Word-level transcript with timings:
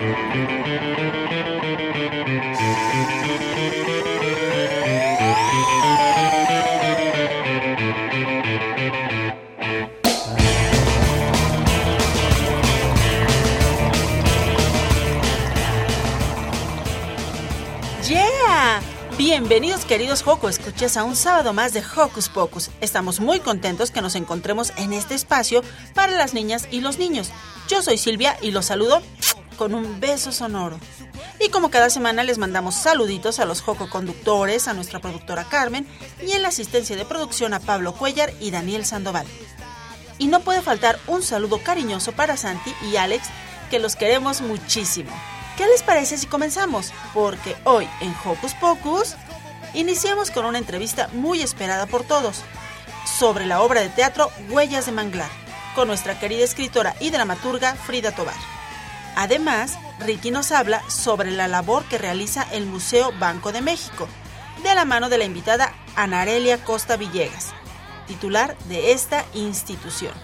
¡Yeah! 0.00 0.06
Bienvenidos 19.18 19.84
queridos 19.84 20.22
Joco, 20.22 20.48
escuchas 20.48 20.96
a 20.96 21.04
un 21.04 21.14
sábado 21.14 21.52
más 21.52 21.74
de 21.74 21.82
Hocus 21.82 22.30
Pocus. 22.30 22.70
Estamos 22.80 23.20
muy 23.20 23.40
contentos 23.40 23.90
que 23.90 24.00
nos 24.00 24.14
encontremos 24.14 24.72
en 24.78 24.94
este 24.94 25.14
espacio 25.14 25.62
para 25.94 26.12
las 26.12 26.32
niñas 26.32 26.68
y 26.70 26.80
los 26.80 26.98
niños. 26.98 27.30
Yo 27.68 27.82
soy 27.82 27.98
Silvia 27.98 28.38
y 28.40 28.50
los 28.50 28.64
saludo 28.64 29.02
con 29.60 29.74
un 29.74 30.00
beso 30.00 30.32
sonoro. 30.32 30.80
Y 31.38 31.50
como 31.50 31.70
cada 31.70 31.90
semana 31.90 32.24
les 32.24 32.38
mandamos 32.38 32.74
saluditos 32.76 33.40
a 33.40 33.44
los 33.44 33.60
Joco 33.60 33.90
conductores, 33.90 34.68
a 34.68 34.72
nuestra 34.72 35.00
productora 35.00 35.44
Carmen 35.44 35.86
y 36.26 36.32
en 36.32 36.40
la 36.40 36.48
asistencia 36.48 36.96
de 36.96 37.04
producción 37.04 37.52
a 37.52 37.60
Pablo 37.60 37.92
Cuellar 37.92 38.32
y 38.40 38.52
Daniel 38.52 38.86
Sandoval. 38.86 39.26
Y 40.16 40.28
no 40.28 40.40
puede 40.40 40.62
faltar 40.62 40.98
un 41.08 41.22
saludo 41.22 41.58
cariñoso 41.62 42.12
para 42.12 42.38
Santi 42.38 42.72
y 42.90 42.96
Alex, 42.96 43.28
que 43.68 43.78
los 43.78 43.96
queremos 43.96 44.40
muchísimo. 44.40 45.10
¿Qué 45.58 45.66
les 45.66 45.82
parece 45.82 46.16
si 46.16 46.26
comenzamos? 46.26 46.94
Porque 47.12 47.54
hoy 47.64 47.86
en 48.00 48.14
Hocus 48.24 48.54
Pocus 48.54 49.14
iniciamos 49.74 50.30
con 50.30 50.46
una 50.46 50.56
entrevista 50.56 51.10
muy 51.12 51.42
esperada 51.42 51.84
por 51.84 52.02
todos 52.04 52.44
sobre 53.18 53.44
la 53.44 53.60
obra 53.60 53.82
de 53.82 53.90
teatro 53.90 54.30
Huellas 54.48 54.86
de 54.86 54.92
Manglar, 54.92 55.30
con 55.74 55.86
nuestra 55.86 56.18
querida 56.18 56.44
escritora 56.44 56.96
y 56.98 57.10
dramaturga 57.10 57.74
Frida 57.74 58.12
Tobar. 58.12 58.59
Además, 59.20 59.78
Ricky 59.98 60.30
nos 60.30 60.50
habla 60.50 60.82
sobre 60.88 61.30
la 61.30 61.46
labor 61.46 61.84
que 61.90 61.98
realiza 61.98 62.42
el 62.52 62.64
Museo 62.64 63.12
Banco 63.18 63.52
de 63.52 63.60
México, 63.60 64.08
de 64.62 64.74
la 64.74 64.86
mano 64.86 65.10
de 65.10 65.18
la 65.18 65.26
invitada 65.26 65.74
Anarelia 65.94 66.64
Costa 66.64 66.96
Villegas, 66.96 67.52
titular 68.06 68.56
de 68.70 68.92
esta 68.92 69.26
institución. 69.34 70.14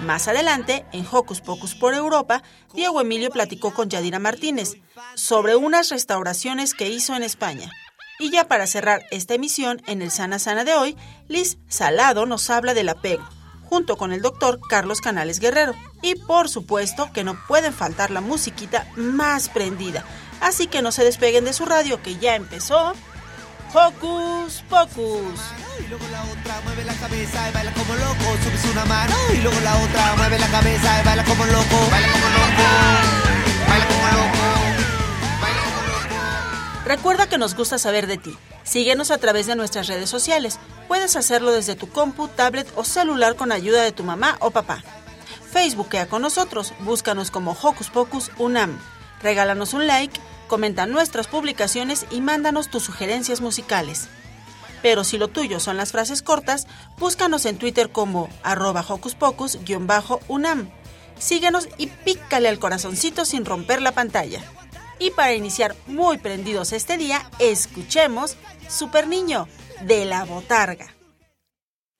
Más 0.00 0.28
adelante, 0.28 0.84
en 0.92 1.06
Hocus 1.10 1.40
Pocus 1.40 1.74
por 1.74 1.94
Europa, 1.94 2.42
Diego 2.74 3.00
Emilio 3.00 3.30
platicó 3.30 3.72
con 3.72 3.88
Yadira 3.88 4.18
Martínez 4.18 4.74
sobre 5.14 5.56
unas 5.56 5.88
restauraciones 5.88 6.74
que 6.74 6.90
hizo 6.90 7.16
en 7.16 7.22
España. 7.22 7.72
Y 8.18 8.28
ya 8.30 8.46
para 8.46 8.66
cerrar 8.66 9.06
esta 9.10 9.32
emisión, 9.32 9.80
en 9.86 10.02
el 10.02 10.10
Sana 10.10 10.38
Sana 10.38 10.64
de 10.64 10.74
hoy, 10.74 10.98
Liz 11.28 11.56
Salado 11.68 12.26
nos 12.26 12.50
habla 12.50 12.74
del 12.74 12.90
apego, 12.90 13.26
junto 13.62 13.96
con 13.96 14.12
el 14.12 14.20
doctor 14.20 14.60
Carlos 14.68 15.00
Canales 15.00 15.40
Guerrero. 15.40 15.74
Y 16.04 16.16
por 16.16 16.50
supuesto 16.50 17.10
que 17.14 17.24
no 17.24 17.34
puede 17.48 17.72
faltar 17.72 18.10
la 18.10 18.20
musiquita 18.20 18.86
más 18.94 19.48
prendida. 19.48 20.04
Así 20.42 20.66
que 20.66 20.82
no 20.82 20.92
se 20.92 21.02
despeguen 21.02 21.46
de 21.46 21.54
su 21.54 21.64
radio 21.64 22.02
que 22.02 22.18
ya 22.18 22.34
empezó. 22.34 22.92
Hocus 23.72 24.62
Pocus. 24.68 25.40
Y 25.82 25.88
luego 25.88 26.04
la 26.12 26.22
otra 26.24 26.60
mueve 26.62 26.84
la 26.84 26.92
cabeza 26.92 27.48
y 27.48 27.52
baila 27.54 27.72
como 27.72 27.94
loco, 27.94 28.36
subes 28.44 28.70
una 28.70 28.84
mano 28.84 29.16
y 29.32 29.38
luego 29.38 29.58
la 29.60 29.76
otra 29.78 30.14
mueve 30.16 30.38
la 30.38 30.46
cabeza 30.48 31.00
y 31.00 31.04
baila 31.06 31.24
como 31.24 31.46
loco, 31.46 31.90
baila 31.90 32.12
como 32.12 32.28
loco, 32.28 32.62
baila 33.66 33.86
como 33.88 34.06
loco, 34.06 34.44
baila 35.40 35.62
como 35.64 35.82
loco. 35.86 36.84
Recuerda 36.84 37.28
que 37.28 37.38
nos 37.38 37.54
gusta 37.54 37.78
saber 37.78 38.06
de 38.06 38.18
ti. 38.18 38.36
Síguenos 38.62 39.10
a 39.10 39.16
través 39.16 39.46
de 39.46 39.56
nuestras 39.56 39.86
redes 39.86 40.10
sociales. 40.10 40.60
Puedes 40.86 41.16
hacerlo 41.16 41.50
desde 41.50 41.76
tu 41.76 41.88
compu, 41.88 42.28
tablet 42.28 42.70
o 42.76 42.84
celular 42.84 43.36
con 43.36 43.52
ayuda 43.52 43.82
de 43.82 43.92
tu 43.92 44.04
mamá 44.04 44.36
o 44.40 44.50
papá. 44.50 44.84
Facebookea 45.54 46.08
con 46.08 46.20
nosotros, 46.20 46.74
búscanos 46.80 47.30
como 47.30 47.52
Hocus 47.52 47.88
Pocus 47.88 48.32
Unam. 48.38 48.76
Regálanos 49.22 49.72
un 49.72 49.86
like, 49.86 50.20
comenta 50.48 50.84
nuestras 50.84 51.28
publicaciones 51.28 52.06
y 52.10 52.20
mándanos 52.20 52.70
tus 52.70 52.82
sugerencias 52.82 53.40
musicales. 53.40 54.08
Pero 54.82 55.04
si 55.04 55.16
lo 55.16 55.28
tuyo 55.28 55.60
son 55.60 55.76
las 55.76 55.92
frases 55.92 56.22
cortas, 56.22 56.66
búscanos 56.98 57.46
en 57.46 57.56
Twitter 57.56 57.92
como 57.92 58.28
arroba 58.42 58.84
Hocus 58.86 59.14
Pocus-unam. 59.14 60.70
Síguenos 61.20 61.68
y 61.78 61.86
pícale 61.86 62.48
al 62.48 62.58
corazoncito 62.58 63.24
sin 63.24 63.44
romper 63.44 63.80
la 63.80 63.92
pantalla. 63.92 64.42
Y 64.98 65.12
para 65.12 65.34
iniciar 65.34 65.76
muy 65.86 66.18
prendidos 66.18 66.72
este 66.72 66.98
día, 66.98 67.30
escuchemos 67.38 68.36
Super 68.68 69.06
Niño 69.06 69.46
de 69.82 70.04
la 70.04 70.24
Botarga. 70.24 70.92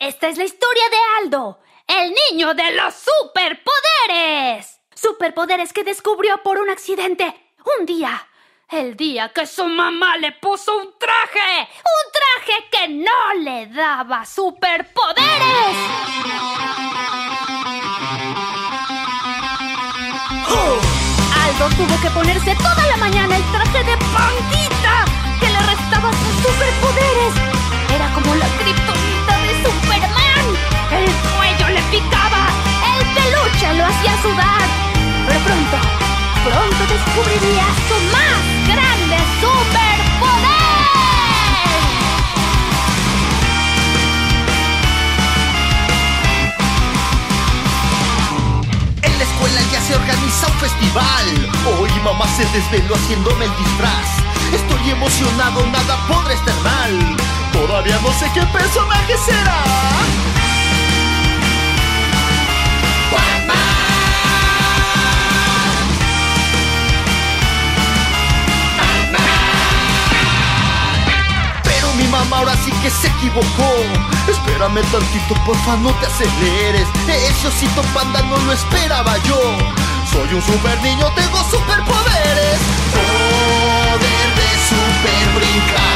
Esta 0.01 0.29
es 0.29 0.39
la 0.39 0.45
historia 0.45 0.85
de 0.91 0.97
Aldo, 1.23 1.61
el 1.87 2.15
niño 2.31 2.55
de 2.55 2.73
los 2.73 2.95
superpoderes. 2.95 4.81
Superpoderes 4.95 5.73
que 5.73 5.85
descubrió 5.85 6.43
por 6.43 6.59
un 6.59 6.71
accidente. 6.71 7.55
Un 7.79 7.87
día. 7.87 8.29
El 8.71 8.97
día 8.97 9.33
que 9.33 9.47
su 9.47 9.67
mamá 9.67 10.17
le 10.17 10.33
puso 10.33 10.77
un 10.77 10.99
traje. 10.99 11.69
Un 11.79 12.13
traje 12.13 12.69
que 12.71 12.89
no 12.89 13.35
le 13.43 13.67
daba 13.67 14.25
superpoderes. 14.25 15.77
Aldo 21.45 21.69
tuvo 21.77 22.01
que 22.01 22.11
ponerse 22.11 22.57
toda 22.57 22.87
la 22.89 22.97
mañana 22.97 23.37
el 23.37 23.43
traje 23.53 23.85
de 23.85 23.97
panquita 23.97 25.05
que 25.41 25.51
le 25.51 25.59
restaba 25.61 26.11
sus 26.11 26.43
superpoderes. 26.43 27.35
Era 27.95 28.13
como 28.15 28.35
la 28.35 28.47
kriptonita 28.59 29.39
de 29.39 29.63
Superman. 29.63 30.47
El 30.91 31.44
picaba, 31.91 32.49
el 32.93 33.07
peluche 33.15 33.75
lo 33.75 33.87
hacía 33.87 34.15
sudar. 34.23 34.67
Pero 35.27 35.41
pronto, 35.41 35.79
pronto 36.45 36.83
descubriría 36.93 37.67
su 37.89 37.97
más 38.13 38.43
grande 38.69 39.17
superpoder. 39.41 40.55
En 49.03 49.19
la 49.19 49.25
escuela 49.25 49.61
ya 49.73 49.81
se 49.81 49.95
organiza 49.95 50.47
un 50.47 50.59
festival. 50.61 51.27
Hoy 51.81 51.91
mamá 52.03 52.27
se 52.29 52.45
desveló 52.47 52.95
haciéndome 52.95 53.45
el 53.47 53.57
disfraz. 53.57 54.09
Estoy 54.53 54.91
emocionado, 54.91 55.67
nada 55.67 55.97
podrá 56.07 56.35
estar 56.35 56.55
mal. 56.63 57.17
Todavía 57.53 57.99
no 58.03 58.13
sé 58.13 58.31
qué 58.35 58.43
personaje 58.47 59.17
será. 59.25 60.34
Ahora 72.33 72.57
sí 72.65 72.71
que 72.83 72.91
se 72.91 73.09
equivocó. 73.09 73.71
Espérame 74.29 74.83
tantito, 74.91 75.35
porfa, 75.45 75.77
no 75.77 75.91
te 75.95 76.07
aceleres. 76.07 76.89
Ese 77.09 77.49
osito 77.49 77.83
panda 77.95 78.23
no 78.23 78.37
lo 78.39 78.53
esperaba 78.53 79.17
yo. 79.25 79.41
Soy 80.11 80.33
un 80.35 80.43
super 80.43 80.81
niño, 80.83 81.11
tengo 81.15 81.39
superpoderes. 81.45 82.59
Poder 82.93 84.29
de 84.37 84.49
super 84.69 85.35
brincar. 85.35 85.94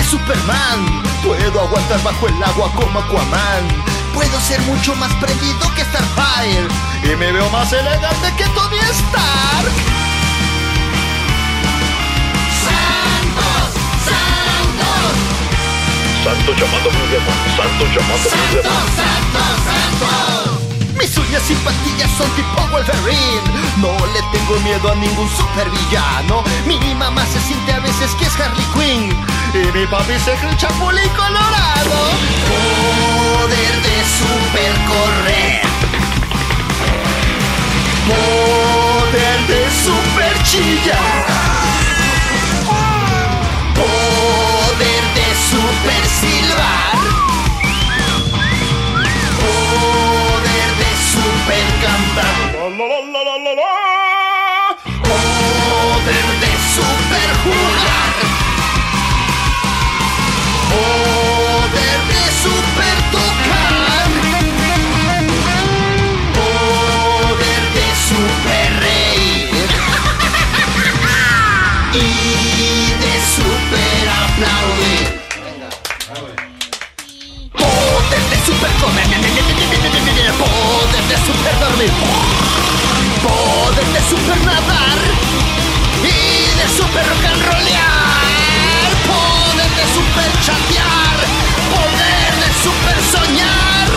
Que 0.00 0.04
Superman. 0.04 1.02
Puedo 1.22 1.60
aguantar 1.60 2.02
bajo 2.02 2.28
el 2.28 2.42
agua 2.42 2.70
como 2.74 3.00
Aquaman. 3.00 3.64
Puedo 4.14 4.40
ser 4.40 4.60
mucho 4.62 4.94
más 4.96 5.12
prendido 5.14 5.74
que 5.74 5.82
Starfire. 5.84 6.68
Y 7.04 7.16
me 7.16 7.32
veo 7.32 7.48
más 7.50 7.72
elegante 7.72 8.32
que 8.36 8.44
Tony 8.44 8.78
Stark. 8.78 9.72
¡Santos! 12.64 13.66
¡Santos! 14.08 15.12
Santo 16.24 16.52
llamado 16.52 16.90
mi 16.92 17.06
demonio, 17.12 17.48
santo 17.56 17.84
demonio. 17.84 18.30
¡Santos! 18.30 18.82
¡Santos! 18.96 19.52
¡Santos! 19.68 20.60
Mis 20.98 21.16
uñas 21.16 21.50
y 21.50 21.54
patillas 21.54 22.10
son 22.16 22.30
tipo 22.36 22.60
Wolverine. 22.70 23.42
No 23.76 23.92
le 24.06 24.22
tengo 24.32 24.60
miedo 24.60 24.92
a 24.92 24.94
ningún 24.94 25.28
supervillano. 25.30 26.42
Mi 26.66 26.94
mamá 26.94 27.24
se 27.26 27.40
siente 27.40 27.72
a 27.72 27.80
veces 27.80 28.14
que 28.16 28.26
es 28.26 28.40
Harley 28.40 28.66
Quinn. 28.74 29.29
Y 29.52 29.72
mi 29.72 29.84
papi 29.84 30.16
se 30.16 30.32
cree 30.34 30.56
chapulín 30.56 31.08
colorado. 31.08 31.98
Poder 32.50 33.82
de 33.82 34.04
super 34.18 34.72
correr. 34.86 35.62
Poder 38.06 39.46
de 39.48 39.62
super 39.84 40.42
chillar. 40.44 41.26
Poder 43.74 45.04
de 45.16 45.28
super 45.50 46.02
silbar. 46.20 46.98
Poder 49.40 50.70
de 50.80 50.90
super 51.12 51.66
cantar. 51.82 52.36
Aplaudir. 74.44 75.20
Poder 77.52 78.22
de 78.30 78.36
super 78.46 78.70
comer. 78.80 79.06
Poder 80.38 81.04
de 81.08 81.16
super 81.26 81.54
dormir. 81.60 81.90
Poder 83.22 83.86
de 83.86 84.00
super 84.08 84.38
nadar. 84.44 84.98
Y 86.02 86.06
de 86.58 86.66
super 86.76 87.04
rock 87.08 87.24
and 87.24 87.42
rollear. 87.50 88.88
Poder 89.06 89.70
de 89.78 89.84
super 89.94 90.30
chatear. 90.44 91.16
Poder 91.74 92.32
de 92.42 92.50
super 92.64 92.98
soñar. 93.12 93.88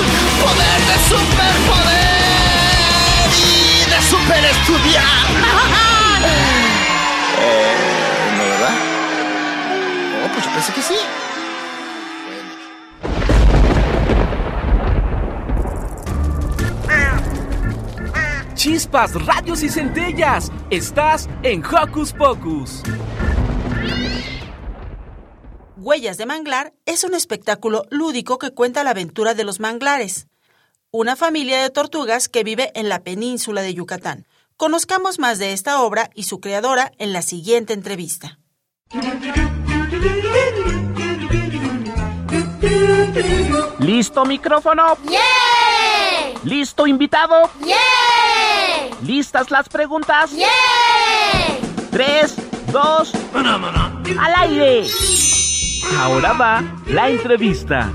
Poder 0.44 0.80
de 0.90 0.98
super 1.10 1.54
poder. 1.70 3.30
Y 3.38 3.90
de 3.90 4.00
super 4.10 4.44
estudiar. 4.46 5.43
Chispas, 18.94 19.26
radios 19.26 19.64
y 19.64 19.70
centellas. 19.70 20.52
Estás 20.70 21.28
en 21.42 21.64
Hocus 21.66 22.14
Pocus. 22.14 22.84
Huellas 25.78 26.18
de 26.18 26.28
Manglar 26.28 26.74
es 26.86 27.04
un 27.04 27.16
espectáculo 27.16 27.86
lúdico 27.90 28.38
que 28.38 28.52
cuenta 28.52 28.84
la 28.84 28.92
aventura 28.92 29.34
de 29.34 29.46
los 29.46 29.60
manglares, 29.60 30.28
una 30.92 31.16
familia 31.16 31.60
de 31.60 31.72
tortugas 31.72 32.30
que 32.30 32.44
vive 32.44 32.72
en 32.76 32.88
la 32.88 33.00
península 33.00 33.64
de 33.64 33.74
Yucatán. 33.74 34.28
Conozcamos 34.58 35.18
más 35.18 35.40
de 35.40 35.54
esta 35.54 35.82
obra 35.82 36.12
y 36.14 36.24
su 36.24 36.40
creadora 36.40 36.92
en 37.00 37.14
la 37.14 37.24
siguiente 37.24 37.74
entrevista. 37.74 38.38
¿Listo 43.80 44.24
micrófono? 44.26 44.98
¡Yeah! 45.10 46.40
¿Listo 46.44 46.86
invitado? 46.86 47.50
¡Yeah! 47.66 48.23
¿Listas 49.06 49.52
las 49.52 49.68
preguntas? 49.68 50.32
¡Yeah! 50.32 50.48
Tres, 51.92 52.38
dos, 52.72 53.14
al 53.34 54.34
aire. 54.38 54.88
Ahora 55.98 56.32
va 56.32 56.64
la 56.88 57.10
entrevista. 57.10 57.92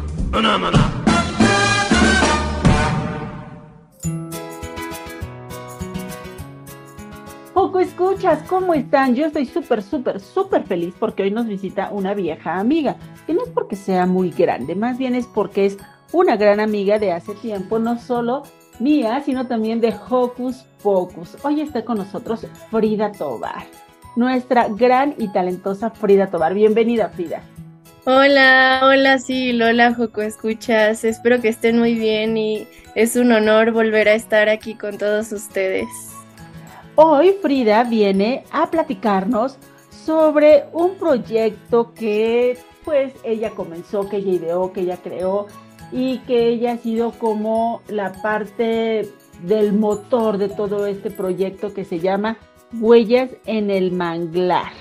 Poco 7.54 7.80
escuchas, 7.80 8.42
¿cómo 8.46 8.74
están? 8.74 9.14
Yo 9.14 9.24
estoy 9.24 9.46
súper, 9.46 9.82
súper, 9.82 10.20
súper 10.20 10.64
feliz 10.64 10.94
porque 10.98 11.22
hoy 11.22 11.30
nos 11.30 11.46
visita 11.46 11.88
una 11.90 12.12
vieja 12.12 12.58
amiga. 12.58 12.96
Y 13.26 13.32
no 13.32 13.44
es 13.44 13.50
porque 13.50 13.76
sea 13.76 14.04
muy 14.04 14.30
grande, 14.30 14.74
más 14.74 14.98
bien 14.98 15.14
es 15.14 15.26
porque 15.26 15.64
es 15.64 15.78
una 16.12 16.36
gran 16.36 16.60
amiga 16.60 16.98
de 16.98 17.12
hace 17.12 17.34
tiempo, 17.34 17.78
no 17.78 17.98
solo 17.98 18.42
mía, 18.80 19.22
sino 19.24 19.46
también 19.46 19.80
de 19.80 19.94
Hocus 20.08 20.64
Pocus. 20.82 21.36
Hoy 21.42 21.60
está 21.60 21.84
con 21.84 21.98
nosotros 21.98 22.46
Frida 22.70 23.12
Tobar, 23.12 23.64
nuestra 24.16 24.68
gran 24.68 25.14
y 25.18 25.28
talentosa 25.28 25.90
Frida 25.90 26.28
Tobar. 26.28 26.54
Bienvenida, 26.54 27.08
Frida. 27.08 27.42
Hola, 28.04 28.80
hola, 28.84 29.18
sí, 29.18 29.52
Lola 29.52 29.94
Joco, 29.94 30.22
escuchas. 30.22 31.04
Espero 31.04 31.40
que 31.40 31.48
estén 31.48 31.78
muy 31.78 31.94
bien 31.94 32.36
y 32.36 32.66
es 32.94 33.16
un 33.16 33.32
honor 33.32 33.72
volver 33.72 34.08
a 34.08 34.14
estar 34.14 34.48
aquí 34.48 34.74
con 34.74 34.96
todos 34.96 35.30
ustedes. 35.32 35.88
Hoy 36.94 37.34
Frida 37.42 37.84
viene 37.84 38.44
a 38.50 38.70
platicarnos 38.70 39.58
sobre 39.90 40.64
un 40.72 40.94
proyecto 40.94 41.92
que 41.92 42.56
pues 42.84 43.12
ella 43.24 43.50
comenzó, 43.50 44.08
que 44.08 44.16
ella 44.16 44.32
ideó, 44.32 44.72
que 44.72 44.80
ella 44.80 44.96
creó 44.96 45.46
y 45.92 46.18
que 46.20 46.48
ella 46.48 46.72
ha 46.72 46.76
sido 46.78 47.12
como 47.12 47.82
la 47.88 48.12
parte 48.12 49.08
del 49.42 49.72
motor 49.72 50.38
de 50.38 50.48
todo 50.48 50.86
este 50.86 51.10
proyecto 51.10 51.72
que 51.72 51.84
se 51.84 52.00
llama 52.00 52.36
Huellas 52.80 53.30
en 53.46 53.70
el 53.70 53.92
Manglar. 53.92 54.72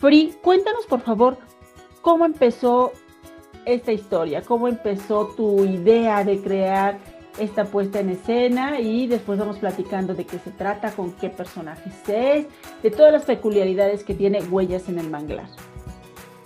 Free, 0.00 0.34
cuéntanos 0.42 0.86
por 0.86 1.00
favor 1.00 1.38
cómo 2.02 2.24
empezó 2.24 2.92
esta 3.64 3.92
historia, 3.92 4.42
cómo 4.42 4.68
empezó 4.68 5.26
tu 5.36 5.64
idea 5.64 6.24
de 6.24 6.40
crear 6.40 6.98
esta 7.38 7.64
puesta 7.64 8.00
en 8.00 8.10
escena 8.10 8.80
y 8.80 9.06
después 9.06 9.38
vamos 9.38 9.58
platicando 9.58 10.14
de 10.14 10.24
qué 10.24 10.38
se 10.38 10.50
trata, 10.50 10.92
con 10.92 11.12
qué 11.12 11.28
personajes 11.28 11.94
es, 12.08 12.46
de 12.82 12.90
todas 12.90 13.12
las 13.12 13.24
peculiaridades 13.24 14.04
que 14.04 14.14
tiene 14.14 14.42
Huellas 14.42 14.88
en 14.88 14.98
el 14.98 15.10
Manglar. 15.10 15.48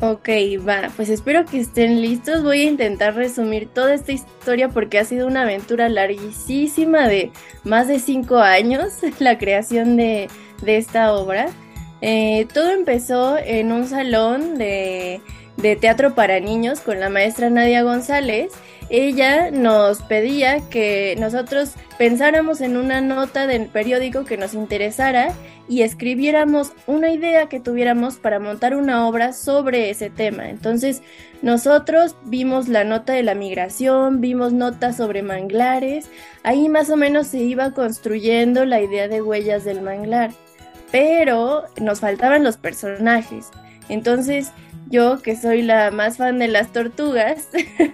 Ok, 0.05 0.29
va, 0.67 0.91
pues 0.97 1.09
espero 1.09 1.45
que 1.45 1.61
estén 1.61 2.03
listos. 2.03 2.43
Voy 2.43 2.63
a 2.63 2.65
intentar 2.65 3.15
resumir 3.15 3.69
toda 3.69 3.95
esta 3.95 4.11
historia 4.11 4.69
porque 4.69 4.99
ha 4.99 5.05
sido 5.05 5.29
una 5.29 5.43
aventura 5.43 5.89
larguísima 5.89 7.07
de 7.07 7.31
más 7.63 7.87
de 7.87 8.01
cinco 8.01 8.39
años, 8.39 8.95
la 9.21 9.39
creación 9.39 9.97
de, 9.97 10.29
de 10.61 10.77
esta 10.77 11.15
obra. 11.15 11.51
Eh, 12.01 12.49
todo 12.53 12.71
empezó 12.71 13.39
en 13.39 13.71
un 13.71 13.87
salón 13.87 14.59
de, 14.59 15.21
de 15.63 15.77
teatro 15.77 16.15
para 16.15 16.41
niños 16.41 16.81
con 16.81 17.01
la 17.01 17.09
maestra 17.09 17.49
Nadia 17.49 17.83
González. 17.83 18.53
Ella 18.91 19.51
nos 19.51 20.03
pedía 20.03 20.61
que 20.69 21.17
nosotros 21.19 21.75
pensáramos 21.97 22.61
en 22.61 22.77
una 22.77 23.01
nota 23.01 23.47
del 23.47 23.69
periódico 23.69 24.25
que 24.25 24.37
nos 24.37 24.55
interesara 24.55 25.33
y 25.69 25.83
escribiéramos 25.83 26.73
una 26.87 27.13
idea 27.13 27.49
que 27.49 27.61
tuviéramos 27.61 28.17
para 28.17 28.41
montar 28.41 28.75
una 28.75 29.07
obra 29.07 29.33
sobre 29.33 29.89
ese 29.89 30.11
tema. 30.11 30.51
Entonces 30.51 31.01
nosotros 31.41 32.17
vimos 32.25 32.69
la 32.69 32.85
nota 32.85 33.13
de 33.13 33.23
la 33.23 33.35
migración, 33.35 34.21
vimos 34.21 34.53
notas 34.53 34.97
sobre 34.97 35.23
manglares, 35.23 36.11
ahí 36.43 36.69
más 36.69 36.91
o 36.91 36.97
menos 36.97 37.29
se 37.29 37.39
iba 37.39 37.71
construyendo 37.71 38.65
la 38.65 38.81
idea 38.81 39.09
de 39.09 39.23
huellas 39.23 39.65
del 39.65 39.81
manglar, 39.81 40.33
pero 40.91 41.65
nos 41.81 42.01
faltaban 42.01 42.43
los 42.43 42.57
personajes. 42.57 43.49
Entonces 43.89 44.53
yo 44.93 45.23
que 45.23 45.37
soy 45.37 45.63
la 45.63 45.91
más 45.91 46.19
fan 46.19 46.39
de 46.39 46.49
las 46.49 46.71
tortugas 46.71 47.49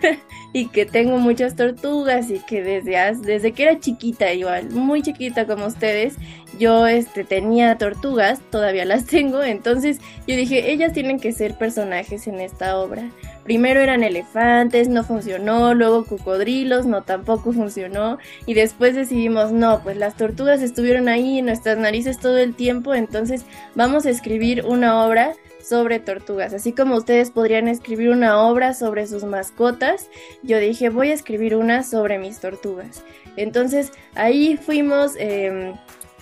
y 0.52 0.66
que 0.66 0.84
tengo 0.84 1.18
muchas 1.18 1.54
tortugas 1.54 2.28
y 2.28 2.40
que 2.40 2.60
desde, 2.60 3.14
desde 3.24 3.52
que 3.52 3.62
era 3.62 3.78
chiquita 3.78 4.32
igual, 4.32 4.70
muy 4.70 5.00
chiquita 5.00 5.46
como 5.46 5.66
ustedes, 5.66 6.16
yo 6.58 6.88
este, 6.88 7.22
tenía 7.22 7.78
tortugas, 7.78 8.40
todavía 8.50 8.84
las 8.84 9.04
tengo, 9.06 9.44
entonces 9.44 10.00
yo 10.26 10.34
dije, 10.34 10.72
ellas 10.72 10.92
tienen 10.92 11.20
que 11.20 11.32
ser 11.32 11.56
personajes 11.56 12.26
en 12.26 12.40
esta 12.40 12.76
obra. 12.76 13.08
Primero 13.44 13.80
eran 13.80 14.02
elefantes, 14.02 14.88
no 14.88 15.04
funcionó, 15.04 15.74
luego 15.74 16.04
cocodrilos, 16.04 16.84
no 16.84 17.02
tampoco 17.02 17.52
funcionó, 17.52 18.18
y 18.44 18.54
después 18.54 18.96
decidimos, 18.96 19.52
no, 19.52 19.82
pues 19.84 19.96
las 19.96 20.16
tortugas 20.16 20.62
estuvieron 20.62 21.08
ahí 21.08 21.38
en 21.38 21.46
nuestras 21.46 21.78
narices 21.78 22.18
todo 22.18 22.38
el 22.38 22.54
tiempo, 22.54 22.92
entonces 22.92 23.44
vamos 23.76 24.04
a 24.04 24.10
escribir 24.10 24.64
una 24.66 25.06
obra 25.06 25.34
sobre 25.68 26.00
tortugas. 26.00 26.54
Así 26.54 26.72
como 26.72 26.96
ustedes 26.96 27.30
podrían 27.30 27.68
escribir 27.68 28.10
una 28.10 28.40
obra 28.42 28.74
sobre 28.74 29.06
sus 29.06 29.24
mascotas, 29.24 30.08
yo 30.42 30.58
dije 30.58 30.88
voy 30.88 31.10
a 31.10 31.14
escribir 31.14 31.54
una 31.54 31.82
sobre 31.82 32.18
mis 32.18 32.40
tortugas. 32.40 33.02
Entonces 33.36 33.92
ahí 34.14 34.56
fuimos 34.56 35.12
em, 35.18 35.74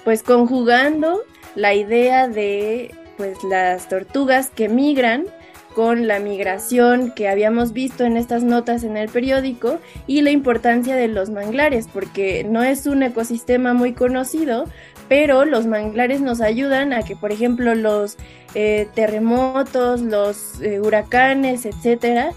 pues 0.05 0.23
conjugando 0.23 1.23
la 1.55 1.75
idea 1.75 2.29
de 2.29 2.95
pues 3.17 3.43
las 3.45 3.89
tortugas 3.89 4.51
que 4.51 4.69
migran 4.69 5.27
con 5.77 6.07
la 6.07 6.21
migración 6.21 7.11
que 7.11 7.29
habíamos 7.29 7.75
visto 7.75 8.05
en 8.05 8.17
estas 8.17 8.43
notas 8.43 8.83
en 8.83 8.97
el 8.97 9.11
periódico 9.11 9.79
y 10.07 10.23
la 10.23 10.31
importancia 10.31 10.97
de 10.97 11.07
los 11.07 11.29
manglares, 11.29 11.87
porque 11.93 12.45
no 12.45 12.63
es 12.63 12.87
un 12.87 13.03
ecosistema 13.03 13.75
muy 13.75 13.93
conocido, 13.93 14.65
pero 15.07 15.45
los 15.45 15.67
manglares 15.67 16.23
nos 16.23 16.41
ayudan 16.41 16.95
a 16.95 17.03
que, 17.03 17.15
por 17.15 17.31
ejemplo, 17.31 17.75
los 17.75 18.17
eh, 18.59 18.89
terremotos, 18.95 20.01
los 20.01 20.63
eh, 20.63 20.81
huracanes, 20.81 21.67
etcétera, 21.67 22.33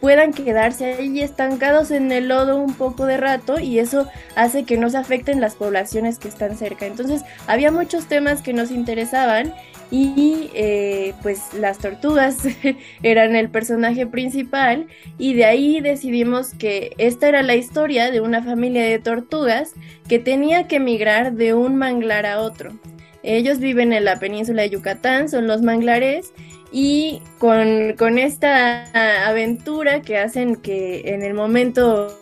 puedan 0.00 0.32
quedarse 0.32 0.94
ahí 0.94 1.20
estancados 1.22 1.92
en 1.92 2.10
el 2.10 2.26
lodo 2.26 2.56
un 2.56 2.74
poco 2.74 3.06
de 3.06 3.16
rato 3.16 3.60
y 3.60 3.78
eso 3.78 4.08
hace 4.34 4.64
que 4.64 4.76
no 4.76 4.90
se 4.90 4.96
afecten 4.96 5.40
las 5.40 5.54
poblaciones 5.54 6.18
que 6.18 6.26
están 6.26 6.56
cerca. 6.56 6.86
Entonces 6.86 7.22
había 7.46 7.70
muchos 7.70 8.06
temas 8.06 8.42
que 8.42 8.52
nos 8.52 8.72
interesaban 8.72 9.54
y 9.92 10.50
eh, 10.54 11.14
pues 11.22 11.54
las 11.54 11.78
tortugas 11.78 12.38
eran 13.04 13.36
el 13.36 13.48
personaje 13.48 14.08
principal 14.08 14.88
y 15.18 15.34
de 15.34 15.44
ahí 15.44 15.80
decidimos 15.80 16.52
que 16.52 16.94
esta 16.98 17.28
era 17.28 17.44
la 17.44 17.54
historia 17.54 18.10
de 18.10 18.20
una 18.20 18.42
familia 18.42 18.82
de 18.82 18.98
tortugas 18.98 19.74
que 20.08 20.18
tenía 20.18 20.66
que 20.66 20.80
migrar 20.80 21.34
de 21.34 21.54
un 21.54 21.76
manglar 21.76 22.26
a 22.26 22.40
otro. 22.40 22.72
Ellos 23.22 23.58
viven 23.58 23.92
en 23.92 24.04
la 24.04 24.18
península 24.18 24.62
de 24.62 24.70
Yucatán, 24.70 25.28
son 25.28 25.46
los 25.46 25.62
manglares 25.62 26.32
y 26.72 27.20
con, 27.38 27.94
con, 27.98 28.18
esta 28.18 28.84
aventura 29.26 30.02
que 30.02 30.18
hacen 30.18 30.56
que 30.56 31.02
en 31.06 31.22
el 31.22 31.34
momento 31.34 32.16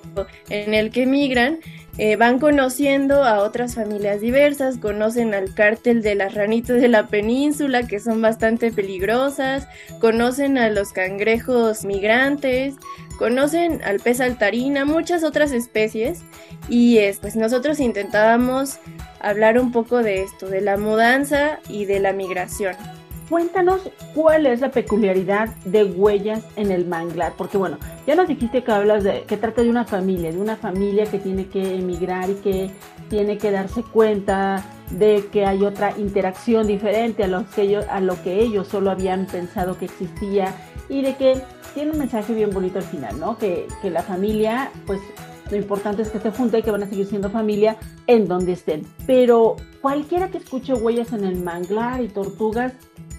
en 0.49 0.75
el 0.75 0.90
que 0.90 1.07
migran 1.07 1.59
eh, 1.99 2.14
van 2.14 2.38
conociendo 2.38 3.25
a 3.25 3.40
otras 3.43 3.75
familias 3.75 4.21
diversas, 4.21 4.78
conocen 4.78 5.35
al 5.35 5.52
cártel 5.52 6.00
de 6.00 6.14
las 6.14 6.33
ranitas 6.35 6.81
de 6.81 6.87
la 6.87 7.09
península 7.09 7.88
que 7.88 7.99
son 7.99 8.23
bastante 8.23 8.71
peligrosas, 8.71 9.67
conocen 10.00 10.59
a 10.59 10.71
los 10.71 10.93
cangrejos 10.93 11.85
migrantes, 11.85 12.76
conocen 13.19 13.83
al 13.83 13.99
pez 13.99 14.21
altarina, 14.21 14.85
muchas 14.85 15.25
otras 15.25 15.50
especies 15.50 16.23
y 16.69 17.00
pues 17.21 17.35
nosotros 17.35 17.81
intentábamos 17.81 18.78
hablar 19.20 19.58
un 19.58 19.72
poco 19.72 19.98
de 20.02 20.22
esto, 20.22 20.48
de 20.48 20.60
la 20.60 20.76
mudanza 20.76 21.58
y 21.68 21.84
de 21.84 22.00
la 22.00 22.12
migración. 22.12 22.75
Cuéntanos 23.28 23.90
cuál 24.14 24.46
es 24.46 24.60
la 24.60 24.70
peculiaridad 24.70 25.50
de 25.66 25.84
huellas 25.84 26.42
en 26.56 26.70
el 26.70 26.87
manglar, 26.87 27.34
porque 27.37 27.58
bueno, 27.58 27.76
ya 28.06 28.14
nos 28.14 28.26
dijiste 28.26 28.64
que 28.64 28.72
hablas 28.72 29.04
de 29.04 29.25
que 29.25 29.37
trata 29.37 29.62
de 29.62 29.68
una 29.68 29.84
familia, 29.84 30.32
de 30.32 30.38
una 30.38 30.56
familia 30.56 31.04
que 31.04 31.18
tiene 31.18 31.46
que 31.46 31.75
emigrar 31.75 32.30
y 32.30 32.34
que 32.37 32.70
tiene 33.10 33.37
que 33.37 33.50
darse 33.50 33.82
cuenta 33.82 34.64
de 34.90 35.28
que 35.30 35.44
hay 35.44 35.62
otra 35.62 35.92
interacción 35.98 36.66
diferente 36.66 37.25
a 37.25 37.26
lo 37.26 37.44
que 37.50 37.62
ellos, 37.62 37.84
a 37.90 38.00
lo 38.00 38.22
que 38.22 38.40
ellos 38.40 38.66
solo 38.66 38.90
habían 38.90 39.26
pensado 39.26 39.76
que 39.76 39.84
existía 39.84 40.54
y 40.88 41.02
de 41.02 41.16
que 41.16 41.42
tiene 41.75 41.90
un 41.90 41.98
mensaje 41.98 42.32
bien 42.32 42.50
bonito 42.50 42.78
al 42.78 42.84
final, 42.84 43.20
¿no? 43.20 43.37
Que, 43.37 43.66
que 43.82 43.90
la 43.90 44.02
familia, 44.02 44.70
pues 44.87 45.00
lo 45.50 45.57
importante 45.57 46.02
es 46.02 46.11
que 46.11 46.19
esté 46.19 46.31
junta 46.31 46.59
y 46.59 46.62
que 46.62 46.71
van 46.71 46.83
a 46.83 46.87
seguir 46.87 47.07
siendo 47.07 47.31
familia 47.31 47.76
en 48.07 48.26
donde 48.26 48.52
estén. 48.52 48.87
Pero 49.07 49.57
cualquiera 49.81 50.28
que 50.28 50.38
escuche 50.38 50.75
huellas 50.75 51.12
en 51.12 51.25
el 51.25 51.40
manglar 51.43 52.02
y 52.02 52.09
tortugas 52.09 52.73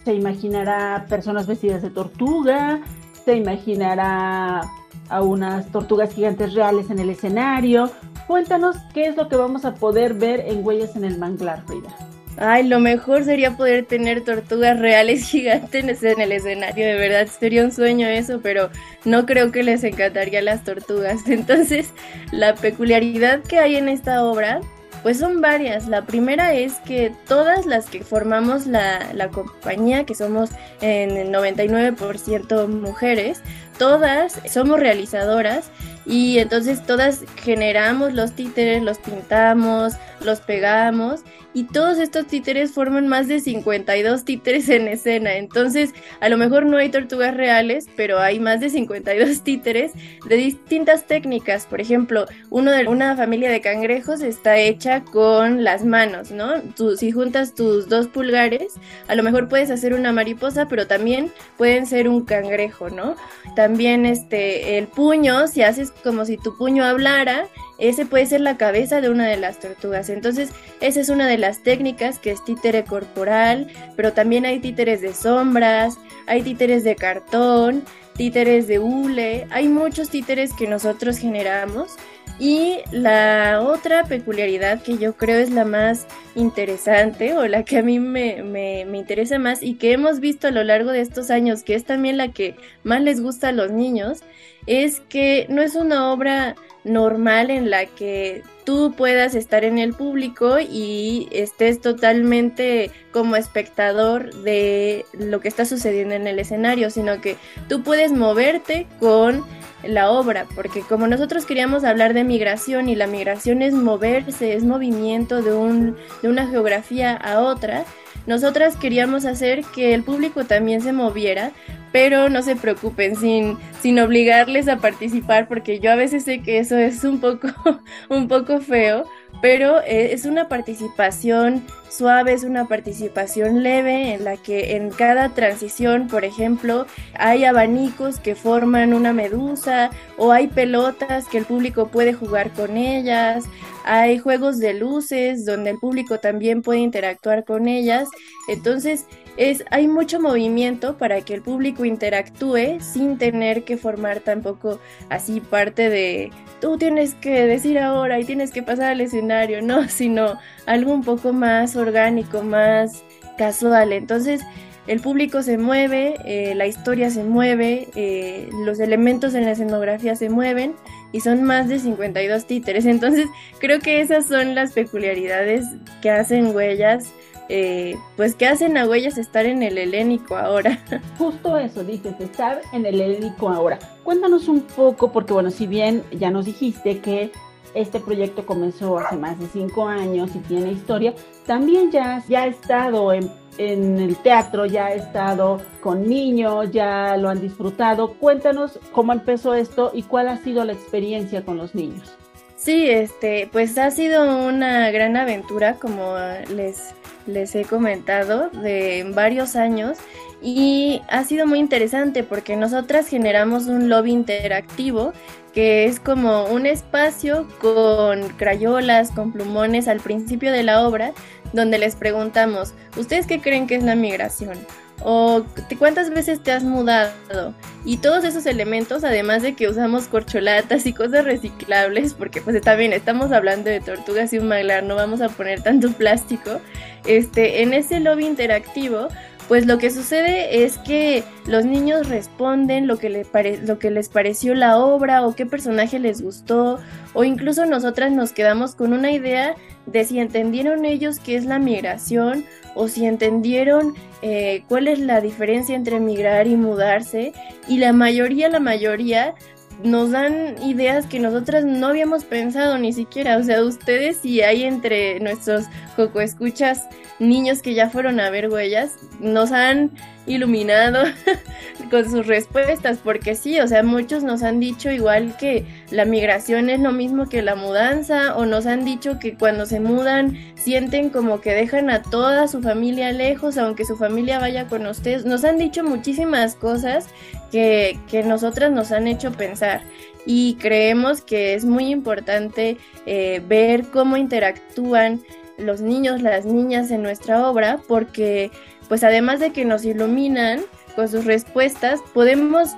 se 0.06 0.14
imaginará 0.14 1.06
personas 1.10 1.48
vestidas 1.48 1.82
de 1.82 1.90
tortuga, 1.90 2.82
se 3.26 3.36
imaginará 3.36 4.62
a 5.10 5.22
unas 5.22 5.72
tortugas 5.72 6.14
gigantes 6.14 6.54
reales 6.54 6.90
en 6.90 7.00
el 7.00 7.10
escenario. 7.10 7.90
Cuéntanos 8.28 8.78
qué 8.94 9.08
es 9.08 9.18
lo 9.18 9.28
que 9.28 9.36
vamos 9.36 9.66
a 9.66 9.76
poder 9.76 10.14
ver 10.14 10.42
en 10.42 10.66
Huellas 10.66 10.96
en 10.96 11.04
el 11.04 11.18
Manglar, 11.18 11.64
Frida. 11.66 12.09
Ay, 12.41 12.67
lo 12.67 12.79
mejor 12.79 13.25
sería 13.25 13.58
poder 13.58 13.86
tener 13.86 14.24
tortugas 14.24 14.79
reales 14.79 15.24
gigantes 15.29 16.01
en 16.03 16.22
el 16.22 16.31
escenario, 16.31 16.86
de 16.86 16.96
verdad, 16.96 17.27
sería 17.27 17.65
un 17.65 17.74
sueño 17.74 18.08
eso, 18.08 18.39
pero 18.41 18.69
no 19.03 19.25
creo 19.25 19.51
que 19.51 19.62
les 19.62 19.84
encantaría 19.84 20.41
las 20.41 20.63
tortugas. 20.63 21.22
Entonces, 21.27 21.89
la 22.31 22.55
peculiaridad 22.55 23.41
que 23.41 23.60
hay 23.60 23.75
en 23.75 23.89
esta 23.89 24.24
obra 24.24 24.62
pues 25.03 25.17
son 25.17 25.41
varias. 25.41 25.88
La 25.88 26.05
primera 26.05 26.53
es 26.53 26.74
que 26.79 27.13
todas 27.27 27.65
las 27.65 27.89
que 27.89 28.03
formamos 28.03 28.67
la, 28.67 29.13
la 29.13 29.29
compañía, 29.29 30.05
que 30.05 30.15
somos 30.15 30.50
en 30.81 31.12
el 31.12 31.29
99% 31.31 32.67
mujeres, 32.67 33.41
todas 33.80 34.40
somos 34.52 34.80
realizadoras 34.80 35.72
y 36.06 36.38
entonces 36.38 36.86
todas 36.86 37.24
generamos 37.38 38.14
los 38.14 38.34
títeres, 38.34 38.84
los 38.84 39.00
pintamos, 39.00 39.94
los 40.22 40.42
pegamos 40.42 41.24
y 41.54 41.64
todos 41.64 41.98
estos 41.98 42.28
títeres 42.28 42.72
forman 42.72 43.08
más 43.08 43.28
de 43.28 43.40
52 43.40 44.24
títeres 44.24 44.70
en 44.70 44.88
escena. 44.88 45.36
Entonces, 45.36 45.94
a 46.20 46.30
lo 46.30 46.38
mejor 46.38 46.66
no 46.66 46.78
hay 46.78 46.90
tortugas 46.90 47.36
reales, 47.36 47.88
pero 47.96 48.20
hay 48.20 48.40
más 48.40 48.60
de 48.60 48.70
52 48.70 49.42
títeres 49.44 49.94
de 50.28 50.36
distintas 50.36 51.06
técnicas. 51.06 51.66
Por 51.66 51.82
ejemplo, 51.82 52.26
uno 52.50 52.72
de 52.72 52.88
una 52.88 53.16
familia 53.16 53.50
de 53.50 53.62
cangrejos 53.62 54.22
está 54.22 54.58
hecha 54.58 55.04
con 55.04 55.64
las 55.64 55.84
manos, 55.84 56.32
¿no? 56.32 56.62
Tú, 56.76 56.96
si 56.96 57.12
juntas 57.12 57.56
tus 57.56 57.90
dos 57.90 58.08
pulgares, 58.08 58.74
a 59.08 59.16
lo 59.16 59.24
mejor 59.24 59.50
puedes 59.50 59.72
hacer 59.72 59.94
una 59.94 60.12
mariposa, 60.12 60.68
pero 60.68 60.86
también 60.86 61.32
pueden 61.58 61.88
ser 61.88 62.08
un 62.08 62.26
cangrejo, 62.26 62.90
¿no? 62.90 63.16
También 63.56 63.69
este 63.78 64.78
el 64.78 64.88
puño, 64.88 65.48
si 65.48 65.62
haces 65.62 65.92
como 65.92 66.26
si 66.26 66.38
tu 66.38 66.58
puño 66.58 66.84
hablara, 66.84 67.46
ese 67.78 68.06
puede 68.06 68.26
ser 68.26 68.42
la 68.42 68.58
cabeza 68.58 69.02
de 69.02 69.10
una 69.10 69.28
de 69.28 69.38
las 69.38 69.60
tortugas. 69.60 70.10
Entonces, 70.10 70.50
esa 70.82 71.00
es 71.00 71.10
una 71.10 71.28
de 71.28 71.38
las 71.38 71.64
técnicas 71.64 72.20
que 72.20 72.32
es 72.32 72.44
títere 72.44 72.84
corporal, 72.84 73.68
pero 73.96 74.14
también 74.14 74.46
hay 74.46 74.60
títeres 74.60 75.02
de 75.02 75.14
sombras, 75.14 75.98
hay 76.28 76.42
títeres 76.42 76.84
de 76.84 76.96
cartón, 76.96 77.84
títeres 78.16 78.68
de 78.68 78.80
hule, 78.80 79.48
hay 79.50 79.70
muchos 79.70 80.10
títeres 80.10 80.54
que 80.54 80.68
nosotros 80.68 81.18
generamos. 81.18 81.96
Y 82.39 82.77
la 82.91 83.62
otra 83.62 84.05
peculiaridad 84.05 84.81
que 84.81 84.98
yo 84.98 85.17
creo 85.17 85.39
es 85.39 85.51
la 85.51 85.65
más 85.65 86.08
interesante 86.36 87.36
o 87.36 87.46
la 87.48 87.63
que 87.63 87.77
a 87.77 87.84
mí 87.84 88.00
me, 88.00 88.43
me, 88.43 88.86
me, 88.86 88.98
interesa 88.98 89.38
más 89.39 89.62
y 89.62 89.75
que 89.75 89.91
hemos 89.91 90.22
visto 90.22 90.48
a 90.48 90.51
lo 90.51 90.63
largo 90.63 90.91
de 90.91 91.01
estos 91.01 91.31
años, 91.31 91.63
que 91.63 91.75
es 91.75 91.84
también 91.84 92.15
la 92.15 92.29
que 92.31 92.55
más 92.84 93.01
les 93.01 93.22
gusta 93.22 93.50
a 93.50 93.51
los 93.51 93.72
niños, 93.72 94.19
es 94.67 95.01
que 95.10 95.48
no 95.50 95.62
es 95.62 95.75
una 95.75 96.13
obra 96.13 96.55
normal 96.84 97.51
en 97.51 97.69
la 97.69 97.86
que 97.86 98.43
tú 98.63 98.93
puedas 98.96 99.36
estar 99.36 99.63
en 99.63 99.79
el 99.79 99.93
público 99.93 100.60
y 100.60 101.27
estés 101.31 101.81
totalmente 101.81 102.91
como 103.12 103.36
espectador 103.36 104.34
de 104.43 105.05
lo 105.13 105.39
que 105.39 105.48
está 105.48 105.65
sucediendo 105.65 106.15
en 106.15 106.27
el 106.27 106.39
escenario, 106.39 106.89
sino 106.89 107.19
que 107.19 107.36
tú 107.67 107.84
puedes 107.84 108.12
moverte 108.12 108.88
con 109.00 109.43
la 109.84 110.12
obra, 110.12 110.46
porque 110.56 110.82
como 110.82 111.08
nosotros 111.08 111.46
queríamos 111.46 111.84
hablar 111.84 112.14
de 112.14 112.24
migración 112.24 112.90
y 112.90 112.96
la 112.96 113.08
migración 113.08 113.62
es 113.62 113.74
moverse, 113.74 114.54
es 114.54 114.64
movimiento 114.64 115.42
de, 115.42 115.54
un, 115.54 115.96
de 116.22 116.30
una 116.30 116.48
geografía 116.48 117.16
a 117.16 117.40
otra, 117.40 117.86
nosotras 118.28 118.76
queríamos 118.76 119.26
hacer 119.26 119.64
que 119.74 119.94
el 119.94 120.04
público 120.04 120.44
también 120.44 120.82
se 120.82 120.94
moviera, 120.94 121.52
pero 121.92 122.30
no 122.30 122.42
se 122.44 122.56
preocupen 122.56 123.16
sin, 123.16 123.58
sin 123.82 124.00
obligarles 124.00 124.68
a 124.68 124.78
participar, 124.78 125.48
porque 125.48 125.80
yo 125.80 125.92
a 125.92 125.96
veces 125.96 126.26
sé 126.26 126.42
que 126.42 126.60
eso 126.60 126.78
es 126.78 127.04
un 127.04 127.20
poco, 127.20 127.48
un 128.10 128.28
poco 128.28 128.60
feo, 128.60 129.06
pero 129.42 129.82
eh, 129.82 130.14
es 130.14 130.26
una 130.26 130.48
participación 130.48 131.64
suave, 131.89 132.34
es 132.34 132.43
una 132.43 132.67
participación 132.67 133.63
leve 133.63 134.13
en 134.13 134.24
la 134.24 134.38
que 134.38 134.75
en 134.75 134.89
cada 134.89 135.29
transición, 135.29 136.08
por 136.08 136.24
ejemplo, 136.24 136.86
hay 137.13 137.46
abanicos 137.46 138.19
que 138.19 138.36
forman 138.36 138.93
una 138.93 139.13
medusa 139.13 139.89
o 140.17 140.31
hay 140.31 140.48
pelotas 140.48 141.27
que 141.27 141.39
el 141.39 141.46
público 141.46 141.88
puede 141.88 142.13
jugar 142.13 142.51
con 142.51 142.77
ellas, 142.77 143.46
hay 143.86 144.19
juegos 144.19 144.60
de 144.60 144.74
luces 144.74 145.46
donde 145.46 145.72
el 145.72 145.79
público 145.79 146.19
también 146.19 146.62
puede 146.62 146.79
interactuar 146.79 147.43
con 147.43 147.67
ellas. 147.67 148.08
Entonces, 148.48 149.05
es, 149.39 149.63
hay 149.72 149.88
mucho 149.88 150.19
movimiento 150.19 150.98
para 150.98 151.22
que 151.22 151.34
el 151.34 151.41
público 151.41 151.86
interactúe 151.86 152.81
sin 152.81 153.17
tener 153.17 153.63
que 153.63 153.77
formar 153.77 154.19
tampoco 154.19 154.81
así 155.10 155.39
parte 155.39 155.89
de 155.89 156.29
tú 156.60 156.77
tienes 156.77 157.15
que 157.15 157.46
decir 157.46 157.79
ahora 157.79 158.19
y 158.19 158.25
tienes 158.25 158.51
que 158.51 158.63
pasar 158.63 158.91
al 158.91 159.01
escenario, 159.01 159.62
no, 159.63 159.88
sino 159.88 160.38
algo 160.65 160.91
un 160.91 161.05
poco 161.05 161.31
más 161.31 161.77
orgánico, 161.77 162.43
más 162.43 163.05
casual. 163.38 163.93
Entonces, 163.93 164.41
el 164.88 165.00
público 165.00 165.41
se 165.41 165.58
mueve, 165.58 166.15
eh, 166.25 166.53
la 166.55 166.67
historia 166.67 167.10
se 167.10 167.24
mueve, 167.24 167.88
eh, 167.96 168.50
los 168.65 168.81
elementos 168.81 169.36
en 169.36 169.46
la 169.46 169.51
escenografía 169.51 170.17
se 170.17 170.29
mueven 170.29 170.75
y 171.13 171.22
son 171.22 171.43
más 171.43 171.69
de 171.69 171.79
52 171.79 172.46
títeres. 172.46 172.86
Entonces 172.88 173.27
creo 173.60 173.79
que 173.79 174.01
esas 174.01 174.25
son 174.25 174.53
las 174.53 174.74
peculiaridades 174.74 175.63
que 176.01 176.10
hacen 176.10 176.53
huellas 176.53 177.13
eh, 177.50 177.98
pues 178.15 178.36
qué 178.36 178.48
hacen 178.48 178.77
a 178.77 178.88
huellas 178.88 179.18
estar 179.18 179.46
en 179.48 179.63
el 179.63 179.77
helénico 179.77 180.38
ahora. 180.38 180.79
Justo 181.18 181.58
eso, 181.58 181.84
dices, 181.84 182.13
estar 182.20 182.62
en 182.74 182.86
el 182.86 183.01
helénico 183.01 183.50
ahora. 183.50 183.79
Cuéntanos 184.03 184.48
un 184.48 184.62
poco, 184.62 185.12
porque 185.12 185.34
bueno, 185.34 185.50
si 185.50 185.65
bien 185.65 186.03
ya 186.12 186.29
nos 186.29 186.46
dijiste 186.46 187.00
que 187.00 187.32
este 187.74 188.00
proyecto 188.00 188.46
comenzó 188.46 189.00
hace 189.00 189.15
más 189.15 189.39
de 189.39 189.48
cinco 189.48 189.88
años 189.88 190.32
y 190.36 190.39
tiene 190.39 190.72
historia, 190.72 191.13
también 191.48 191.91
ya, 191.91 192.24
ya 192.27 192.44
ha 192.44 192.48
estado 192.48 193.13
en, 193.13 193.32
en 193.58 194.00
el 194.00 194.15
teatro, 194.18 194.68
ya 194.68 194.86
ha 194.88 194.94
estado 194.94 195.60
con 195.82 196.08
niños, 196.08 196.70
ya 196.72 197.18
lo 197.18 197.29
han 197.29 197.41
disfrutado. 197.41 198.13
Cuéntanos 198.13 198.79
cómo 198.91 199.12
empezó 199.12 199.56
esto 199.56 199.91
y 199.94 200.03
cuál 200.03 200.29
ha 200.29 200.38
sido 200.38 200.63
la 200.65 200.74
experiencia 200.74 201.44
con 201.44 201.58
los 201.58 201.74
niños. 201.74 202.15
Sí, 202.60 202.89
este, 202.89 203.50
pues 203.51 203.77
ha 203.77 203.89
sido 203.89 204.46
una 204.46 204.91
gran 204.91 205.15
aventura, 205.15 205.75
como 205.75 206.15
les, 206.53 206.94
les 207.28 207.54
he 207.56 207.64
comentado, 207.66 208.50
de 208.50 209.10
varios 209.14 209.56
años 209.56 209.98
y 210.42 211.02
ha 211.10 211.24
sido 211.26 211.46
muy 211.46 211.60
interesante 211.60 212.24
porque 212.24 212.56
nosotras 212.56 213.08
generamos 213.08 213.68
un 213.68 213.90
lobby 213.90 214.12
interactivo 214.12 215.14
que 215.54 215.86
es 215.86 216.00
como 216.00 216.46
un 216.46 216.66
espacio 216.66 217.48
con 217.60 218.30
crayolas, 218.38 219.12
con 219.12 219.32
plumones 219.32 219.88
al 219.88 220.00
principio 220.00 220.52
de 220.52 220.64
la 220.64 220.88
obra, 220.88 221.12
donde 221.54 221.80
les 221.80 221.96
preguntamos, 221.96 222.74
¿ustedes 222.98 223.26
qué 223.26 223.42
creen 223.42 223.68
que 223.68 223.76
es 223.76 223.84
la 223.84 223.96
migración? 223.96 224.58
O 225.03 225.46
cuántas 225.77 226.10
veces 226.10 226.41
te 226.41 226.51
has 226.51 226.63
mudado. 226.63 227.53
Y 227.86 227.98
todos 227.98 228.24
esos 228.24 228.46
elementos 228.46 229.03
además 229.03 229.41
de 229.41 229.56
que 229.56 229.68
usamos 229.68 230.08
corcholatas 230.08 230.86
y 230.86 230.94
cosas 230.94 231.25
reciclables 231.25 232.13
porque 232.13 232.41
pues 232.41 232.56
está 232.56 232.75
bien 232.75 232.94
estamos 232.94 233.32
hablando 233.32 233.70
de 233.70 233.79
tortugas 233.79 234.34
y 234.34 234.39
un 234.39 234.48
maglar 234.48 234.84
no 234.84 234.96
vamos 234.96 235.22
a 235.22 235.29
poner 235.29 235.62
tanto 235.62 235.91
plástico 235.94 236.60
este 237.06 237.62
en 237.62 237.74
ese 237.74 238.00
lobby 238.00 238.25
interactivo 238.25 239.08
pues 239.50 239.65
lo 239.65 239.79
que 239.79 239.89
sucede 239.89 240.63
es 240.63 240.77
que 240.77 241.24
los 241.48 241.65
niños 241.65 242.08
responden 242.08 242.86
lo 242.86 242.98
que, 242.98 243.25
lo 243.63 243.79
que 243.79 243.89
les 243.89 244.08
pareció 244.08 244.53
la 244.53 244.77
obra 244.77 245.25
o 245.25 245.36
qué 245.36 245.48
personaje 245.48 245.98
les 245.98 246.22
gustó 246.22 246.79
o 247.13 247.24
incluso 247.24 247.65
nosotras 247.65 248.12
nos 248.12 248.32
quedamos 248.32 248.75
con 248.75 248.94
una 248.94 249.12
idea 249.12 249.56
de 249.88 250.06
si 250.06 250.20
entendieron 250.20 250.86
ellos 250.86 251.20
qué 251.20 251.36
es 251.36 251.46
la 251.46 251.58
migración 251.58 252.46
o 252.80 252.88
si 252.88 253.06
entendieron 253.06 253.94
eh, 254.22 254.64
cuál 254.70 254.88
es 254.88 255.00
la 255.00 255.20
diferencia 255.20 255.76
entre 255.76 256.00
migrar 256.00 256.48
y 256.48 256.56
mudarse 256.56 257.34
y 257.68 257.78
la 257.78 257.92
mayoría, 257.92 258.48
la 258.48 258.62
mayoría 258.62 259.36
nos 259.84 260.12
dan 260.12 260.56
ideas 260.64 261.06
que 261.06 261.20
nosotras 261.20 261.66
no 261.66 261.88
habíamos 261.88 262.24
pensado 262.24 262.78
ni 262.78 262.94
siquiera. 262.94 263.38
O 263.38 263.44
sea, 263.44 263.62
ustedes 263.63 264.18
si 264.18 264.42
hay 264.42 264.63
entre 264.63 265.20
nuestros 265.20 265.65
coco 265.98 266.22
escuchas 266.22 266.88
niños 267.20 267.62
que 267.62 267.74
ya 267.74 267.89
fueron 267.89 268.22
a 268.22 268.30
ver 268.30 268.50
huellas, 268.50 268.92
nos 269.20 269.52
han 269.52 269.92
iluminado 270.30 271.04
con 271.92 272.10
sus 272.10 272.26
respuestas, 272.26 273.00
porque 273.04 273.36
sí, 273.36 273.60
o 273.60 273.68
sea, 273.68 273.84
muchos 273.84 274.24
nos 274.24 274.44
han 274.44 274.60
dicho 274.60 274.89
igual 274.89 275.36
que 275.38 275.65
la 275.92 276.06
migración 276.06 276.70
es 276.70 276.80
lo 276.80 276.94
mismo 276.94 277.28
que 277.28 277.42
la 277.42 277.56
mudanza, 277.56 278.36
o 278.38 278.46
nos 278.46 278.65
han 278.65 278.86
dicho 278.86 279.20
que 279.20 279.36
cuando 279.36 279.65
se 279.65 279.80
mudan 279.80 280.38
sienten 280.56 281.10
como 281.10 281.42
que 281.42 281.54
dejan 281.54 281.89
a 281.89 282.02
toda 282.02 282.48
su 282.48 282.62
familia 282.62 283.12
lejos, 283.12 283.58
aunque 283.58 283.84
su 283.84 283.98
familia 283.98 284.39
vaya 284.39 284.68
con 284.68 284.86
ustedes. 284.86 285.26
Nos 285.26 285.44
han 285.44 285.58
dicho 285.58 285.84
muchísimas 285.84 286.56
cosas 286.56 287.08
que, 287.52 288.00
que 288.10 288.24
nosotras 288.24 288.72
nos 288.72 288.92
han 288.92 289.08
hecho 289.08 289.32
pensar 289.32 289.82
y 290.26 290.56
creemos 290.56 291.22
que 291.22 291.56
es 291.56 291.65
muy 291.65 291.88
importante 291.88 292.78
eh, 293.06 293.42
ver 293.48 293.86
cómo 293.86 294.15
interactúan 294.15 295.22
los 295.58 295.82
niños, 295.82 296.22
las 296.22 296.46
niñas 296.46 296.92
en 296.92 297.02
nuestra 297.02 297.50
obra, 297.50 297.80
porque 297.88 298.52
pues 298.89 299.04
además 299.06 299.39
de 299.39 299.52
que 299.52 299.63
nos 299.63 299.86
iluminan 299.86 300.62
con 300.95 301.08
sus 301.08 301.23
respuestas, 301.23 302.02
podemos 302.13 302.71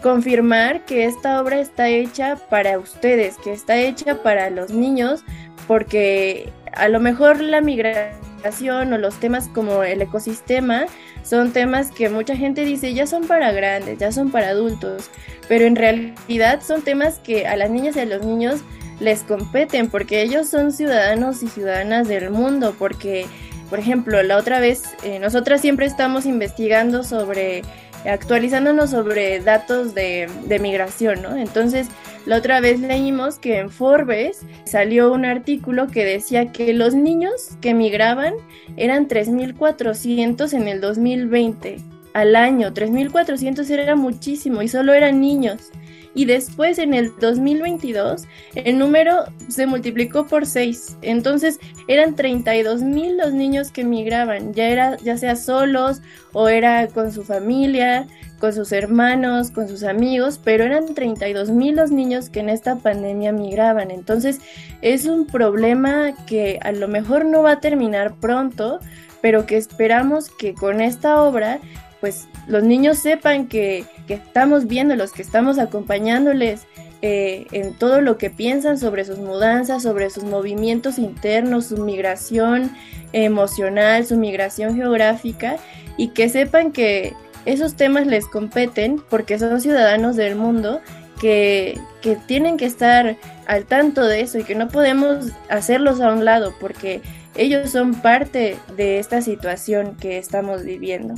confirmar 0.00 0.84
que 0.86 1.04
esta 1.04 1.40
obra 1.42 1.60
está 1.60 1.88
hecha 1.88 2.36
para 2.36 2.78
ustedes, 2.78 3.36
que 3.36 3.52
está 3.52 3.76
hecha 3.76 4.22
para 4.22 4.48
los 4.48 4.70
niños, 4.70 5.24
porque 5.66 6.52
a 6.72 6.88
lo 6.88 7.00
mejor 7.00 7.40
la 7.40 7.60
migración 7.60 8.92
o 8.92 8.98
los 8.98 9.18
temas 9.18 9.48
como 9.48 9.82
el 9.82 10.00
ecosistema 10.00 10.86
son 11.24 11.52
temas 11.52 11.90
que 11.90 12.08
mucha 12.08 12.36
gente 12.36 12.64
dice 12.64 12.94
ya 12.94 13.06
son 13.06 13.26
para 13.26 13.50
grandes, 13.50 13.98
ya 13.98 14.12
son 14.12 14.30
para 14.30 14.50
adultos, 14.50 15.10
pero 15.48 15.64
en 15.64 15.74
realidad 15.74 16.62
son 16.62 16.82
temas 16.82 17.18
que 17.18 17.48
a 17.48 17.56
las 17.56 17.70
niñas 17.70 17.96
y 17.96 18.00
a 18.00 18.06
los 18.06 18.24
niños 18.24 18.60
les 19.00 19.22
competen 19.22 19.90
porque 19.90 20.22
ellos 20.22 20.48
son 20.48 20.72
ciudadanos 20.72 21.42
y 21.42 21.48
ciudadanas 21.48 22.08
del 22.08 22.30
mundo, 22.30 22.74
porque, 22.78 23.26
por 23.68 23.78
ejemplo, 23.78 24.22
la 24.22 24.36
otra 24.36 24.60
vez, 24.60 24.84
eh, 25.02 25.18
nosotras 25.18 25.60
siempre 25.60 25.86
estamos 25.86 26.26
investigando 26.26 27.02
sobre, 27.02 27.62
actualizándonos 28.04 28.90
sobre 28.90 29.40
datos 29.40 29.94
de, 29.94 30.28
de 30.46 30.58
migración, 30.58 31.22
¿no? 31.22 31.36
Entonces, 31.36 31.88
la 32.26 32.38
otra 32.38 32.60
vez 32.60 32.80
leímos 32.80 33.38
que 33.38 33.58
en 33.58 33.70
Forbes 33.70 34.40
salió 34.64 35.12
un 35.12 35.24
artículo 35.24 35.86
que 35.86 36.04
decía 36.04 36.50
que 36.52 36.74
los 36.74 36.94
niños 36.94 37.56
que 37.60 37.72
migraban 37.72 38.34
eran 38.76 39.06
3.400 39.06 40.52
en 40.52 40.68
el 40.68 40.80
2020 40.80 41.78
al 42.14 42.34
año. 42.34 42.72
3.400 42.72 43.68
era 43.70 43.94
muchísimo 43.94 44.62
y 44.62 44.68
solo 44.68 44.92
eran 44.92 45.20
niños 45.20 45.70
y 46.16 46.24
después 46.24 46.78
en 46.78 46.94
el 46.94 47.12
2022 47.20 48.24
el 48.54 48.78
número 48.78 49.26
se 49.48 49.66
multiplicó 49.66 50.26
por 50.26 50.46
6. 50.46 50.96
Entonces 51.02 51.60
eran 51.88 52.16
32 52.16 52.82
mil 52.82 53.18
los 53.18 53.34
niños 53.34 53.70
que 53.70 53.84
migraban, 53.84 54.54
ya, 54.54 54.68
era, 54.68 54.96
ya 54.96 55.18
sea 55.18 55.36
solos 55.36 56.00
o 56.32 56.48
era 56.48 56.88
con 56.88 57.12
su 57.12 57.22
familia, 57.22 58.06
con 58.40 58.54
sus 58.54 58.72
hermanos, 58.72 59.50
con 59.50 59.68
sus 59.68 59.84
amigos, 59.84 60.40
pero 60.42 60.64
eran 60.64 60.94
32 60.94 61.50
mil 61.50 61.76
los 61.76 61.90
niños 61.90 62.30
que 62.30 62.40
en 62.40 62.48
esta 62.48 62.76
pandemia 62.76 63.32
migraban. 63.32 63.90
Entonces 63.90 64.40
es 64.80 65.04
un 65.04 65.26
problema 65.26 66.14
que 66.26 66.58
a 66.62 66.72
lo 66.72 66.88
mejor 66.88 67.26
no 67.26 67.42
va 67.42 67.52
a 67.52 67.60
terminar 67.60 68.14
pronto, 68.14 68.80
pero 69.20 69.44
que 69.44 69.58
esperamos 69.58 70.30
que 70.30 70.54
con 70.54 70.80
esta 70.80 71.20
obra 71.20 71.60
pues 72.06 72.28
los 72.46 72.62
niños 72.62 72.98
sepan 72.98 73.48
que, 73.48 73.84
estamos 74.06 74.68
viéndolos, 74.68 75.10
que 75.10 75.22
estamos 75.22 75.58
acompañándoles 75.58 76.64
eh, 77.02 77.48
en 77.50 77.74
todo 77.74 78.00
lo 78.00 78.16
que 78.16 78.30
piensan 78.30 78.78
sobre 78.78 79.04
sus 79.04 79.18
mudanzas, 79.18 79.82
sobre 79.82 80.08
sus 80.10 80.22
movimientos 80.22 81.00
internos, 81.00 81.66
su 81.66 81.78
migración 81.78 82.70
emocional, 83.12 84.06
su 84.06 84.16
migración 84.16 84.76
geográfica 84.76 85.56
y 85.96 86.10
que 86.10 86.28
sepan 86.28 86.70
que 86.70 87.12
esos 87.44 87.74
temas 87.74 88.06
les 88.06 88.28
competen 88.28 89.02
porque 89.10 89.36
son 89.40 89.60
ciudadanos 89.60 90.14
del 90.14 90.36
mundo 90.36 90.80
que, 91.20 91.76
que, 92.02 92.14
tienen 92.14 92.56
que 92.56 92.66
estar 92.66 93.16
al 93.48 93.64
tanto 93.64 94.04
de 94.04 94.20
eso 94.20 94.38
y 94.38 94.44
que 94.44 94.54
no 94.54 94.68
podemos 94.68 95.32
hacerlos 95.48 96.00
a 96.00 96.12
un 96.12 96.24
lado 96.24 96.54
porque 96.60 97.02
ellos 97.34 97.70
son 97.70 98.00
parte 98.00 98.58
de 98.76 99.00
esta 99.00 99.22
situación 99.22 99.96
que 99.96 100.18
estamos 100.18 100.62
viviendo. 100.62 101.16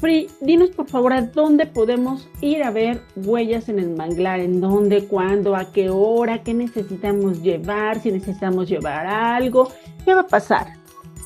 Free, 0.00 0.28
dinos 0.40 0.70
por 0.70 0.88
favor 0.88 1.12
a 1.12 1.20
dónde 1.20 1.66
podemos 1.66 2.26
ir 2.40 2.62
a 2.62 2.70
ver 2.70 3.02
huellas 3.16 3.68
en 3.68 3.78
el 3.78 3.90
manglar, 3.90 4.40
en 4.40 4.58
dónde, 4.58 5.04
cuándo, 5.04 5.54
a 5.54 5.72
qué 5.72 5.90
hora, 5.90 6.42
qué 6.42 6.54
necesitamos 6.54 7.42
llevar, 7.42 8.00
si 8.00 8.10
necesitamos 8.10 8.66
llevar 8.66 9.06
algo, 9.06 9.70
qué 10.06 10.14
va 10.14 10.22
a 10.22 10.26
pasar. 10.26 10.79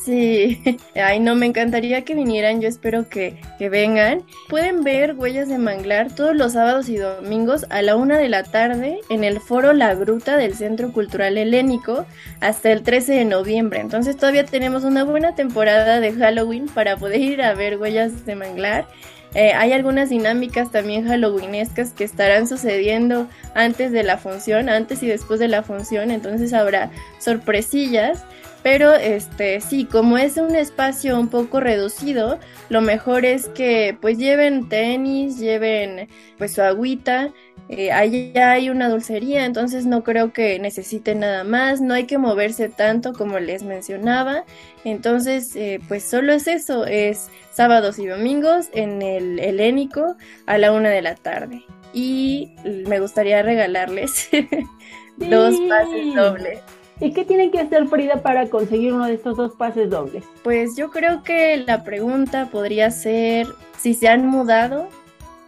Sí, 0.04 0.60
ay 0.94 1.18
no, 1.18 1.34
me 1.34 1.46
encantaría 1.46 2.04
que 2.04 2.14
vinieran, 2.14 2.60
yo 2.60 2.68
espero 2.68 3.08
que, 3.08 3.40
que, 3.58 3.70
vengan. 3.70 4.22
Pueden 4.50 4.84
ver 4.84 5.14
Huellas 5.16 5.48
de 5.48 5.56
Manglar 5.56 6.14
todos 6.14 6.36
los 6.36 6.52
sábados 6.52 6.90
y 6.90 6.98
domingos 6.98 7.64
a 7.70 7.80
la 7.80 7.96
una 7.96 8.18
de 8.18 8.28
la 8.28 8.42
tarde 8.42 9.00
en 9.08 9.24
el 9.24 9.40
foro 9.40 9.72
La 9.72 9.94
Gruta 9.94 10.36
del 10.36 10.54
Centro 10.54 10.92
Cultural 10.92 11.38
Helénico 11.38 12.04
hasta 12.40 12.70
el 12.70 12.82
13 12.82 13.14
de 13.14 13.24
noviembre. 13.24 13.80
Entonces 13.80 14.18
todavía 14.18 14.44
tenemos 14.44 14.84
una 14.84 15.04
buena 15.04 15.34
temporada 15.34 16.00
de 16.00 16.12
Halloween 16.12 16.66
para 16.66 16.98
poder 16.98 17.20
ir 17.20 17.42
a 17.42 17.54
ver 17.54 17.78
Huellas 17.78 18.26
de 18.26 18.34
Manglar. 18.34 18.86
Eh, 19.34 19.52
hay 19.52 19.72
algunas 19.72 20.10
dinámicas 20.10 20.70
también 20.70 21.08
halloweenescas 21.08 21.92
que 21.92 22.04
estarán 22.04 22.46
sucediendo 22.46 23.26
antes 23.54 23.90
de 23.90 24.04
la 24.04 24.16
función, 24.16 24.68
antes 24.68 25.02
y 25.02 25.08
después 25.08 25.40
de 25.40 25.48
la 25.48 25.62
función, 25.62 26.10
entonces 26.12 26.52
habrá 26.52 26.90
sorpresillas. 27.18 28.22
Pero 28.64 28.94
este 28.94 29.60
sí, 29.60 29.84
como 29.84 30.16
es 30.16 30.38
un 30.38 30.56
espacio 30.56 31.20
un 31.20 31.28
poco 31.28 31.60
reducido, 31.60 32.38
lo 32.70 32.80
mejor 32.80 33.26
es 33.26 33.48
que 33.48 33.94
pues 34.00 34.16
lleven 34.16 34.70
tenis, 34.70 35.38
lleven 35.38 36.08
pues 36.38 36.54
su 36.54 36.62
agüita. 36.62 37.30
Eh, 37.68 37.92
allá 37.92 38.52
hay 38.52 38.70
una 38.70 38.88
dulcería, 38.88 39.44
entonces 39.44 39.84
no 39.84 40.02
creo 40.02 40.32
que 40.32 40.58
necesiten 40.58 41.20
nada 41.20 41.44
más, 41.44 41.82
no 41.82 41.92
hay 41.92 42.06
que 42.06 42.16
moverse 42.16 42.70
tanto 42.70 43.12
como 43.12 43.38
les 43.38 43.64
mencionaba. 43.64 44.44
Entonces, 44.82 45.54
eh, 45.56 45.78
pues 45.86 46.02
solo 46.02 46.32
es 46.32 46.48
eso, 46.48 46.86
es 46.86 47.28
sábados 47.52 47.98
y 47.98 48.06
domingos 48.06 48.70
en 48.72 49.02
el 49.02 49.40
helénico 49.40 50.16
a 50.46 50.56
la 50.56 50.72
una 50.72 50.88
de 50.88 51.02
la 51.02 51.16
tarde. 51.16 51.66
Y 51.92 52.52
me 52.64 52.98
gustaría 52.98 53.42
regalarles 53.42 54.30
dos 55.18 55.54
pases 55.68 56.14
dobles 56.14 56.60
¿Y 57.00 57.12
qué 57.12 57.24
tienen 57.24 57.50
que 57.50 57.58
hacer 57.58 57.88
Frida 57.88 58.22
para 58.22 58.48
conseguir 58.48 58.92
uno 58.92 59.06
de 59.06 59.14
estos 59.14 59.36
dos 59.36 59.54
pases 59.54 59.90
dobles? 59.90 60.24
Pues 60.42 60.76
yo 60.76 60.90
creo 60.90 61.22
que 61.22 61.56
la 61.56 61.82
pregunta 61.82 62.48
podría 62.50 62.90
ser 62.90 63.48
si 63.78 63.94
se 63.94 64.08
han 64.08 64.26
mudado 64.26 64.88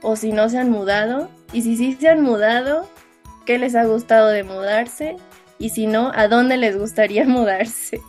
o 0.03 0.17
si 0.17 0.33
no 0.33 0.49
se 0.49 0.59
han 0.59 0.71
mudado. 0.71 1.29
Y 1.53 1.63
si 1.63 1.77
sí 1.77 1.97
se 1.99 2.09
han 2.09 2.23
mudado, 2.23 2.87
¿qué 3.45 3.59
les 3.59 3.77
ha 3.77 3.85
gustado 3.85 4.29
de 4.29 4.43
mudarse? 4.43 5.17
Y 5.59 5.71
si 5.71 5.87
no, 5.87 6.11
¿a 6.15 6.27
dónde 6.27 6.57
les 6.57 6.77
gustaría 6.77 7.25
mudarse? 7.29 8.01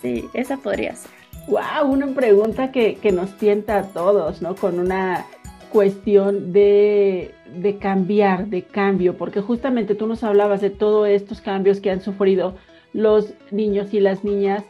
Sí, 0.00 0.28
esa 0.32 0.56
podría 0.56 0.94
ser. 0.96 1.10
Wow, 1.48 1.90
una 1.90 2.08
pregunta 2.08 2.72
que, 2.72 2.96
que 2.96 3.12
nos 3.12 3.36
tienta 3.36 3.78
a 3.78 3.82
todos, 3.84 4.42
¿no? 4.42 4.54
Con 4.54 4.78
una 4.78 5.26
cuestión 5.68 6.52
de, 6.52 7.34
de, 7.54 7.78
cambiar, 7.78 8.46
de 8.48 8.62
cambio, 8.62 9.16
porque 9.16 9.40
justamente 9.40 9.94
tú 9.94 10.06
nos 10.06 10.24
hablabas 10.24 10.60
de 10.60 10.70
todos 10.70 11.08
estos 11.08 11.40
cambios 11.40 11.80
que 11.80 11.90
han 11.90 12.00
sufrido 12.00 12.54
los 12.92 13.34
niños 13.50 13.92
y 13.92 14.00
las 14.00 14.24
niñas, 14.24 14.64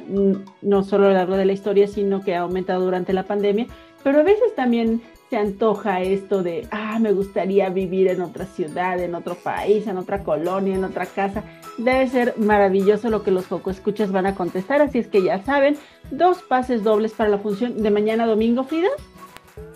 no 0.62 0.82
solo 0.82 1.06
a 1.06 1.08
lo 1.08 1.14
largo 1.14 1.37
de 1.37 1.44
la 1.44 1.52
historia, 1.52 1.87
sino 1.87 2.22
que 2.22 2.34
ha 2.34 2.40
aumentado 2.40 2.84
durante 2.84 3.12
la 3.12 3.24
pandemia, 3.24 3.66
pero 4.02 4.20
a 4.20 4.22
veces 4.22 4.54
también 4.54 5.00
se 5.30 5.37
antoja 5.37 6.00
esto 6.00 6.42
de, 6.42 6.66
ah, 6.70 6.98
me 6.98 7.12
gustaría 7.12 7.68
vivir 7.68 8.08
en 8.08 8.22
otra 8.22 8.46
ciudad, 8.46 8.98
en 9.00 9.14
otro 9.14 9.34
país, 9.34 9.87
en 9.87 9.98
otra 9.98 10.24
colonia, 10.24 10.74
en 10.74 10.84
otra 10.84 11.04
casa. 11.06 11.44
Debe 11.76 12.08
ser 12.08 12.34
maravilloso 12.38 13.11
lo 13.11 13.22
que 13.22 13.30
los 13.30 13.46
Joco 13.46 13.70
Escuchas 13.70 14.11
van 14.11 14.26
a 14.26 14.34
contestar, 14.34 14.80
así 14.80 14.98
es 14.98 15.08
que 15.08 15.22
ya 15.22 15.44
saben, 15.44 15.76
dos 16.11 16.42
pases 16.42 16.82
dobles 16.82 17.12
para 17.12 17.28
la 17.28 17.38
función 17.38 17.82
de 17.82 17.90
mañana 17.90 18.26
domingo, 18.26 18.64
Frida. 18.64 18.88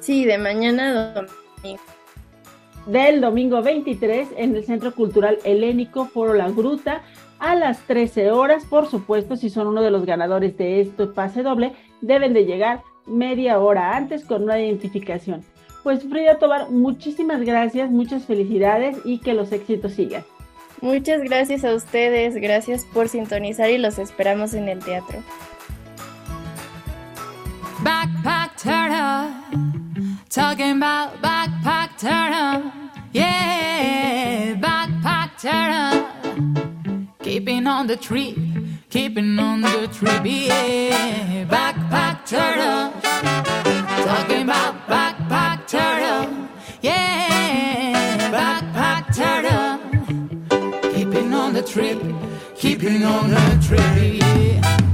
Sí, 0.01 0.25
de 0.25 0.39
mañana 0.39 1.15
domingo. 1.15 1.83
Del 2.87 3.21
domingo 3.21 3.63
23 3.63 4.29
en 4.37 4.57
el 4.57 4.65
Centro 4.65 4.95
Cultural 4.95 5.39
Helénico 5.45 6.07
Foro 6.07 6.35
La 6.35 6.51
Gruta 6.51 7.03
a 7.39 7.55
las 7.55 7.79
13 7.87 8.31
horas. 8.33 8.65
Por 8.65 8.89
supuesto, 8.89 9.37
si 9.37 9.51
son 9.51 9.69
uno 9.69 9.83
de 9.83 9.91
los 9.91 10.05
ganadores 10.05 10.57
de 10.57 10.81
este 10.81 11.07
pase 11.07 11.43
doble, 11.43 11.73
deben 12.01 12.33
de 12.33 12.45
llegar 12.45 12.83
media 13.07 13.59
hora 13.59 13.97
antes 13.97 14.25
con 14.25 14.45
una 14.45 14.61
identificación. 14.61 15.45
Pues 15.83 16.05
Frida 16.05 16.39
Tobar, 16.39 16.71
muchísimas 16.71 17.41
gracias, 17.43 17.91
muchas 17.91 18.25
felicidades 18.25 18.99
y 19.05 19.19
que 19.19 19.35
los 19.35 19.51
éxitos 19.53 19.93
sigan. 19.93 20.25
Muchas 20.81 21.23
gracias 21.23 21.65
a 21.65 21.75
ustedes, 21.75 22.35
gracias 22.35 22.85
por 22.93 23.09
sintonizar 23.09 23.71
y 23.71 23.79
los 23.79 23.99
esperamos 23.99 24.55
en 24.55 24.69
el 24.69 24.81
teatro. 24.81 25.21
Backpack 27.83 28.32
turtle, 28.63 29.35
talking 30.31 30.77
about 30.77 31.21
backpack 31.21 31.99
turtle, 31.99 32.71
yeah, 33.13 34.55
backpack 34.55 35.31
turtle, 35.43 36.07
keeping 37.25 37.67
on 37.67 37.89
the 37.89 37.97
trip, 37.97 38.37
keeping 38.89 39.37
on 39.41 39.63
the 39.63 39.89
trip. 39.93 40.25
yeah, 40.25 41.45
backpack 41.47 42.25
turtle, 42.25 42.93
talking 44.07 44.43
about 44.45 44.75
backpack 44.87 45.67
turtle, 45.67 46.49
yeah, 46.83 48.31
backpack 48.31 49.13
turtle, 49.13 50.93
keeping 50.93 51.35
on 51.35 51.53
the 51.53 51.63
trip, 51.63 52.01
keeping 52.55 53.03
on 53.03 53.29
the 53.31 53.67
trip, 53.67 54.23
yeah. 54.23 54.92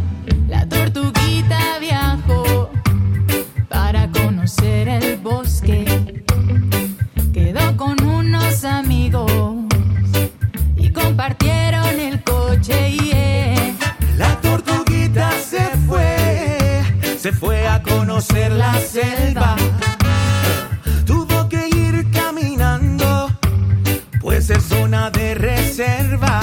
Conocer 4.49 4.89
el 4.89 5.17
bosque. 5.19 6.25
Quedó 7.35 7.77
con 7.77 8.03
unos 8.03 8.65
amigos 8.65 9.31
y 10.75 10.91
compartieron 10.91 12.01
el 12.01 12.23
coche. 12.23 12.93
Yeah. 12.93 13.75
La 14.17 14.41
tortuguita 14.41 15.33
se 15.33 15.69
fue, 15.87 16.83
se 17.19 17.31
fue 17.31 17.69
a 17.69 17.83
conocer 17.83 18.53
la 18.53 18.73
selva. 18.81 19.55
Tuvo 21.05 21.47
que 21.51 21.69
ir 21.69 22.11
caminando, 22.11 23.29
pues 24.23 24.49
es 24.49 24.63
zona 24.63 25.11
de 25.11 25.35
reserva. 25.35 26.41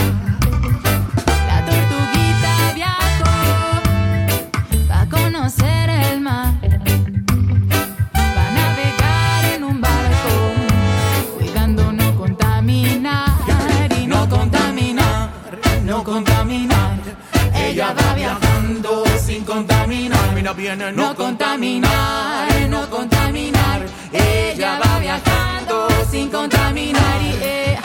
No 20.94 21.14
contaminar, 21.16 22.70
no 22.70 22.90
contaminar. 22.90 23.86
Ella 24.14 24.80
va 24.80 25.00
viajando 25.00 25.88
sin 26.10 26.30
contaminar 26.30 27.22
y 27.22 27.36
eh, 27.42 27.78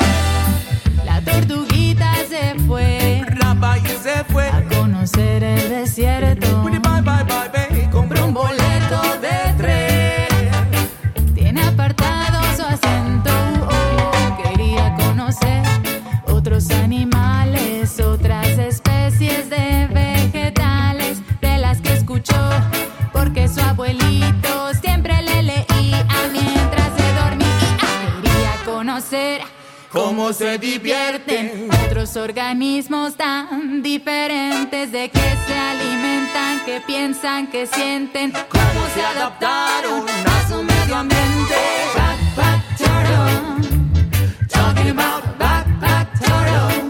se 30.41 30.57
divierten? 30.57 31.69
otros 31.87 32.17
organismos 32.17 33.15
tan 33.15 33.83
diferentes 33.83 34.91
de 34.91 35.11
que 35.11 35.37
se 35.47 35.55
alimentan, 35.55 36.65
que 36.65 36.81
piensan, 36.81 37.47
que 37.49 37.67
sienten, 37.67 38.33
cómo 38.49 38.81
se 38.95 39.03
adaptaron 39.03 40.07
a 40.09 40.49
su 40.49 40.63
medio 40.63 40.97
ambiente. 40.97 41.57
Backpack 41.95 42.79
turtle, 42.79 44.49
talking 44.49 44.91
about 44.99 45.39
backpack 45.39 46.09
turtle. 46.19 46.90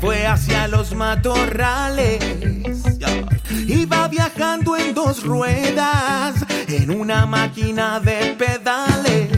Fue 0.00 0.26
hacia 0.26 0.68
los 0.68 0.94
matorrales. 0.94 2.20
Iba 3.66 4.08
viajando 4.08 4.76
en 4.76 4.94
dos 4.94 5.24
ruedas, 5.24 6.34
en 6.68 6.90
una 6.90 7.26
máquina 7.26 8.00
de 8.00 8.36
pedales. 8.38 9.28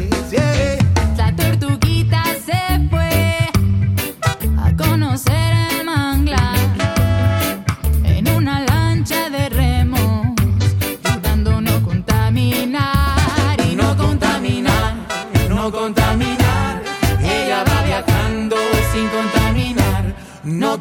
La 1.16 1.34
tortuguita 1.34 2.22
se 2.44 2.88
fue 2.88 3.50
a 4.58 4.76
conocer 4.76 5.41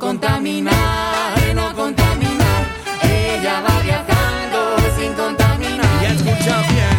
contaminar, 0.02 1.38
no 1.54 1.76
contaminar. 1.76 2.66
Ella 3.04 3.62
va 3.62 3.80
viajando 3.84 4.78
sin 4.98 5.14
contaminar. 5.14 5.86
Y 6.02 6.06
escucha 6.06 6.62
bien, 6.74 6.98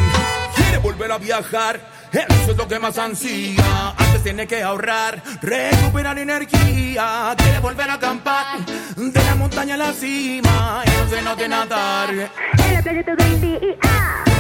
quiere 0.54 0.78
volver 0.78 1.10
a 1.10 1.18
viajar. 1.18 1.80
Eso 2.12 2.52
es 2.52 2.56
lo 2.56 2.68
que 2.68 2.78
más 2.78 2.96
ansía. 2.98 3.94
Antes 3.96 4.22
tiene 4.22 4.46
que 4.46 4.62
ahorrar, 4.62 5.20
recuperar 5.40 6.16
energía. 6.18 7.34
Quiere 7.38 7.58
volver 7.58 7.90
a 7.90 7.94
acampar 7.94 8.60
de 8.96 9.24
la 9.24 9.34
montaña 9.34 9.74
a 9.74 9.78
la 9.78 9.92
cima. 9.92 10.84
Y 10.86 10.90
no 10.90 11.08
se 11.08 11.22
note 11.22 11.48
nadar. 11.48 12.30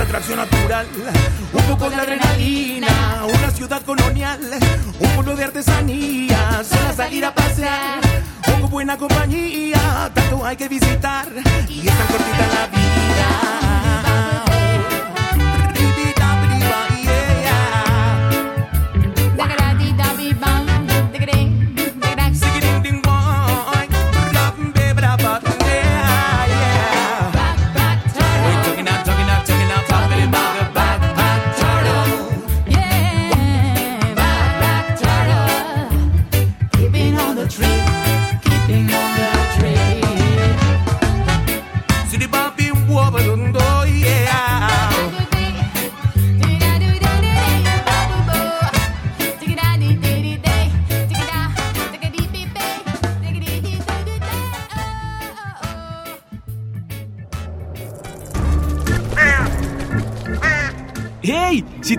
Atracción 0.02 0.38
natural, 0.38 0.86
un 1.52 1.62
poco 1.62 1.88
de 1.88 1.94
adrenalina. 1.94 3.24
Una 3.38 3.50
ciudad 3.52 3.80
colonial, 3.82 4.40
un 4.98 5.08
pueblo 5.10 5.36
de 5.36 5.44
artesanía. 5.44 6.62
Sola 6.64 6.92
salir 6.92 7.24
a 7.24 7.32
pasear, 7.32 8.00
con 8.44 8.68
buena 8.68 8.98
compañía. 8.98 10.10
Tanto 10.12 10.44
hay 10.44 10.56
que 10.56 10.68
visitar 10.68 11.26
y 11.68 11.88
es 11.88 11.96
tan 11.96 12.06
cortita 12.08 12.46
la 12.52 12.66
vida. 12.66 13.71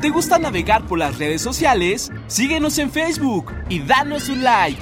Te 0.04 0.10
gusta 0.10 0.38
navegar 0.38 0.86
por 0.86 1.00
las 1.00 1.18
redes 1.18 1.42
sociales, 1.42 2.12
síguenos 2.28 2.78
en 2.78 2.92
Facebook 2.92 3.54
y 3.70 3.80
danos 3.80 4.28
un 4.28 4.44
like. 4.44 4.78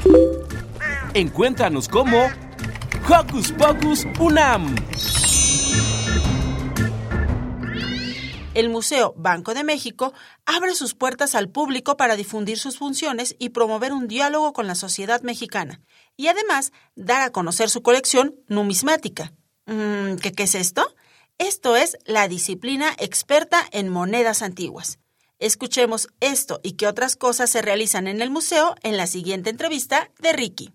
Encuéntranos 1.13 1.88
como 1.88 2.27
Hocus 3.07 3.51
Pocus 3.51 4.07
Unam. 4.19 4.73
El 8.55 8.69
Museo 8.69 9.13
Banco 9.15 9.53
de 9.53 9.63
México 9.63 10.12
abre 10.47 10.73
sus 10.73 10.95
puertas 10.95 11.36
al 11.36 11.49
público 11.49 11.97
para 11.97 12.15
difundir 12.15 12.57
sus 12.57 12.79
funciones 12.79 13.36
y 13.38 13.49
promover 13.49 13.93
un 13.93 14.07
diálogo 14.07 14.53
con 14.53 14.65
la 14.65 14.73
sociedad 14.73 15.21
mexicana, 15.21 15.81
y 16.17 16.29
además 16.29 16.71
dar 16.95 17.21
a 17.21 17.29
conocer 17.29 17.69
su 17.69 17.84
colección 17.84 18.38
numismática. 18.47 19.34
Mm, 19.67 20.15
¿Qué, 20.15 20.31
qué 20.31 20.43
es 20.43 20.55
esto? 20.55 20.95
Esto 21.38 21.75
es 21.75 21.95
la 22.05 22.27
disciplina 22.27 22.95
experta 22.97 23.63
en 23.71 23.88
monedas 23.88 24.41
antiguas. 24.41 24.97
Escuchemos 25.41 26.08
esto 26.19 26.60
y 26.62 26.73
qué 26.73 26.86
otras 26.86 27.15
cosas 27.15 27.49
se 27.49 27.63
realizan 27.63 28.08
en 28.08 28.21
el 28.21 28.30
museo 28.30 28.75
en 28.84 28.95
la 28.95 29.08
siguiente 29.08 29.49
entrevista 29.49 30.12
de 30.19 30.34
Ricky. 30.34 30.71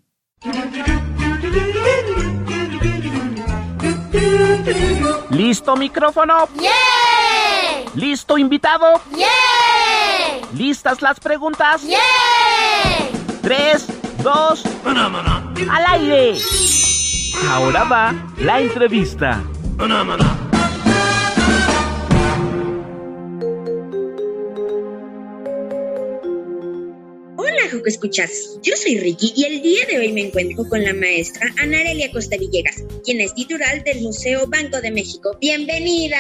¿Listo 5.31 5.77
micrófono? 5.77 6.49
¿Listo 7.95 8.37
invitado? 8.39 9.01
¿Listas 10.53 11.01
las 11.01 11.21
preguntas? 11.21 11.83
Tres, 13.43 13.87
dos, 14.25 14.65
al 14.85 15.87
aire. 15.87 16.39
Ahora 17.49 17.85
va 17.85 18.15
la 18.39 18.61
entrevista. 18.61 19.45
Joco 27.87 27.89
Escuchas. 27.89 28.59
Yo 28.63 28.75
soy 28.77 28.99
Ricky 28.99 29.33
y 29.37 29.45
el 29.45 29.63
día 29.63 29.87
de 29.89 29.99
hoy 29.99 30.13
me 30.13 30.23
encuentro 30.23 30.65
con 30.69 30.83
la 30.83 30.93
maestra 30.93 31.47
Ana 31.59 31.79
Costa 32.13 32.37
Villegas, 32.37 32.85
quien 33.05 33.21
es 33.21 33.35
titular 33.35 33.83
del 33.85 34.03
Museo 34.03 34.47
Banco 34.49 34.81
de 34.81 34.91
México. 34.91 35.37
¡Bienvenida! 35.41 36.19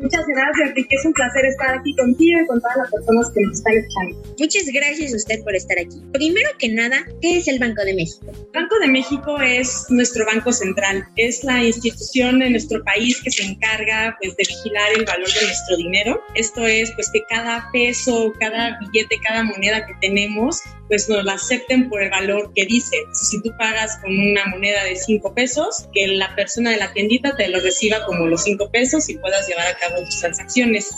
Muchas 0.00 0.26
gracias, 0.26 0.74
Ricky. 0.74 0.94
Es 0.94 1.04
un 1.04 1.12
placer 1.12 1.44
estar 1.44 1.78
aquí 1.78 1.94
contigo 1.94 2.40
y 2.42 2.46
con 2.46 2.60
todas 2.60 2.76
las 2.78 2.90
personas 2.90 3.30
que 3.34 3.40
nos 3.42 3.58
están 3.58 3.74
escuchando. 3.74 4.34
Muchas 4.38 4.64
gracias 4.72 5.12
a 5.12 5.16
usted 5.16 5.44
por 5.44 5.54
estar 5.54 5.78
aquí. 5.78 6.02
Primero 6.12 6.48
que 6.58 6.68
nada, 6.70 6.96
¿qué 7.20 7.36
es 7.36 7.48
el 7.48 7.58
Banco 7.58 7.84
de 7.84 7.94
México? 7.94 8.32
Banco 8.54 8.78
de 8.80 8.88
México 8.88 9.40
es 9.42 9.86
nuestro 9.90 10.24
banco 10.24 10.52
central. 10.52 11.06
Es 11.16 11.44
la 11.44 11.62
institución 11.62 12.38
de 12.38 12.48
nuestro 12.48 12.82
país 12.82 13.20
que 13.22 13.30
se 13.30 13.44
encarga 13.44 14.16
pues, 14.20 14.34
de 14.36 14.44
vigilar 14.48 14.88
el 14.96 15.04
valor 15.04 15.28
de 15.28 15.44
nuestro 15.44 15.76
dinero. 15.76 16.22
Esto 16.34 16.66
es 16.66 16.90
pues 16.92 17.10
que 17.12 17.22
cada 17.28 17.68
peso, 17.70 18.32
cada 18.40 18.78
billete, 18.80 19.16
cada 19.22 19.42
moneda 19.44 19.86
que 19.86 19.94
tenemos 20.00 20.62
pues 20.90 21.08
nos 21.08 21.24
la 21.24 21.34
acepten 21.34 21.88
por 21.88 22.02
el 22.02 22.10
valor 22.10 22.52
que 22.52 22.66
dice. 22.66 22.96
Si 23.12 23.40
tú 23.42 23.52
pagas 23.56 23.98
con 24.02 24.10
una 24.10 24.44
moneda 24.46 24.82
de 24.82 24.96
5 24.96 25.34
pesos, 25.34 25.86
que 25.94 26.08
la 26.08 26.34
persona 26.34 26.72
de 26.72 26.78
la 26.78 26.92
tiendita 26.92 27.36
te 27.36 27.46
lo 27.46 27.60
reciba 27.60 28.04
como 28.04 28.26
los 28.26 28.42
5 28.42 28.70
pesos 28.72 29.08
y 29.08 29.16
puedas 29.16 29.46
llevar 29.46 29.68
a 29.68 29.78
cabo 29.78 29.89
tus 29.96 30.20
transacciones. 30.20 30.90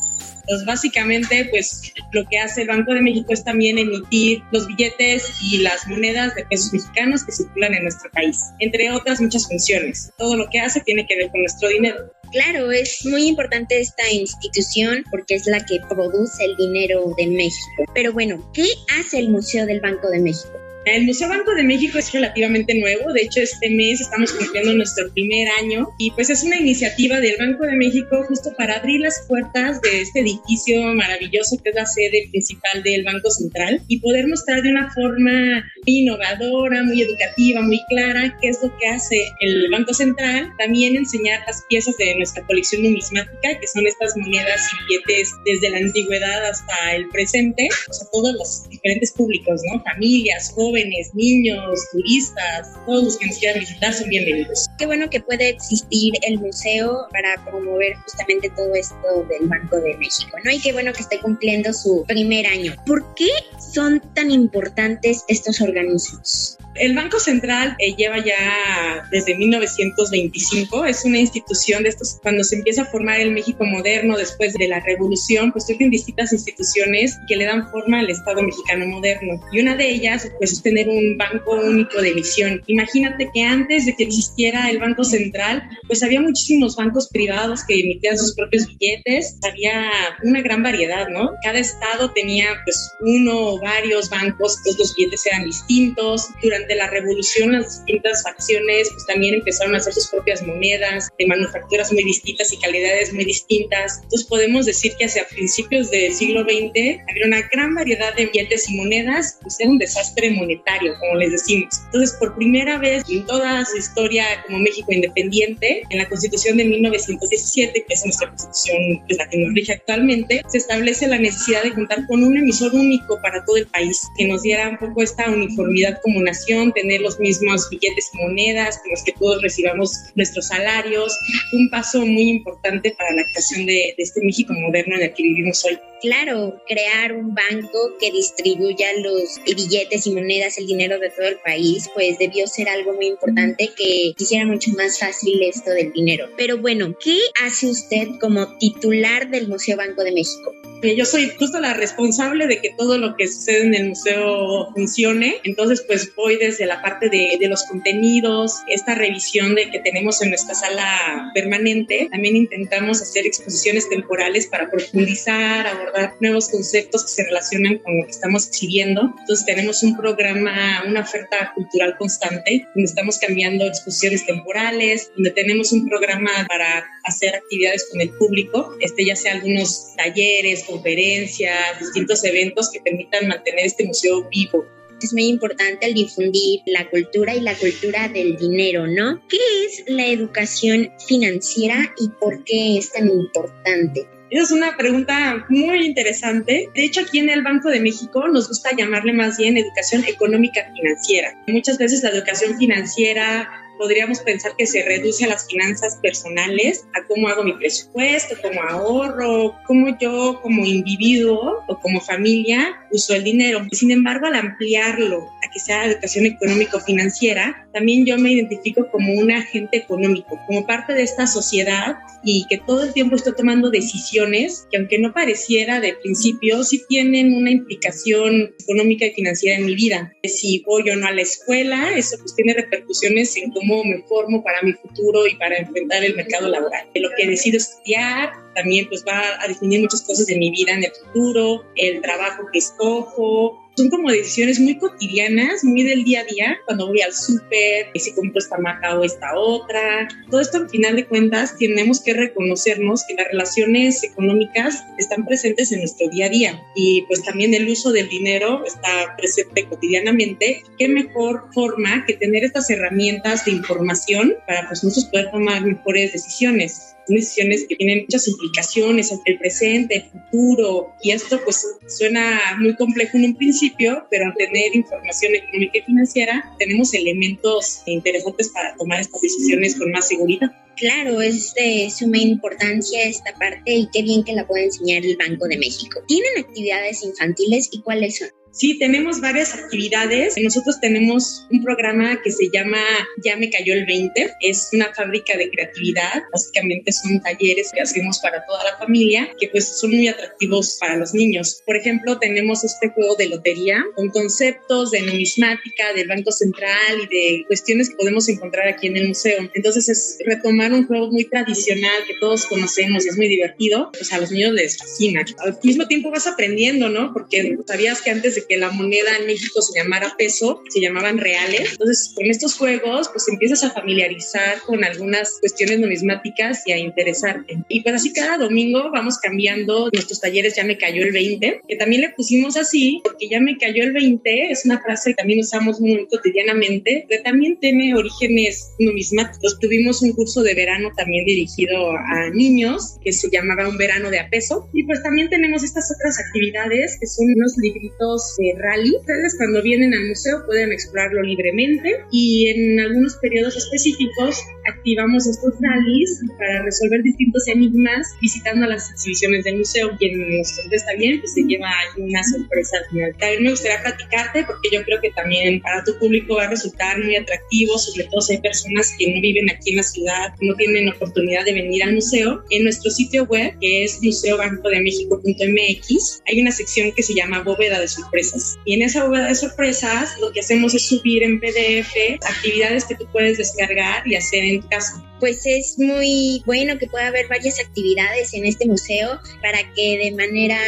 Entonces, 0.43 0.67
básicamente, 0.67 1.47
pues 1.51 1.93
lo 2.13 2.27
que 2.29 2.39
hace 2.39 2.63
el 2.63 2.69
Banco 2.69 2.93
de 2.93 3.01
México 3.01 3.33
es 3.33 3.45
también 3.45 3.79
emitir 3.79 4.43
los 4.51 4.67
billetes 4.67 5.25
y 5.41 5.59
las 5.59 5.87
monedas 5.87 6.35
de 6.35 6.45
pesos 6.47 6.73
mexicanos 6.73 7.25
que 7.25 7.33
circulan 7.33 7.75
en 7.75 7.85
nuestro 7.85 8.11
país, 8.11 8.39
entre 8.59 8.91
otras 8.91 9.21
muchas 9.21 9.47
funciones. 9.47 10.11
Todo 10.19 10.37
lo 10.37 10.49
que 10.51 10.59
hace 10.59 10.81
tiene 10.81 11.07
que 11.07 11.17
ver 11.17 11.31
con 11.31 11.43
nuestro 11.43 11.69
dinero. 11.69 12.13
Claro, 12.33 12.73
es 12.73 13.05
muy 13.05 13.29
importante 13.29 13.79
esta 13.79 14.11
institución 14.11 15.05
porque 15.11 15.35
es 15.35 15.47
la 15.47 15.65
que 15.65 15.81
produce 15.89 16.45
el 16.45 16.57
dinero 16.57 17.15
de 17.19 17.27
México. 17.27 17.85
Pero 17.95 18.13
bueno, 18.13 18.51
¿qué 18.53 18.67
hace 18.99 19.19
el 19.19 19.29
Museo 19.29 19.67
del 19.67 19.81
Banco 19.81 20.09
de 20.09 20.21
México? 20.21 20.62
El 20.85 21.05
Museo 21.05 21.29
Banco 21.29 21.55
de 21.55 21.63
México 21.63 21.99
es 21.99 22.11
relativamente 22.11 22.75
nuevo, 22.75 23.13
de 23.13 23.23
hecho 23.23 23.41
este 23.41 23.71
mes 23.71 24.01
estamos 24.01 24.33
cumpliendo 24.33 24.75
nuestro 24.75 25.13
primer 25.13 25.47
año 25.61 25.89
y 25.97 26.11
pues 26.11 26.29
es 26.29 26.43
una 26.43 26.59
iniciativa 26.59 27.21
del 27.21 27.37
Banco 27.39 27.65
de 27.67 27.77
México 27.77 28.25
justo 28.27 28.53
para 28.59 28.79
abrir 28.79 29.01
las 29.01 29.25
puertas 29.29 29.81
de 29.81 30.01
este 30.01 30.21
edificio 30.21 30.83
maravilloso 30.95 31.57
que 31.63 31.71
es 31.71 31.77
la 31.77 31.87
sede 31.87 32.27
principal 32.33 32.83
del 32.83 33.05
Banco 33.05 33.31
Central 33.31 33.81
y 33.87 34.01
poder 34.01 34.27
mostrar 34.27 34.61
de 34.63 34.71
una 34.71 34.93
forma 34.93 35.65
innovadora, 35.85 36.83
muy 36.83 37.01
educativa, 37.01 37.63
muy 37.63 37.81
clara 37.89 38.37
qué 38.41 38.49
es 38.49 38.59
lo 38.61 38.77
que 38.77 38.89
hace 38.89 39.23
el 39.39 39.71
Banco 39.71 39.95
Central, 39.95 40.51
también 40.59 40.97
enseñar 40.97 41.45
las 41.47 41.63
piezas 41.69 41.97
de 41.97 42.17
nuestra 42.17 42.45
colección 42.45 42.83
numismática 42.83 43.57
que 43.61 43.69
son 43.69 43.87
estas 43.87 44.17
monedas 44.17 44.69
y 44.73 44.87
billetes 44.89 45.31
desde 45.45 45.71
la 45.71 45.79
antigüedad 45.79 46.45
hasta 46.45 46.97
el 46.97 47.09
presente, 47.11 47.69
o 47.89 47.93
sea, 47.93 48.09
todos 48.13 48.35
los 48.35 48.69
diferentes 48.69 49.13
públicos, 49.13 49.61
¿no? 49.71 49.81
Familias, 49.85 50.51
jóvenes, 50.53 50.72
jóvenes, 50.73 51.11
niños, 51.15 51.81
turistas, 51.93 52.73
todos 52.87 53.05
los 53.05 53.19
que 53.19 53.27
nos 53.27 53.37
quieran 53.37 53.61
visitar 53.61 53.93
son 53.93 54.09
bienvenidos. 54.09 54.71
Qué 54.79 54.87
bueno 54.87 55.11
que 55.11 55.21
puede 55.21 55.51
existir 55.51 56.15
el 56.23 56.39
museo 56.39 57.09
para 57.13 57.45
promover 57.45 57.95
justamente 57.97 58.49
todo 58.57 58.75
esto 58.75 59.27
del 59.29 59.49
Banco 59.49 59.77
de 59.77 59.99
México, 59.99 60.35
¿no? 60.43 60.51
Y 60.51 60.59
qué 60.61 60.73
bueno 60.73 60.95
que 60.95 61.03
esté 61.03 61.21
cumpliendo 61.21 61.75
su 61.75 62.05
primer 62.09 62.47
año. 62.47 62.75
¿Por 62.87 63.15
qué 63.15 63.29
son 63.75 64.01
tan 64.15 64.31
importantes 64.31 65.25
estos 65.29 65.61
organismos? 65.61 66.57
El 66.75 66.95
Banco 66.95 67.21
Central 67.21 67.77
eh, 67.79 67.95
lleva 67.97 68.25
ya 68.25 69.07
desde 69.11 69.35
1925, 69.37 70.87
es 70.87 71.05
una 71.05 71.19
institución 71.19 71.83
de 71.83 71.91
estos, 71.91 72.19
cuando 72.23 72.45
se 72.45 72.57
empieza 72.57 72.83
a 72.83 72.85
formar 72.87 73.21
el 73.21 73.33
México 73.33 73.67
moderno 73.67 74.17
después 74.17 74.55
de 74.55 74.69
la 74.69 74.81
revolución, 74.81 75.53
pues 75.53 75.67
tienen 75.67 75.91
distintas 75.91 76.33
instituciones 76.33 77.19
que 77.29 77.37
le 77.37 77.45
dan 77.45 77.71
forma 77.71 77.99
al 77.99 78.09
Estado 78.09 78.43
mexicano 78.43 78.87
moderno. 78.87 79.39
Y 79.53 79.61
una 79.61 79.77
de 79.77 79.91
ellas, 79.91 80.31
pues 80.39 80.62
tener 80.63 80.89
un 80.89 81.17
banco 81.17 81.53
único 81.53 82.01
de 82.01 82.11
emisión. 82.11 82.63
Imagínate 82.67 83.29
que 83.33 83.43
antes 83.43 83.87
de 83.87 83.95
que 83.97 84.05
existiera 84.05 84.71
el 84.71 84.79
Banco 84.79 85.05
Central, 85.05 85.63
pues 85.87 86.03
había 86.03 86.21
muchísimos 86.21 86.77
bancos 86.77 87.09
privados 87.09 87.65
que 87.67 87.81
emitían 87.81 88.19
sus 88.19 88.35
propios 88.35 88.67
billetes, 88.67 89.39
había 89.43 89.91
una 90.23 90.41
gran 90.43 90.63
variedad, 90.63 91.09
¿no? 91.09 91.31
Cada 91.43 91.59
estado 91.59 92.11
tenía 92.13 92.47
pues 92.65 92.77
uno 93.01 93.39
o 93.39 93.61
varios 93.61 94.09
bancos, 94.11 94.57
pues 94.65 94.79
los 94.79 94.95
billetes 94.95 95.27
eran 95.27 95.45
distintos. 95.45 96.29
Durante 96.43 96.75
la 96.75 96.89
revolución 96.89 97.53
las 97.53 97.85
distintas 97.85 98.23
facciones 98.23 98.89
pues 98.91 99.07
también 99.07 99.35
empezaron 99.35 99.75
a 99.75 99.79
hacer 99.79 99.93
sus 99.93 100.09
propias 100.09 100.43
monedas 100.47 101.09
de 101.19 101.27
manufacturas 101.27 101.93
muy 101.93 102.05
distintas 102.05 102.53
y 102.53 102.59
calidades 102.59 103.13
muy 103.13 103.25
distintas. 103.25 104.01
Entonces 104.03 104.27
podemos 104.29 104.67
decir 104.67 104.93
que 104.99 105.07
hacia 105.07 105.27
principios 105.27 105.91
del 105.91 106.13
siglo 106.13 106.43
XX 106.43 107.01
había 107.09 107.27
una 107.27 107.43
gran 107.53 107.75
variedad 107.75 108.15
de 108.15 108.27
billetes 108.27 108.69
y 108.69 108.77
monedas, 108.77 109.39
pues 109.43 109.59
era 109.61 109.71
un 109.71 109.79
desastre 109.79 110.31
monetario, 110.31 110.52
como 111.01 111.17
les 111.17 111.33
decimos. 111.33 111.83
Entonces 111.87 112.17
por 112.19 112.35
primera 112.35 112.79
vez 112.79 113.05
en 113.09 113.25
toda 113.27 113.65
su 113.65 113.77
historia 113.77 114.25
como 114.47 114.59
México 114.59 114.93
independiente, 114.93 115.83
en 115.91 115.99
la 115.99 116.09
Constitución 116.09 116.57
de 116.57 116.65
1917, 116.65 117.85
que 117.87 117.95
es 117.95 118.05
nuestra 118.05 118.29
Constitución 118.29 119.03
pues, 119.07 119.19
la 119.19 119.29
que 119.29 119.39
nos 119.39 119.55
rige 119.55 119.73
actualmente, 119.75 120.43
se 120.49 120.59
establece 120.59 121.07
la 121.07 121.19
necesidad 121.19 121.63
de 121.63 121.73
contar 121.73 122.07
con 122.07 122.23
un 122.23 122.37
emisor 122.37 122.75
único 122.75 123.21
para 123.21 123.45
todo 123.45 123.57
el 123.57 123.67
país, 123.67 124.03
que 124.17 124.27
nos 124.27 124.43
diera 124.43 124.69
un 124.69 124.79
poco 124.79 125.03
esta 125.03 125.29
uniformidad 125.31 126.01
como 126.03 126.21
nación 126.21 126.73
tener 126.73 127.01
los 127.01 127.19
mismos 127.21 127.69
billetes 127.71 128.11
y 128.13 128.19
monedas 128.19 128.79
con 128.79 128.91
los 128.91 129.03
que 129.05 129.13
todos 129.13 129.43
recibamos 129.43 129.93
nuestros 130.15 130.49
salarios, 130.49 131.17
un 131.53 131.71
paso 131.71 132.01
muy 132.01 132.29
importante 132.29 132.95
para 132.97 133.15
la 133.15 133.23
creación 133.25 133.67
de, 133.67 133.95
de 133.97 134.03
este 134.03 134.21
México 134.23 134.53
moderno 134.55 134.97
en 134.97 135.03
el 135.03 135.15
que 135.15 135.23
vivimos 135.23 135.65
hoy. 135.65 135.79
Claro, 136.03 136.61
crear 136.67 137.13
un 137.13 137.33
banco 137.33 137.97
que 138.01 138.11
distribuya 138.11 138.89
los 138.99 139.41
billetes 139.47 140.05
y 140.07 140.11
monedas, 140.11 140.59
el 140.59 140.67
dinero 140.67 140.99
de 140.99 141.11
todo 141.11 141.29
el 141.29 141.39
país, 141.39 141.89
pues 141.95 142.19
debió 142.19 142.49
ser 142.49 142.69
algo 142.69 142.93
muy 142.93 143.07
importante 143.07 143.71
que 143.77 144.13
hiciera 144.19 144.45
mucho 144.45 144.73
más 144.73 144.99
fácil 144.99 145.41
esto 145.45 145.71
del 145.71 145.93
dinero. 145.93 146.29
Pero 146.37 146.59
bueno, 146.59 146.97
¿qué 147.03 147.19
hace 147.45 147.69
usted 147.69 148.09
como 148.21 148.59
titular 148.59 149.31
del 149.31 149.47
Museo 149.47 149.77
Banco 149.77 150.03
de 150.03 150.11
México? 150.11 150.53
yo 150.83 151.05
soy 151.05 151.31
justo 151.39 151.61
la 151.61 151.75
responsable 151.75 152.49
de 152.49 152.61
que 152.61 152.71
todo 152.77 152.99
lo 152.99 153.15
que 153.17 153.29
sucede 153.29 153.63
en 153.63 153.75
el 153.75 153.89
museo 153.91 154.69
funcione. 154.75 155.37
Entonces, 155.45 155.85
pues 155.87 156.13
voy 156.17 156.37
desde 156.37 156.67
la 156.67 156.83
parte 156.83 157.09
de, 157.09 157.39
los 157.49 157.63
contenidos, 157.65 158.63
esta 158.67 158.95
revisión 158.95 159.55
de 159.55 159.71
que 159.71 159.79
tenemos 159.79 160.21
en 160.23 160.31
nuestra 160.31 160.55
sala 160.55 161.31
permanente. 161.35 162.09
También 162.11 162.35
intentamos 162.35 163.01
hacer 163.01 163.27
exposiciones 163.27 163.89
temporales 163.89 164.49
para 164.49 164.71
profundizar, 164.71 165.67
abordar 165.67 165.92
nuevos 166.21 166.49
conceptos 166.49 167.05
que 167.05 167.11
se 167.11 167.25
relacionan 167.25 167.79
con 167.79 167.99
lo 167.99 168.05
que 168.05 168.11
estamos 168.11 168.49
exhibiendo. 168.49 169.15
Entonces, 169.21 169.45
tenemos 169.47 169.83
un 169.83 169.97
programa, 169.97 170.83
una 170.87 171.01
oferta 171.01 171.53
cultural 171.55 171.97
constante, 171.99 172.67
donde 172.75 172.89
estamos 172.89 173.19
cambiando 173.19 173.67
exposiciones 173.67 174.25
temporales, 174.27 175.11
donde 175.15 175.31
tenemos 175.31 175.73
un 175.73 175.89
programa 175.89 176.31
para 176.49 176.85
hacer 177.05 177.35
actividades 177.35 177.89
con 177.91 178.01
el 178.01 178.11
público, 178.11 178.77
este 178.81 179.05
ya 179.05 179.17
sea 179.17 179.33
algunos 179.33 179.95
talleres, 179.97 180.65
conferencias, 180.65 181.79
distintos 181.79 182.25
eventos 182.25 182.71
que 182.71 182.81
permitan 182.81 183.29
mantener 183.29 183.67
este 183.67 183.85
museo 183.85 184.29
vivo. 184.29 184.65
Es 185.03 185.13
muy 185.13 185.27
importante 185.27 185.87
el 185.87 185.95
difundir 185.95 186.61
la 186.67 186.89
cultura 186.89 187.35
y 187.35 187.41
la 187.41 187.57
cultura 187.57 188.09
del 188.09 188.37
dinero, 188.37 188.87
¿no? 188.87 189.21
¿Qué 189.29 189.39
es 189.67 189.83
la 189.89 190.07
educación 190.07 190.93
financiera 191.09 191.93
y 191.99 192.09
por 192.21 192.45
qué 192.45 192.79
es 192.79 192.93
tan 192.93 193.09
importante? 193.11 194.07
Esa 194.33 194.45
es 194.45 194.51
una 194.51 194.79
pregunta 194.79 195.45
muy 195.51 195.85
interesante. 195.85 196.67
De 196.75 196.85
hecho, 196.85 197.03
aquí 197.03 197.19
en 197.19 197.29
el 197.29 197.43
Banco 197.43 197.69
de 197.69 197.81
México 197.81 198.27
nos 198.29 198.49
gusta 198.49 198.75
llamarle 198.75 199.13
más 199.13 199.37
bien 199.37 199.59
educación 199.59 200.05
económica 200.09 200.73
financiera. 200.75 201.37
Muchas 201.49 201.77
veces 201.77 202.03
la 202.03 202.09
educación 202.09 202.57
financiera 202.57 203.47
podríamos 203.77 204.21
pensar 204.21 204.53
que 204.57 204.67
se 204.67 204.85
reduce 204.85 205.27
a 205.27 205.29
las 205.29 205.47
finanzas 205.47 205.99
personales, 206.01 206.87
a 206.95 207.07
cómo 207.07 207.29
hago 207.29 207.43
mi 207.43 207.53
presupuesto, 207.53 208.37
cómo 208.41 208.63
ahorro, 208.63 209.55
cómo 209.67 209.99
yo 210.01 210.41
como 210.41 210.65
individuo 210.65 211.63
o 211.69 211.79
como 211.81 212.01
familia 212.01 212.75
uso 212.91 213.15
el 213.15 213.25
dinero. 213.25 213.67
Sin 213.71 213.91
embargo, 213.91 214.29
al 214.29 214.37
ampliarlo 214.37 215.29
a 215.47 215.51
que 215.53 215.61
sea 215.61 215.85
educación 215.85 216.25
económico-financiera, 216.25 217.62
también 217.73 218.05
yo 218.07 218.19
me 218.19 218.33
identifico 218.33 218.89
como 218.91 219.13
un 219.15 219.31
agente 219.31 219.79
económico, 219.79 220.39
como 220.47 220.67
parte 220.67 220.95
de 220.95 221.03
esta 221.03 221.27
sociedad 221.27 221.97
y 222.25 222.47
que 222.49 222.59
todo 222.59 222.85
el 222.85 222.93
tiempo 222.93 223.17
estoy 223.17 223.35
tomando 223.35 223.71
decisiones 223.71 224.67
que 224.71 224.79
aunque 224.79 224.99
no 224.99 225.13
pareciera 225.13 225.81
de 225.81 225.95
principio, 225.95 226.63
sí 226.65 226.83
tienen 226.89 227.35
una 227.35 227.51
implicación 227.51 228.55
económica 228.61 229.07
y 229.07 229.11
financiera 229.13 229.59
en 229.59 229.67
mi 229.67 229.75
vida. 229.75 230.13
Si 230.23 230.63
voy 230.67 230.89
o 230.91 230.97
no 230.97 231.07
a 231.07 231.13
la 231.13 231.23
escuela, 231.23 231.97
eso 231.97 232.17
pues 232.19 232.35
tiene 232.35 232.55
repercusiones 232.55 233.37
en 233.37 233.51
cómo 233.51 233.85
me 233.85 234.03
formo 234.03 234.43
para 234.43 234.63
mi 234.63 234.73
futuro 234.75 235.27
y 235.27 235.37
para 235.37 235.57
enfrentar 235.57 236.05
el 236.05 236.15
mercado 236.15 236.49
laboral. 236.49 236.89
Lo 236.95 237.11
que 237.17 237.27
decido 237.27 237.57
estudiar 237.57 238.33
también 238.55 238.87
pues 238.89 239.05
va 239.07 239.23
a 239.41 239.49
definir 239.49 239.81
muchas 239.81 240.03
cosas 240.03 240.27
de 240.27 240.37
mi 240.37 240.51
vida 240.51 240.73
en 240.73 240.85
el 240.85 240.93
futuro, 240.93 241.65
el 241.77 242.01
trabajo 242.01 242.43
que 242.53 242.59
escojo, 242.59 243.59
son 243.77 243.89
como 243.89 244.11
decisiones 244.11 244.61
muy 244.61 244.77
cotidianas, 244.79 245.65
muy 245.65 245.83
del 245.83 246.05
día 246.05 246.21
a 246.21 246.25
día, 246.25 246.59
cuando 246.67 246.89
voy 246.89 247.01
al 247.01 247.13
súper, 247.13 247.62
si 247.95 248.13
compro 248.13 248.39
esta 248.39 248.59
marca 248.59 248.99
o 248.99 249.05
esta 249.05 249.37
otra. 249.37 250.09
Todo 250.31 250.41
esto, 250.41 250.59
al 250.59 250.71
final 250.71 250.97
de 250.97 251.07
cuentas, 251.07 251.57
tenemos 251.59 252.01
que 252.01 252.15
reconocernos 252.15 253.05
que 253.07 253.15
las 253.15 253.29
relaciones 253.29 254.03
económicas 254.05 254.85
están 254.99 255.25
presentes 255.25 255.73
en 255.73 255.81
nuestro 255.81 256.09
día 256.09 256.27
a 256.27 256.31
día 256.31 256.63
y 256.75 257.03
pues 257.03 257.23
también 257.23 257.55
el 257.55 257.69
uso 257.69 257.93
del 257.93 258.09
dinero 258.09 258.65
está 258.65 259.17
presente 259.17 259.67
cotidianamente. 259.67 260.63
¿Qué 260.79 260.89
mejor 260.89 261.49
forma 261.53 262.05
que 262.07 262.15
tener 262.15 262.45
estas 262.45 262.71
herramientas 262.71 263.45
de 263.45 263.53
información 263.53 264.35
para 264.47 264.69
pues 264.69 264.83
nosotros 264.85 265.11
poder 265.11 265.31
tomar 265.31 265.65
mejores 265.65 266.13
decisiones? 266.13 266.97
Decisiones 267.09 267.67
que 267.69 267.77
tienen 267.77 268.03
muchas 268.03 268.29
implicaciones 268.29 269.11
entre 269.11 269.35
el 269.35 269.39
presente, 269.39 269.97
el 269.97 270.05
futuro, 270.05 270.93
y 271.03 271.11
esto 271.11 271.41
pues 271.45 271.67
suena 271.89 272.41
muy 272.61 272.75
complejo 272.77 273.17
en 273.19 273.25
un 273.27 273.37
principio, 273.37 274.07
pero 274.11 274.27
al 274.27 274.35
tener 274.35 274.75
información 274.75 275.35
económica 275.35 275.79
y 275.79 275.83
financiera 275.83 276.55
tenemos 276.59 276.95
elementos 276.95 277.83
interesantes 277.87 278.51
para 278.51 278.75
tomar 278.77 279.01
estas 279.01 279.21
decisiones 279.21 279.79
con 279.79 279.91
más 279.91 280.09
seguridad. 280.09 280.51
Claro, 280.77 281.21
es 281.21 281.55
de 281.55 281.91
suma 281.91 282.19
importancia 282.19 283.05
esta 283.05 283.33
parte 283.39 283.73
y 283.73 283.89
qué 283.93 284.03
bien 284.03 284.25
que 284.25 284.33
la 284.33 284.47
puede 284.47 284.65
enseñar 284.65 285.05
el 285.05 285.17
Banco 285.17 285.47
de 285.47 285.59
México. 285.59 286.01
¿Tienen 286.09 286.39
actividades 286.39 287.05
infantiles 287.05 287.69
y 287.73 287.83
cuáles 287.83 288.19
son? 288.19 288.29
Sí, 288.53 288.79
tenemos 288.79 289.21
varias 289.21 289.55
actividades. 289.55 290.35
Nosotros 290.37 290.79
tenemos 290.79 291.47
un 291.51 291.65
programa 291.65 292.21
que 292.23 292.31
se 292.31 292.51
llama 292.53 292.79
Ya 293.25 293.35
me 293.37 293.49
cayó 293.49 293.73
el 293.73 293.87
20. 293.87 294.31
Es 294.41 294.69
una 294.75 294.93
fábrica 294.95 295.39
de 295.39 295.51
creatividad. 295.51 296.23
Básicamente 296.31 296.93
son 296.93 297.21
talleres 297.23 297.71
que 297.73 297.81
hacemos 297.81 298.19
para 298.19 298.45
toda 298.45 298.63
la 298.65 298.77
familia 298.77 299.31
que 299.41 299.49
pues 299.49 299.81
son 299.81 299.93
muy 299.93 300.07
atractivos 300.07 300.77
para 300.79 300.97
los 300.97 301.15
niños. 301.15 301.63
Por 301.65 301.77
ejemplo, 301.77 302.19
tenemos 302.19 302.63
este 302.63 302.91
juego 302.91 303.17
de 303.17 303.31
lotería 303.31 303.83
con 303.97 304.11
conceptos 304.11 304.91
de 304.91 305.01
numismática, 305.01 305.95
del 305.97 306.09
Banco 306.09 306.31
Central 306.31 306.99
y 307.05 307.07
de 307.07 307.45
cuestiones 307.47 307.89
que 307.89 307.97
podemos 307.97 308.29
encontrar 308.29 308.69
aquí 308.69 308.89
en 308.89 308.99
el 308.99 309.09
museo. 309.09 309.51
Entonces 309.55 309.89
es 309.89 310.19
retomar 310.27 310.75
un 310.75 310.87
juego 310.87 311.11
muy 311.11 311.25
tradicional 311.25 312.05
que 312.07 312.15
todos 312.21 312.45
conocemos 312.45 313.07
y 313.07 313.09
es 313.09 313.17
muy 313.17 313.29
divertido. 313.29 313.91
Pues 313.93 314.13
a 314.13 314.19
los 314.19 314.31
niños 314.31 314.53
les 314.53 314.77
fascina. 314.77 315.25
Al 315.39 315.59
mismo 315.63 315.87
tiempo 315.87 316.11
vas 316.11 316.27
aprendiendo, 316.27 316.91
¿no? 316.91 317.15
Porque 317.15 317.57
sabías 317.67 318.03
que 318.03 318.11
antes 318.11 318.35
de 318.35 318.42
que 318.49 318.57
la 318.57 318.71
moneda 318.71 319.17
en 319.19 319.27
México 319.27 319.63
se 319.63 319.79
llamara 319.79 320.15
peso, 320.17 320.63
se 320.69 320.81
llamaban 320.81 321.19
reales. 321.19 321.73
Entonces, 321.73 322.13
con 322.15 322.27
estos 322.27 322.55
juegos, 322.55 323.09
pues 323.13 323.29
empiezas 323.29 323.65
a 323.65 323.71
familiarizar 323.71 324.61
con 324.63 324.85
algunas 324.85 325.39
cuestiones 325.41 325.81
numismáticas 325.81 326.63
y 326.67 326.73
a 326.73 326.79
interesarte. 326.79 327.59
Y 327.69 327.83
pues 327.83 327.95
así 327.95 328.13
cada 328.13 328.39
domingo 328.39 328.91
vamos 328.93 329.19
cambiando 329.19 329.89
nuestros 329.93 330.21
talleres, 330.21 330.57
ya 330.57 330.65
me 330.65 330.79
cayó 330.79 331.03
el 331.03 331.13
20, 331.13 331.63
que 331.69 331.77
también 331.77 332.03
le 332.03 332.11
pusimos 332.11 332.57
así, 332.57 333.01
porque 333.05 333.29
ya 333.29 333.41
me 333.41 333.57
cayó 333.57 333.83
el 333.85 333.93
20 333.93 334.23
es 334.51 334.65
una 334.65 334.81
frase 334.81 335.11
que 335.11 335.17
también 335.17 335.41
usamos 335.41 335.81
muy 335.81 336.07
cotidianamente, 336.09 337.07
que 337.09 337.19
también 337.19 337.59
tiene 337.59 337.95
orígenes 337.95 338.73
numismáticos. 338.79 339.59
Tuvimos 339.61 340.03
un 340.03 340.13
curso 340.13 340.43
de 340.43 340.55
verano 340.55 340.91
también 340.97 341.25
dirigido 341.25 341.91
a 341.91 342.31
niños, 342.33 342.99
que 343.03 343.13
se 343.13 343.31
llamaba 343.31 343.69
Un 343.69 343.77
verano 343.77 344.11
de 344.11 344.21
a 344.21 344.29
peso. 344.29 344.69
Y 344.73 344.85
pues 344.85 345.03
también 345.03 345.29
tenemos 345.29 345.63
estas 345.63 345.91
otras 345.95 346.19
actividades, 346.19 346.99
que 347.01 347.07
son 347.07 347.27
unos 347.37 347.57
libritos 347.59 348.32
de 348.37 348.55
rally. 348.59 348.97
Ustedes 348.97 349.37
cuando 349.37 349.63
vienen 349.63 349.95
al 349.95 350.09
museo 350.09 350.45
pueden 350.47 350.73
explorarlo 350.73 351.23
libremente 351.23 352.05
y 352.11 352.49
en 352.49 352.81
algunos 352.81 353.17
periodos 353.17 353.57
específicos 353.57 354.43
activamos 354.67 355.27
estos 355.27 355.55
rallies 355.61 356.23
para 356.39 356.63
resolver 356.63 357.03
distintos 357.03 357.47
enigmas 357.49 358.07
visitando 358.21 358.67
las 358.67 358.91
exhibiciones 358.91 359.45
del 359.45 359.59
museo. 359.59 359.91
Quien 359.99 360.39
nos 360.39 360.53
contesta 360.53 360.95
bien, 360.99 361.21
pues 361.21 361.35
se 361.35 361.43
lleva 361.43 361.69
una 361.99 362.23
sorpresa 362.25 362.79
al 362.79 362.87
final. 362.91 363.15
También 363.19 363.43
me 363.43 363.51
gustaría 363.51 363.83
platicarte 363.83 364.45
porque 364.45 364.71
yo 364.73 364.83
creo 364.85 364.99
que 365.01 365.11
también 365.11 365.61
para 365.61 365.85
tu 365.85 365.99
público 365.99 366.37
va 366.37 366.45
a 366.45 366.51
resultar 366.51 367.03
muy 367.03 367.17
atractivo, 367.17 367.77
sobre 367.79 368.05
todo 368.05 368.21
si 368.21 368.35
hay 368.35 368.41
personas 368.41 368.95
que 368.99 369.15
no 369.15 369.21
viven 369.21 369.51
aquí 369.51 369.71
en 369.71 369.77
la 369.77 369.83
ciudad, 369.83 370.35
no 370.41 370.55
tienen 370.55 370.89
oportunidad 370.89 371.45
de 371.45 371.53
venir 371.53 371.83
al 371.85 371.95
museo. 371.95 372.43
En 372.51 372.65
nuestro 372.65 372.91
sitio 372.91 373.25
web, 373.25 373.55
que 373.61 373.85
es 373.85 374.03
museobancodemexico.mx, 374.03 376.23
hay 376.27 376.41
una 376.41 376.53
sección 376.53 376.93
que 376.93 377.03
se 377.03 377.15
llama 377.15 377.43
Bóveda 377.43 377.81
de 377.81 377.89
Sorpresa 377.89 378.23
y 378.65 378.75
en 378.75 378.83
esa 378.83 379.05
bóveda 379.05 379.29
de 379.29 379.35
sorpresas 379.35 380.19
lo 380.21 380.33
que 380.33 380.41
hacemos 380.41 380.75
es 380.75 380.87
subir 380.87 381.23
en 381.23 381.41
PDF 381.41 381.95
actividades 382.23 382.85
que 382.85 382.95
tú 382.95 383.07
puedes 383.13 383.39
descargar 383.39 384.07
y 384.07 384.15
hacer 384.15 384.45
en 384.45 384.52
casa. 384.61 385.05
Pues 385.21 385.47
es 385.47 385.79
muy 385.79 386.43
bueno 386.47 386.79
que 386.79 386.87
pueda 386.87 387.09
haber 387.09 387.29
varias 387.29 387.61
actividades 387.61 388.35
en 388.35 388.45
este 388.45 388.67
museo 388.67 389.21
para 389.41 389.59
que 389.75 389.99
de 389.99 390.11
manera 390.13 390.59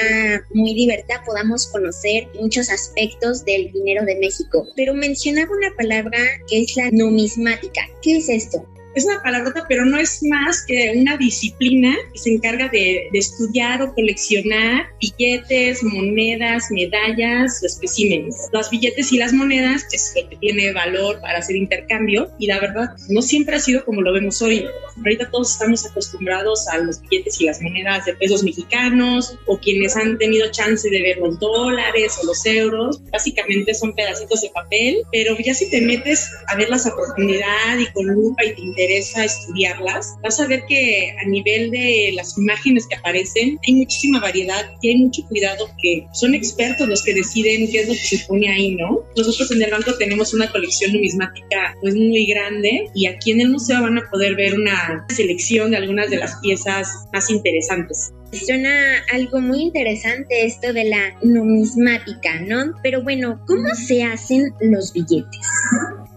muy 0.53 0.75
divertida 0.75 1.23
podamos 1.25 1.67
conocer 1.67 2.29
muchos 2.41 2.71
aspectos 2.71 3.45
del 3.45 3.73
dinero 3.73 4.05
de 4.05 4.17
México. 4.17 4.67
Pero 4.77 4.95
mencionaba 4.95 5.51
una 5.57 5.75
palabra 5.77 6.19
que 6.49 6.63
es 6.63 6.77
la 6.77 6.91
numismática. 6.91 7.83
¿Qué 8.03 8.19
es 8.19 8.29
esto? 8.29 8.65
Es 8.95 9.05
una 9.05 9.23
palabrota, 9.23 9.65
pero 9.69 9.85
no 9.85 9.99
es 9.99 10.23
más 10.23 10.65
que 10.67 10.93
una 10.97 11.17
disciplina 11.17 11.97
que 12.13 12.19
se 12.19 12.33
encarga 12.33 12.69
de, 12.69 13.09
estudiar 13.13 13.83
o 13.83 13.95
coleccionar 13.95 14.87
billetes, 15.01 15.83
monedas, 15.83 16.71
medallas 16.71 17.61
o 17.63 17.67
especímenes. 17.67 18.49
Los 18.53 18.71
billetes 18.71 19.13
y 19.13 19.19
las 19.19 19.33
monedas 19.33 19.87
es 19.93 20.15
lo 20.17 20.29
que 20.29 20.37
tiene 20.37 20.73
valor 20.73 21.21
para 21.21 21.39
hacer 21.39 21.57
intercambio 21.57 22.31
y 22.39 22.47
la 22.47 22.61
verdad 22.61 22.91
no 23.09 23.23
siempre 23.23 23.57
ha 23.57 23.61
sido 23.61 23.85
como 23.85 24.03
lo 24.03 24.13
vemos 24.13 24.41
hoy. 24.43 24.67
Ahorita 24.97 25.31
todos 25.31 25.53
estamos 25.53 25.87
acostumbrados 25.87 26.69
a 26.69 26.79
los 26.79 27.01
billetes 27.03 27.41
y 27.41 27.47
las 27.47 27.61
monedas 27.63 28.05
de 28.05 28.15
pesos 28.15 28.45
mexicanos 28.45 29.37
o 29.47 29.59
quienes 29.59 29.97
han 29.97 30.19
tenido 30.19 30.51
chance 30.51 30.89
de 30.89 31.03
ver 31.03 31.19
los 31.19 31.39
dólares 31.39 32.19
o 32.23 32.27
los 32.27 32.45
euros. 32.47 33.03
Básicamente 33.11 33.75
son 33.75 33.95
pedacitos 33.95 34.43
de 34.43 34.51
papel, 34.51 34.99
pero 35.11 35.37
ya 35.39 35.55
si 35.55 35.71
te 35.71 35.81
metes 35.81 36.31
a 36.49 36.57
verlas 36.57 36.87
a 36.87 36.95
profundidad 36.95 37.79
y 37.79 37.87
con 37.93 38.07
lupa 38.07 38.45
y 38.45 38.55
tinte 38.55 38.84
interesa 38.85 39.25
estudiarlas, 39.25 40.17
vas 40.23 40.39
a 40.41 40.47
ver 40.47 40.65
que 40.67 41.15
a 41.21 41.29
nivel 41.29 41.71
de 41.71 42.13
las 42.15 42.37
imágenes 42.37 42.87
que 42.87 42.97
aparecen 42.97 43.59
hay 43.67 43.75
muchísima 43.75 44.21
variedad 44.21 44.71
y 44.83 44.89
hay 44.91 44.97
mucho 44.97 45.23
cuidado 45.29 45.69
que 45.81 46.07
son 46.13 46.35
expertos 46.35 46.89
los 46.89 47.03
que 47.03 47.15
deciden 47.15 47.71
qué 47.71 47.81
es 47.81 47.89
lo 47.89 47.95
que 47.95 48.17
se 48.17 48.19
pone 48.27 48.51
ahí, 48.51 48.75
¿no? 48.75 49.05
Nosotros 49.17 49.51
en 49.53 49.63
el 49.63 49.71
banco 49.71 49.95
tenemos 49.99 50.35
una 50.35 50.51
colección 50.51 50.93
numismática 50.93 51.77
pues 51.81 51.95
muy 51.95 52.27
grande 52.27 52.91
y 52.95 53.07
aquí 53.07 53.31
en 53.31 53.41
el 53.41 53.51
museo 53.51 53.83
van 53.83 53.99
a 53.99 54.11
poder 54.11 54.37
ver 54.37 54.55
una 54.55 55.07
selección 55.09 55.71
de 55.71 55.79
algunas 55.79 56.11
de 56.11 56.17
las 56.17 56.37
piezas 56.41 56.89
más 57.13 57.31
interesantes. 57.31 58.13
Suena 58.33 58.71
algo 59.13 59.41
muy 59.41 59.63
interesante 59.63 60.45
esto 60.45 60.73
de 60.73 60.85
la 60.85 61.17
numismática, 61.23 62.41
¿no? 62.41 62.75
Pero 62.83 63.03
bueno, 63.03 63.41
¿cómo 63.47 63.69
se 63.75 64.03
hacen 64.03 64.53
los 64.61 64.93
billetes? 64.93 65.47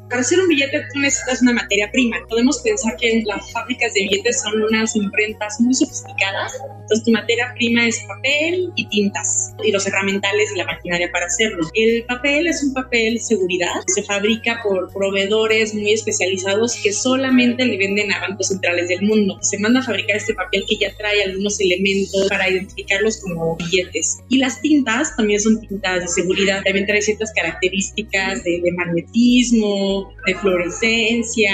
Para 0.10 0.22
hacer 0.22 0.40
un 0.40 0.48
billete 0.48 0.86
tú 0.94 1.00
necesitas 1.00 1.42
una 1.42 1.54
materia 1.54 1.90
prima. 1.92 2.18
Podemos 2.30 2.60
pensar 2.60 2.96
que 2.98 3.24
las 3.26 3.52
fábricas 3.52 3.94
de 3.94 4.02
billetes 4.04 4.42
son 4.42 4.62
unas 4.64 4.96
imprentas 4.96 5.60
muy 5.60 5.74
sofisticadas. 5.74 6.54
Entonces 6.82 7.04
tu 7.04 7.12
materia 7.12 7.54
prima 7.56 7.86
es 7.86 8.00
papel 8.08 8.72
y 8.76 8.88
tintas 8.88 9.54
y 9.64 9.72
los 9.72 9.86
herramientales 9.86 10.52
y 10.54 10.58
la 10.58 10.66
maquinaria 10.66 11.10
para 11.12 11.26
hacerlo. 11.26 11.68
El 11.74 12.06
papel 12.06 12.48
es 12.48 12.64
un 12.64 12.74
papel 12.74 13.20
seguridad. 13.20 13.74
Se 13.88 14.04
fabrica 14.04 14.62
por 14.64 14.94
proveedores 14.94 15.74
muy 15.74 15.92
especializados 15.92 16.80
que 16.82 16.94
solamente 16.94 17.66
le 17.66 17.78
venden 17.78 18.14
a 18.14 18.22
bancos 18.22 18.48
centrales 18.48 18.88
del 18.88 19.02
mundo. 19.02 19.38
Se 19.42 19.60
manda 19.60 19.82
a 19.82 19.84
fabricar 19.84 20.18
este 20.18 20.34
papel 20.34 20.64
que 20.70 20.78
ya 20.78 20.96
trae 20.96 21.24
algunos 21.24 21.60
elementos 21.60 22.28
para 22.30 22.50
identificarlos 22.50 23.18
como 23.18 23.58
billetes. 23.58 24.20
Y 24.30 24.38
las 24.38 24.62
tintas 24.62 25.16
también 25.18 25.42
son 25.42 25.60
tintas 25.60 26.02
de 26.02 26.08
seguridad. 26.08 26.62
También 26.64 26.86
trae 26.86 27.02
ciertas 27.02 27.34
características 27.34 28.44
de, 28.44 28.62
de 28.62 28.72
magnetismo, 28.72 29.97
de 30.26 30.36
fluorescencia, 30.36 31.54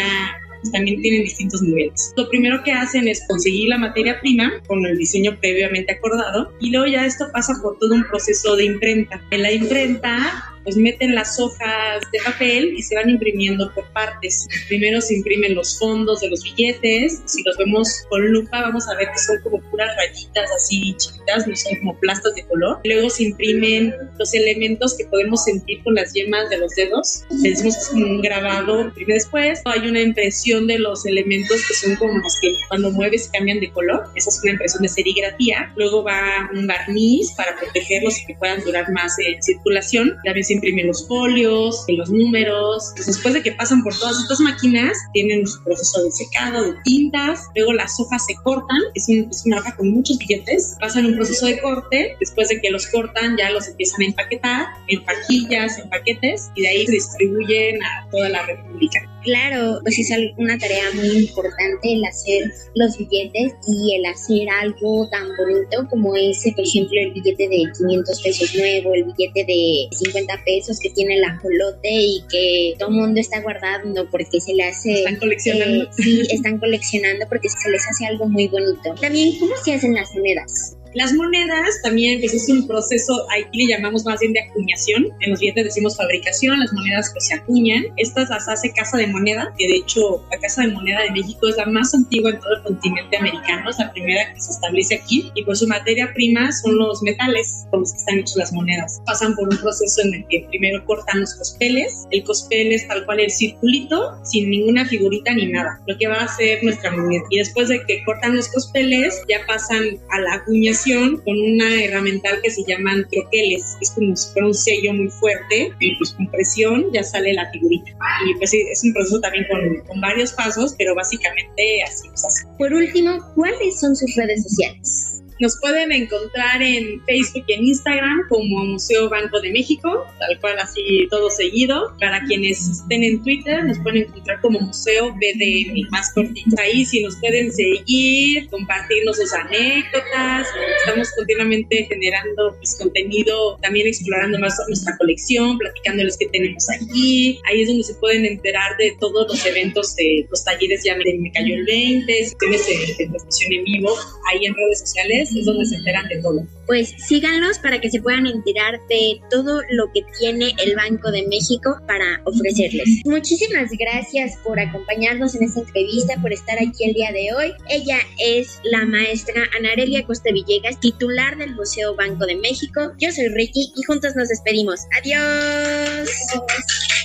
también 0.72 1.02
tienen 1.02 1.24
distintos 1.24 1.62
niveles. 1.62 2.14
Lo 2.16 2.30
primero 2.30 2.64
que 2.64 2.72
hacen 2.72 3.08
es 3.08 3.26
conseguir 3.28 3.70
la 3.70 3.78
materia 3.78 4.20
prima 4.22 4.52
con 4.68 4.86
el 4.86 4.98
diseño 4.98 5.38
previamente 5.40 5.94
acordado 5.94 6.54
y 6.60 6.72
luego 6.72 6.88
ya 6.88 7.06
esto 7.06 7.26
pasa 7.34 7.54
por 7.62 7.78
todo 7.80 7.94
un 7.94 8.06
proceso 8.08 8.56
de 8.56 8.66
imprenta. 8.66 9.22
En 9.32 9.42
la 9.42 9.52
imprenta 9.52 10.53
pues 10.64 10.78
meten 10.78 11.16
las 11.16 11.40
hojas 11.40 12.02
de 12.12 12.20
papel 12.24 12.74
y 12.78 12.82
se 12.82 12.96
van 12.96 13.10
imprimiendo 13.10 13.72
por 13.74 13.86
partes. 13.94 14.48
Primero 14.68 15.02
se 15.02 15.16
imprimen 15.16 15.56
los 15.56 15.78
fondos 15.78 16.22
de 16.22 16.30
los 16.30 16.44
billetes, 16.44 17.22
si 17.26 17.44
los 17.44 17.58
vemos 17.58 17.90
con 18.10 18.26
lupa 18.32 18.62
vamos 18.62 18.88
a 18.88 18.96
ver 18.96 19.08
que 19.12 19.20
son 19.20 19.38
como 19.44 19.62
puras 19.70 19.90
rayitas 19.98 20.50
así 20.56 20.96
chiquitas, 20.98 21.48
no 21.48 21.56
son 21.56 21.76
como 21.80 22.00
plastas 22.00 22.36
de 22.36 22.44
color. 22.44 22.80
Luego 22.84 23.10
se 23.10 23.24
imprimen 23.24 23.94
los 24.18 24.34
elementos 24.34 24.96
que 24.98 25.06
podemos 25.06 25.44
sentir 25.44 25.84
con 25.84 25.96
las 25.96 26.14
yemas 26.14 26.50
de 26.50 26.58
los 26.58 26.74
dedos, 26.76 27.24
le 27.42 27.54
que 27.54 27.68
es 27.68 27.90
como 27.90 28.06
un 28.06 28.22
grabado. 28.22 28.92
Y 28.96 29.06
después 29.06 29.62
hay 29.66 29.88
una 29.88 30.02
impresión 30.02 30.68
de 30.68 30.80
los 30.80 31.06
elementos 31.06 31.62
que 31.68 31.74
son 31.74 31.96
como 31.96 32.18
los 32.18 32.40
que 32.40 32.54
cuando 32.68 32.92
mueves 32.92 33.30
cambian 33.32 33.60
de 33.60 33.72
color, 33.72 34.06
esa 34.16 34.30
es 34.30 34.40
una 34.44 34.52
impresión 34.54 34.84
de 34.84 34.90
serigrafía. 34.90 35.74
Luego 35.76 36.04
va 36.04 36.50
un 36.54 36.68
barniz 36.68 37.32
para 37.34 37.58
protegerlos 37.58 38.20
y 38.22 38.26
que 38.28 38.36
puedan 38.36 38.64
durar 38.64 38.92
más 38.92 39.18
en 39.20 39.42
circulación. 39.42 40.18
La 40.24 40.34
imprimen 40.54 40.88
los 40.88 41.08
folios, 41.08 41.86
los 41.88 42.10
números. 42.10 42.92
Pues 42.96 43.08
después 43.08 43.34
de 43.34 43.44
que 43.44 43.52
pasan 43.52 43.84
por 43.84 43.98
todas 43.98 44.20
estas 44.22 44.40
máquinas, 44.40 44.98
tienen 45.14 45.46
su 45.48 45.64
proceso 45.64 46.04
de 46.04 46.12
secado, 46.12 46.64
de 46.64 46.74
tintas. 46.84 47.48
Luego 47.56 47.74
las 47.74 48.00
hojas 48.00 48.26
se 48.26 48.36
cortan, 48.44 48.80
es, 48.96 49.08
es 49.10 49.46
una 49.46 49.60
hoja 49.60 49.76
con 49.76 49.90
muchos 49.92 50.18
billetes. 50.18 50.76
Pasan 50.80 51.06
un 51.06 51.16
proceso 51.16 51.46
de 51.46 51.60
corte. 51.60 52.16
Después 52.20 52.50
de 52.50 52.62
que 52.62 52.70
los 52.70 52.88
cortan, 52.88 53.38
ya 53.38 53.52
los 53.52 53.68
empiezan 53.68 54.02
a 54.02 54.06
empaquetar 54.06 54.68
en 54.88 55.04
pajillas, 55.04 55.80
en 55.80 55.90
paquetes, 55.90 56.52
y 56.56 56.62
de 56.62 56.68
ahí 56.68 56.86
se 56.86 56.94
distribuyen 56.94 57.84
a 57.84 58.08
toda 58.12 58.30
la 58.30 58.46
República. 58.46 59.13
Claro, 59.24 59.80
pues 59.84 60.00
es 60.00 60.10
una 60.38 60.58
tarea 60.58 60.92
muy 60.94 61.08
importante 61.10 61.94
el 61.94 62.04
hacer 62.04 62.52
los 62.76 62.98
billetes 62.98 63.54
y 63.68 63.96
el 63.96 64.06
hacer 64.06 64.48
algo 64.50 65.08
tan 65.10 65.30
bonito 65.38 65.88
como 65.90 66.16
ese, 66.16 66.52
por 66.52 66.66
ejemplo, 66.66 67.00
el 67.00 67.14
billete 67.14 67.48
de 67.48 67.64
500 67.78 68.22
pesos 68.22 68.56
nuevo, 68.56 68.94
el 68.94 69.06
billete 69.06 69.46
de 69.46 69.88
50 69.96 70.44
pesos 70.46 70.78
que 70.80 70.90
tiene 70.90 71.16
el 71.16 71.24
ajolote 71.24 71.90
y 71.90 72.24
que 72.30 72.74
todo 72.78 72.90
el 72.90 72.96
mundo 72.96 73.20
está 73.20 73.42
guardando 73.42 74.10
porque 74.10 74.42
se 74.42 74.54
le 74.54 74.64
hace... 74.64 74.94
Están 74.94 75.16
coleccionando. 75.18 75.84
eh, 75.84 75.90
sí, 75.98 76.22
están 76.30 76.60
coleccionando 76.60 77.26
porque 77.30 77.48
se 77.50 77.70
les 77.70 77.88
hace 77.88 78.06
algo 78.06 78.28
muy 78.28 78.48
bonito. 78.48 78.94
También, 79.00 79.40
¿cómo 79.40 79.54
se 79.64 79.74
hacen 79.74 79.94
las 79.94 80.14
monedas? 80.14 80.76
Las 80.94 81.12
monedas 81.14 81.82
también, 81.82 82.20
pues 82.20 82.36
es 82.36 82.48
un 82.50 82.68
proceso, 82.68 83.26
aquí 83.32 83.66
le 83.66 83.74
llamamos 83.74 84.06
más 84.06 84.20
bien 84.20 84.34
de 84.34 84.42
acuñación. 84.42 85.08
En 85.22 85.32
los 85.32 85.40
billetes 85.40 85.66
decimos 85.66 85.98
fabricación, 85.98 86.60
las 86.60 86.72
monedas 86.72 87.10
pues 87.12 87.28
se 87.28 87.34
acuñan. 87.34 87.86
Estas 87.98 88.30
las 88.30 88.48
hace 88.48 88.72
Casa 88.74 88.98
de 88.98 89.08
Moneda, 89.08 89.52
que 89.58 89.68
de 89.68 89.78
hecho 89.78 90.24
la 90.30 90.38
Casa 90.38 90.62
de 90.62 90.68
Moneda 90.68 91.02
de 91.02 91.12
México 91.12 91.48
es 91.48 91.58
la 91.58 91.66
más 91.66 91.94
antigua 91.96 92.30
en 92.30 92.40
todo 92.40 92.56
el 92.58 92.64
continente 92.64 93.18
americano, 93.18 93.72
es 93.72 93.80
la 93.80 93.92
primera 93.92 94.34
que 94.34 94.40
se 94.40 94.52
establece 94.52 94.96
aquí. 94.96 95.32
Y 95.34 95.44
pues 95.44 95.60
su 95.60 95.68
materia 95.68 96.12
prima 96.14 96.52
son 96.52 96.78
los 96.78 97.02
metales 97.02 97.66
con 97.72 97.80
los 97.80 97.92
que 97.92 97.98
están 97.98 98.20
hechas 98.20 98.36
las 98.36 98.54
monedas. 98.54 99.02
Pasan 99.06 99.36
por 99.36 99.50
un 99.50 99.58
proceso 99.58 100.02
en 100.04 100.14
el 100.14 100.28
que 100.28 100.46
primero 100.50 100.86
cortan 100.86 101.22
los 101.22 101.34
cospeles. 101.36 102.06
El 102.12 102.24
cospel 102.24 102.72
es 102.72 102.88
tal 102.88 103.04
cual 103.06 103.20
el 103.20 103.32
circulito, 103.32 104.20
sin 104.24 104.52
ninguna 104.52 104.86
figurita 104.86 105.34
ni 105.34 105.48
nada, 105.48 105.82
lo 105.88 105.98
que 105.98 106.08
va 106.08 106.18
a 106.18 106.26
hacer 106.26 106.64
nuestra 106.64 106.92
moneda. 106.92 107.24
Y 107.32 107.40
después 107.40 107.70
de 107.70 107.84
que 107.88 108.04
cortan 108.04 108.36
los 108.36 108.48
cospeles, 108.50 109.24
ya 109.28 109.40
pasan 109.48 109.84
a 110.12 110.20
la 110.22 110.36
acuñación 110.36 110.83
con 111.24 111.40
una 111.40 111.84
herramental 111.84 112.42
que 112.42 112.52
se 112.52 112.64
llaman 112.68 113.08
troqueles. 113.10 113.78
Es 113.82 113.92
como 113.92 114.16
si 114.16 114.32
fuera 114.34 114.48
un 114.48 114.54
sello 114.54 114.94
muy 114.94 115.10
fuerte 115.10 115.72
y 115.80 115.96
pues 115.98 116.12
con 116.12 116.30
presión 116.30 116.86
ya 116.94 117.04
sale 117.04 117.34
la 117.34 117.50
figurita. 117.52 117.92
Y 118.28 118.36
pues 118.36 118.54
es 118.54 118.84
un 118.84 118.94
proceso 118.94 119.20
también 119.22 119.46
con, 119.88 120.02
varios 120.02 120.34
pasos, 120.34 120.76
pero 120.78 120.94
básicamente 120.96 121.84
así 121.88 122.10
hace. 122.10 122.46
Por 122.58 122.74
último, 122.74 123.18
¿cuáles 123.36 123.80
son 123.80 123.96
sus 123.96 124.14
redes 124.16 124.44
sociales? 124.44 125.23
Nos 125.40 125.60
pueden 125.60 125.92
encontrar 125.92 126.62
en 126.62 127.04
Facebook 127.06 127.44
y 127.48 127.54
en 127.54 127.66
Instagram 127.66 128.28
como 128.30 128.64
Museo 128.66 129.10
Banco 129.10 129.42
de 129.42 129.52
México, 129.52 130.06
tal 130.20 130.40
cual 130.40 130.60
así 130.60 131.08
todo 131.10 131.30
seguido. 131.30 131.96
Para 132.00 132.24
quienes 132.26 132.70
estén 132.70 133.04
en 133.04 133.24
Twitter, 133.24 133.64
nos 133.66 133.80
pueden 133.80 134.04
encontrar 134.04 134.40
como 134.42 134.60
Museo 134.60 135.14
BDM, 135.14 135.90
más 135.90 136.14
cortito. 136.14 136.56
Ahí 136.60 136.86
sí 136.86 137.02
nos 137.02 137.16
pueden 137.18 137.52
seguir, 137.52 138.48
compartirnos 138.50 139.18
sus 139.18 139.34
anécdotas. 139.34 140.48
Estamos 140.80 141.10
continuamente 141.16 141.88
generando 141.90 142.56
pues, 142.58 142.78
contenido, 142.78 143.58
también 143.62 143.88
explorando 143.88 144.40
más 144.40 144.56
nuestra 144.68 144.96
colección, 144.98 145.58
platicándoles 145.58 146.18
qué 146.18 146.28
tenemos 146.28 146.66
aquí. 146.70 147.40
Ahí 147.50 147.62
es 147.62 147.68
donde 147.68 147.84
se 147.84 147.96
pueden 147.96 148.26
enterar 148.26 148.78
de 148.78 148.96
todos 149.00 149.28
los 149.28 149.46
eventos 149.46 149.96
de 149.96 150.28
los 150.30 150.44
talleres 150.44 150.84
ya 150.84 150.96
Me 150.96 151.32
Cayó 151.32 151.56
el 151.56 151.66
20, 151.66 152.14
sesiones 152.26 152.68
de, 152.68 153.04
de 153.04 153.10
transmisión 153.10 153.54
en 153.54 153.64
vivo, 153.64 153.98
ahí 154.30 154.46
en 154.46 154.54
redes 154.54 154.80
sociales 154.82 155.23
es 155.32 155.46
donde 155.46 155.66
se 155.66 155.76
enteran 155.76 156.08
de 156.08 156.22
todo. 156.22 156.46
Pues 156.66 156.94
síganlos 156.98 157.60
para 157.60 157.80
que 157.80 157.90
se 157.90 158.02
puedan 158.02 158.26
enterar 158.26 158.80
de 158.90 159.20
todo 159.30 159.62
lo 159.72 159.92
que 159.94 160.02
tiene 160.20 160.54
el 160.64 160.76
Banco 160.76 161.12
de 161.12 161.28
México 161.28 161.78
para 161.88 162.22
ofrecerles. 162.26 163.02
Muchísimas 163.06 163.70
gracias 163.78 164.38
por 164.44 164.60
acompañarnos 164.60 165.36
en 165.36 165.44
esta 165.44 165.62
entrevista, 165.62 166.16
por 166.22 166.32
estar 166.32 166.58
aquí 166.58 166.86
el 166.86 166.94
día 166.94 167.12
de 167.12 167.34
hoy. 167.34 167.54
Ella 167.70 167.98
es 168.20 168.60
la 168.64 168.86
maestra 168.86 169.44
Anarelia 169.58 170.06
Costa 170.06 170.32
Villegas, 170.32 170.80
titular 170.80 171.38
del 171.38 171.56
Museo 171.56 171.96
Banco 171.96 172.26
de 172.26 172.36
México. 172.36 172.94
Yo 173.00 173.12
soy 173.12 173.28
Ricky 173.30 173.72
y 173.76 173.84
juntos 173.84 174.16
nos 174.16 174.30
despedimos. 174.30 174.82
Adiós. 174.98 176.10
Somos 176.32 177.03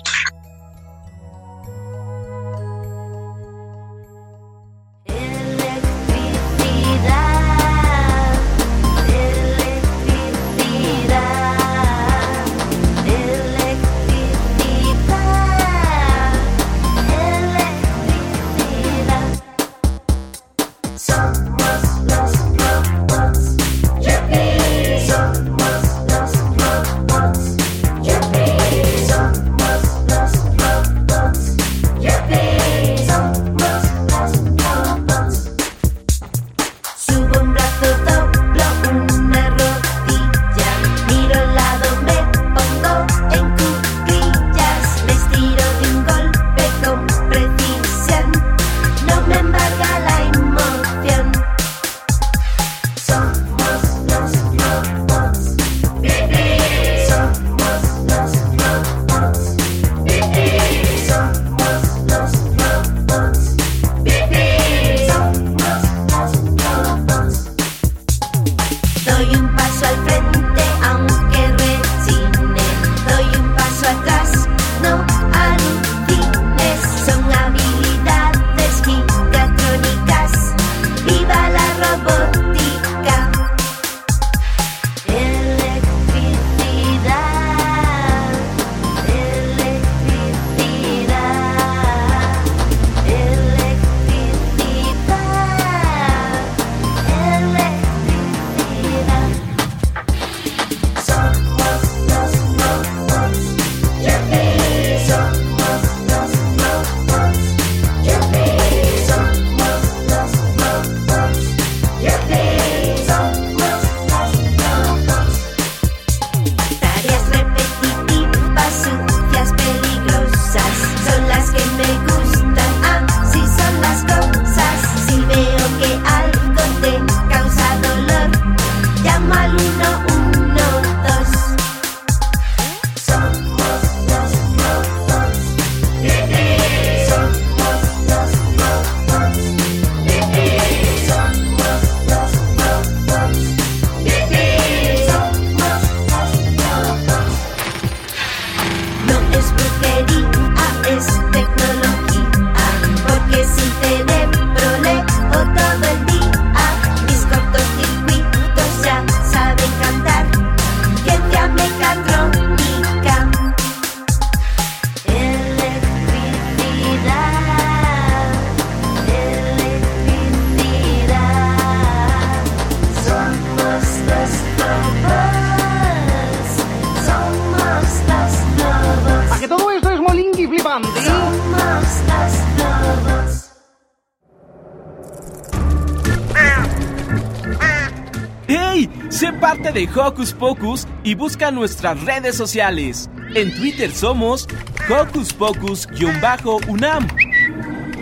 Hocus 189.96 190.32
Pocus 190.32 190.86
y 191.02 191.14
busca 191.14 191.50
nuestras 191.50 192.02
redes 192.04 192.36
sociales. 192.36 193.08
En 193.34 193.54
Twitter 193.54 193.90
somos 193.92 194.46
Hocus 194.88 195.32
Pocus-UNAM 195.32 197.08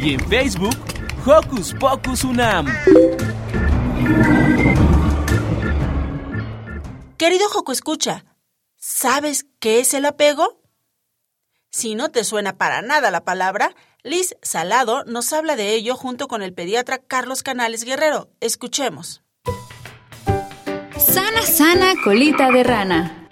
y 0.01 0.15
en 0.15 0.21
Facebook 0.29 0.77
Hocus 1.25 1.75
Pocus 1.75 2.25
UNAM. 2.25 2.67
Querido 7.17 7.49
Joco 7.49 7.73
Escucha, 7.73 8.25
¿sabes 8.77 9.47
qué 9.59 9.81
es 9.81 9.95
el 9.95 10.05
apego? 10.05 10.61
Si 11.71 11.95
no 11.95 12.11
te 12.11 12.25
suena 12.25 12.57
para 12.57 12.83
nada 12.83 13.11
la 13.11 13.25
palabra, 13.25 13.75
Liz 14.03 14.37
Salado 14.43 15.05
nos 15.05 15.33
habla 15.33 15.57
de 15.57 15.75
ello 15.75 15.97
junto 15.97 16.29
con 16.29 16.43
el 16.43 16.55
pediatra 16.55 16.99
Carlos 16.99 17.43
Canales 17.43 17.85
Guerrero. 17.85 18.31
Escuchemos. 18.41 19.26
Sana, 21.57 21.95
colita 22.05 22.51
de 22.51 22.63
rana. 22.63 23.27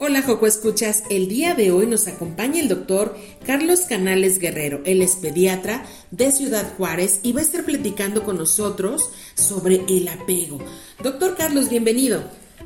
Hola 0.00 0.20
Joco 0.22 0.48
Escuchas, 0.48 1.04
el 1.10 1.28
día 1.28 1.54
de 1.54 1.70
hoy 1.70 1.86
nos 1.86 2.08
acompaña 2.08 2.60
el 2.60 2.66
doctor 2.66 3.16
Carlos 3.46 3.82
Canales 3.82 4.40
Guerrero. 4.40 4.82
Él 4.84 5.00
es 5.00 5.14
pediatra 5.14 5.84
de 6.10 6.32
Ciudad 6.32 6.74
Juárez 6.76 7.20
y 7.22 7.32
va 7.32 7.38
a 7.38 7.44
estar 7.44 7.64
platicando 7.64 8.24
con 8.24 8.36
nosotros 8.36 9.10
sobre 9.36 9.84
el 9.88 10.08
apego. 10.08 10.58
Doctor 11.00 11.36
Carlos, 11.36 11.70
bienvenido. 11.70 12.24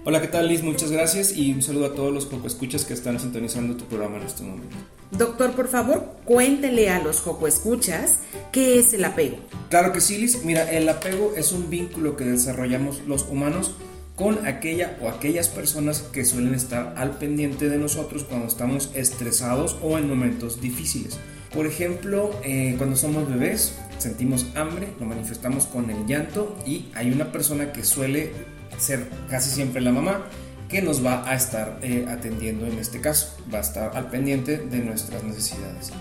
Hola, 0.09 0.23
¿qué 0.23 0.29
tal 0.29 0.49
Liz? 0.49 0.63
Muchas 0.63 0.91
gracias 0.91 1.37
y 1.37 1.53
un 1.53 1.61
saludo 1.61 1.85
a 1.85 1.95
todos 1.95 2.11
los 2.11 2.47
Escuchas 2.47 2.87
que 2.87 2.95
están 2.95 3.21
sintonizando 3.21 3.77
tu 3.77 3.85
programa 3.85 4.17
en 4.17 4.23
este 4.23 4.43
momento. 4.43 4.75
Doctor, 5.11 5.53
por 5.53 5.69
favor, 5.69 6.17
cuéntele 6.25 6.89
a 6.89 6.99
los 7.03 7.23
Escuchas 7.47 8.21
qué 8.51 8.79
es 8.79 8.95
el 8.95 9.05
apego. 9.05 9.37
Claro 9.69 9.93
que 9.93 10.01
sí, 10.01 10.17
Liz. 10.17 10.43
Mira, 10.47 10.73
el 10.73 10.89
apego 10.89 11.35
es 11.37 11.53
un 11.53 11.69
vínculo 11.69 12.17
que 12.17 12.25
desarrollamos 12.25 13.03
los 13.07 13.29
humanos 13.29 13.75
con 14.17 14.47
aquella 14.47 14.97
o 15.03 15.11
aquellas 15.11 15.51
personas 15.51 16.01
que 16.01 16.25
suelen 16.25 16.55
estar 16.55 16.95
al 16.97 17.19
pendiente 17.19 17.69
de 17.69 17.77
nosotros 17.77 18.25
cuando 18.25 18.47
estamos 18.47 18.91
estresados 18.95 19.77
o 19.83 19.99
en 19.99 20.09
momentos 20.09 20.63
difíciles. 20.63 21.19
Por 21.53 21.67
ejemplo, 21.67 22.31
eh, 22.45 22.77
cuando 22.79 22.97
somos 22.97 23.29
bebés, 23.29 23.75
sentimos 23.99 24.47
hambre, 24.55 24.89
lo 24.99 25.05
manifestamos 25.05 25.67
con 25.67 25.91
el 25.91 26.07
llanto 26.07 26.57
y 26.67 26.87
hay 26.95 27.11
una 27.11 27.31
persona 27.31 27.73
que 27.73 27.85
suele 27.85 28.33
ser 28.79 29.09
casi 29.29 29.51
siempre 29.51 29.81
la 29.81 29.93
mamá 29.93 30.24
que 30.68 30.83
nos 30.83 31.05
va 31.05 31.29
a 31.29 31.35
estar 31.35 31.79
eh, 31.83 32.07
atendiendo 32.09 32.66
en 32.66 32.79
este 32.79 33.01
caso, 33.01 33.35
va 33.53 33.59
a 33.59 33.62
estar 33.62 33.97
al 33.97 34.11
pendiente 34.11 34.59
de 34.59 34.79
nuestras 34.79 35.22
necesidades. 35.24 35.93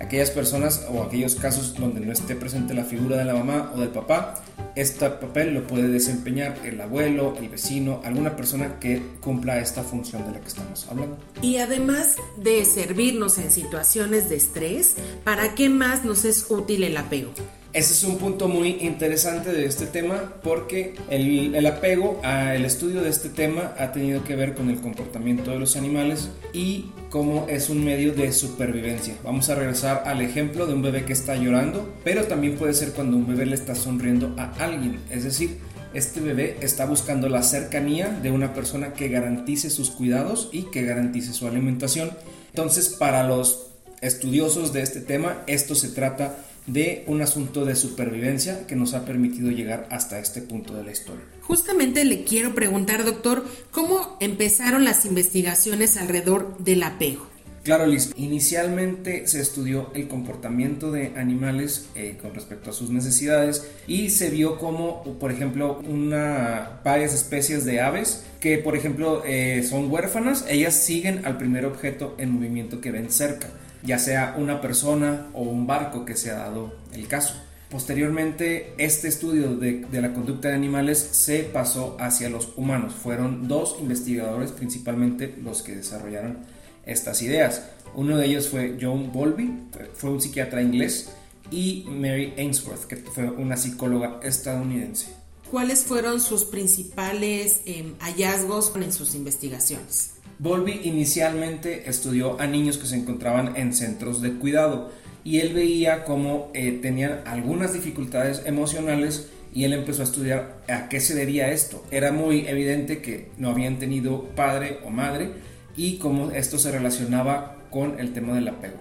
Aquellas 0.00 0.30
personas 0.30 0.86
o 0.92 1.02
aquellos 1.02 1.36
casos 1.36 1.74
donde 1.74 2.00
no 2.00 2.12
esté 2.12 2.34
presente 2.34 2.74
la 2.74 2.84
figura 2.84 3.16
de 3.16 3.24
la 3.24 3.34
mamá 3.34 3.72
o 3.74 3.80
del 3.80 3.88
papá, 3.88 4.42
este 4.74 5.08
papel 5.08 5.54
lo 5.54 5.66
puede 5.66 5.88
desempeñar 5.88 6.58
el 6.64 6.80
abuelo, 6.80 7.34
el 7.38 7.48
vecino, 7.48 8.00
alguna 8.04 8.34
persona 8.34 8.80
que 8.80 9.02
cumpla 9.20 9.58
esta 9.58 9.82
función 9.82 10.26
de 10.26 10.32
la 10.32 10.40
que 10.40 10.48
estamos 10.48 10.86
hablando. 10.90 11.16
Y 11.40 11.58
además 11.58 12.16
de 12.36 12.64
servirnos 12.64 13.38
en 13.38 13.50
situaciones 13.50 14.28
de 14.28 14.36
estrés, 14.36 14.96
¿para 15.24 15.54
qué 15.54 15.68
más 15.68 16.04
nos 16.04 16.24
es 16.24 16.50
útil 16.50 16.84
el 16.84 16.96
apego? 16.96 17.32
Ese 17.72 17.94
es 17.94 18.04
un 18.04 18.18
punto 18.18 18.48
muy 18.48 18.76
interesante 18.82 19.50
de 19.50 19.64
este 19.64 19.86
tema 19.86 20.34
porque 20.42 20.94
el, 21.08 21.64
apego 21.64 22.20
al 22.22 22.66
estudio 22.66 23.00
de 23.00 23.08
este 23.08 23.30
tema 23.30 23.72
ha 23.78 23.92
tenido 23.92 24.22
que 24.24 24.36
ver 24.36 24.52
con 24.52 24.68
el 24.68 24.78
comportamiento 24.78 25.52
de 25.52 25.58
los 25.58 25.74
animales 25.74 26.28
y 26.52 26.90
cómo 27.08 27.46
es 27.48 27.70
un 27.70 27.82
medio 27.82 28.12
de 28.12 28.30
supervivencia. 28.32 29.14
Vamos 29.24 29.48
a 29.48 29.54
regresar 29.54 30.02
al 30.04 30.20
ejemplo 30.20 30.66
de 30.66 30.74
un 30.74 30.82
bebé 30.82 31.06
que 31.06 31.14
está 31.14 31.34
llorando, 31.34 31.90
pero 32.04 32.24
también 32.24 32.56
puede 32.56 32.74
ser 32.74 32.92
cuando 32.92 33.16
un 33.16 33.26
bebé 33.26 33.46
le 33.46 33.54
está 33.54 33.74
sonriendo 33.74 34.34
a 34.36 34.52
alguien, 34.62 35.00
es 35.10 35.24
decir, 35.24 35.56
este 35.94 36.20
bebé 36.20 36.58
está 36.60 36.84
buscando 36.84 37.30
la 37.30 37.42
cercanía 37.42 38.08
de 38.08 38.30
una 38.30 38.52
persona 38.52 38.92
que 38.92 39.08
garantice 39.08 39.70
sus 39.70 39.90
cuidados 39.90 40.50
y 40.52 40.64
que 40.64 40.84
garantice 40.84 41.32
su 41.32 41.46
alimentación. 41.46 42.10
Entonces, 42.50 42.90
para 42.90 43.26
los 43.26 43.68
estudiosos 44.02 44.74
de 44.74 44.82
este 44.82 45.00
tema, 45.00 45.42
esto 45.46 45.74
se 45.74 45.88
trata 45.88 46.36
de 46.66 47.04
un 47.06 47.22
asunto 47.22 47.64
de 47.64 47.74
supervivencia 47.74 48.66
que 48.66 48.76
nos 48.76 48.94
ha 48.94 49.04
permitido 49.04 49.50
llegar 49.50 49.88
hasta 49.90 50.18
este 50.18 50.42
punto 50.42 50.74
de 50.74 50.84
la 50.84 50.92
historia. 50.92 51.24
Justamente 51.42 52.04
le 52.04 52.24
quiero 52.24 52.54
preguntar, 52.54 53.04
doctor, 53.04 53.44
¿cómo 53.70 54.16
empezaron 54.20 54.84
las 54.84 55.04
investigaciones 55.04 55.96
alrededor 55.96 56.56
del 56.58 56.82
apego? 56.84 57.32
Claro, 57.64 57.86
Liz. 57.86 58.10
Inicialmente 58.16 59.28
se 59.28 59.40
estudió 59.40 59.92
el 59.94 60.08
comportamiento 60.08 60.90
de 60.90 61.12
animales 61.16 61.86
eh, 61.94 62.18
con 62.20 62.34
respecto 62.34 62.70
a 62.70 62.72
sus 62.72 62.90
necesidades 62.90 63.70
y 63.86 64.10
se 64.10 64.30
vio 64.30 64.58
como, 64.58 65.04
por 65.20 65.30
ejemplo, 65.30 65.80
una, 65.88 66.80
varias 66.84 67.14
especies 67.14 67.64
de 67.64 67.80
aves 67.80 68.24
que, 68.40 68.58
por 68.58 68.76
ejemplo, 68.76 69.22
eh, 69.24 69.64
son 69.68 69.92
huérfanas, 69.92 70.44
ellas 70.48 70.74
siguen 70.74 71.24
al 71.24 71.38
primer 71.38 71.64
objeto 71.64 72.16
en 72.18 72.30
movimiento 72.30 72.80
que 72.80 72.90
ven 72.90 73.12
cerca 73.12 73.48
ya 73.82 73.98
sea 73.98 74.34
una 74.38 74.60
persona 74.60 75.28
o 75.34 75.42
un 75.42 75.66
barco 75.66 76.04
que 76.04 76.16
se 76.16 76.30
ha 76.30 76.34
dado 76.34 76.74
el 76.92 77.08
caso. 77.08 77.34
Posteriormente, 77.70 78.74
este 78.76 79.08
estudio 79.08 79.56
de, 79.56 79.86
la 79.92 80.12
conducta 80.12 80.48
de 80.48 80.54
animales 80.54 80.98
se 80.98 81.44
pasó 81.44 81.96
hacia 81.98 82.28
los 82.28 82.52
humanos. 82.56 82.94
Fueron 82.94 83.48
dos 83.48 83.76
investigadores 83.80 84.52
principalmente 84.52 85.34
los 85.42 85.62
que 85.62 85.76
desarrollaron 85.76 86.40
estas 86.84 87.22
ideas. 87.22 87.62
Uno 87.94 88.18
de 88.18 88.26
ellos 88.26 88.48
fue 88.48 88.76
John 88.78 89.10
Bowlby, 89.10 89.70
fue 89.94 90.10
un 90.10 90.20
psiquiatra 90.20 90.60
inglés, 90.60 91.12
y 91.50 91.84
Mary 91.88 92.34
Ainsworth, 92.36 92.84
que 92.84 92.96
fue 92.96 93.30
una 93.30 93.56
psicóloga 93.56 94.20
estadounidense. 94.22 95.08
¿Cuáles 95.50 95.84
fueron 95.84 96.20
sus 96.20 96.44
principales 96.44 97.60
eh, 97.66 97.92
hallazgos 98.00 98.72
en 98.74 98.92
sus 98.92 99.14
investigaciones? 99.14 100.12
Volby 100.42 100.80
inicialmente 100.82 101.88
estudió 101.88 102.40
a 102.40 102.48
niños 102.48 102.76
que 102.76 102.88
se 102.88 102.96
encontraban 102.96 103.56
en 103.56 103.72
centros 103.72 104.20
de 104.20 104.32
cuidado 104.32 104.90
y 105.22 105.38
él 105.38 105.54
veía 105.54 106.02
cómo 106.02 106.50
eh, 106.52 106.80
tenían 106.82 107.20
algunas 107.26 107.72
dificultades 107.72 108.42
emocionales 108.44 109.28
y 109.54 109.62
él 109.62 109.72
empezó 109.72 110.02
a 110.02 110.04
estudiar 110.04 110.56
a 110.68 110.88
qué 110.88 110.98
se 110.98 111.14
debía 111.14 111.52
esto. 111.52 111.84
Era 111.92 112.10
muy 112.10 112.48
evidente 112.48 113.00
que 113.00 113.28
no 113.38 113.50
habían 113.50 113.78
tenido 113.78 114.24
padre 114.34 114.80
o 114.84 114.90
madre 114.90 115.30
y 115.76 115.98
cómo 115.98 116.32
esto 116.32 116.58
se 116.58 116.72
relacionaba 116.72 117.58
con 117.70 118.00
el 118.00 118.12
tema 118.12 118.34
del 118.34 118.48
apego. 118.48 118.78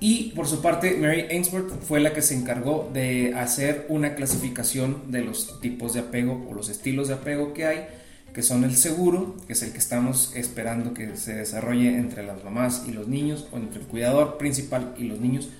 Y 0.00 0.32
por 0.34 0.46
su 0.46 0.62
parte, 0.62 0.96
Mary 0.96 1.26
Ainsworth 1.28 1.78
fue 1.82 2.00
la 2.00 2.14
que 2.14 2.22
se 2.22 2.34
encargó 2.34 2.90
de 2.90 3.34
hacer 3.34 3.84
una 3.90 4.14
clasificación 4.14 5.12
de 5.12 5.24
los 5.24 5.60
tipos 5.60 5.92
de 5.92 6.00
apego 6.00 6.46
o 6.48 6.54
los 6.54 6.70
estilos 6.70 7.08
de 7.08 7.14
apego 7.14 7.52
que 7.52 7.66
hay 7.66 7.86
que 8.32 8.42
son 8.42 8.64
el 8.64 8.76
seguro, 8.76 9.36
que 9.46 9.52
es 9.52 9.62
el 9.62 9.72
que 9.72 9.78
estamos 9.78 10.32
esperando 10.34 10.94
que 10.94 11.16
se 11.16 11.34
desarrolle 11.34 11.96
entre 11.96 12.22
las 12.22 12.42
mamás 12.44 12.84
y 12.88 12.92
los 12.92 13.08
niños, 13.08 13.46
o 13.52 13.56
entre 13.56 13.80
el 13.80 13.86
cuidador 13.86 14.38
principal 14.38 14.94
y 14.98 15.04
los 15.04 15.20
niños, 15.20 15.50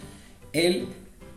el 0.52 0.88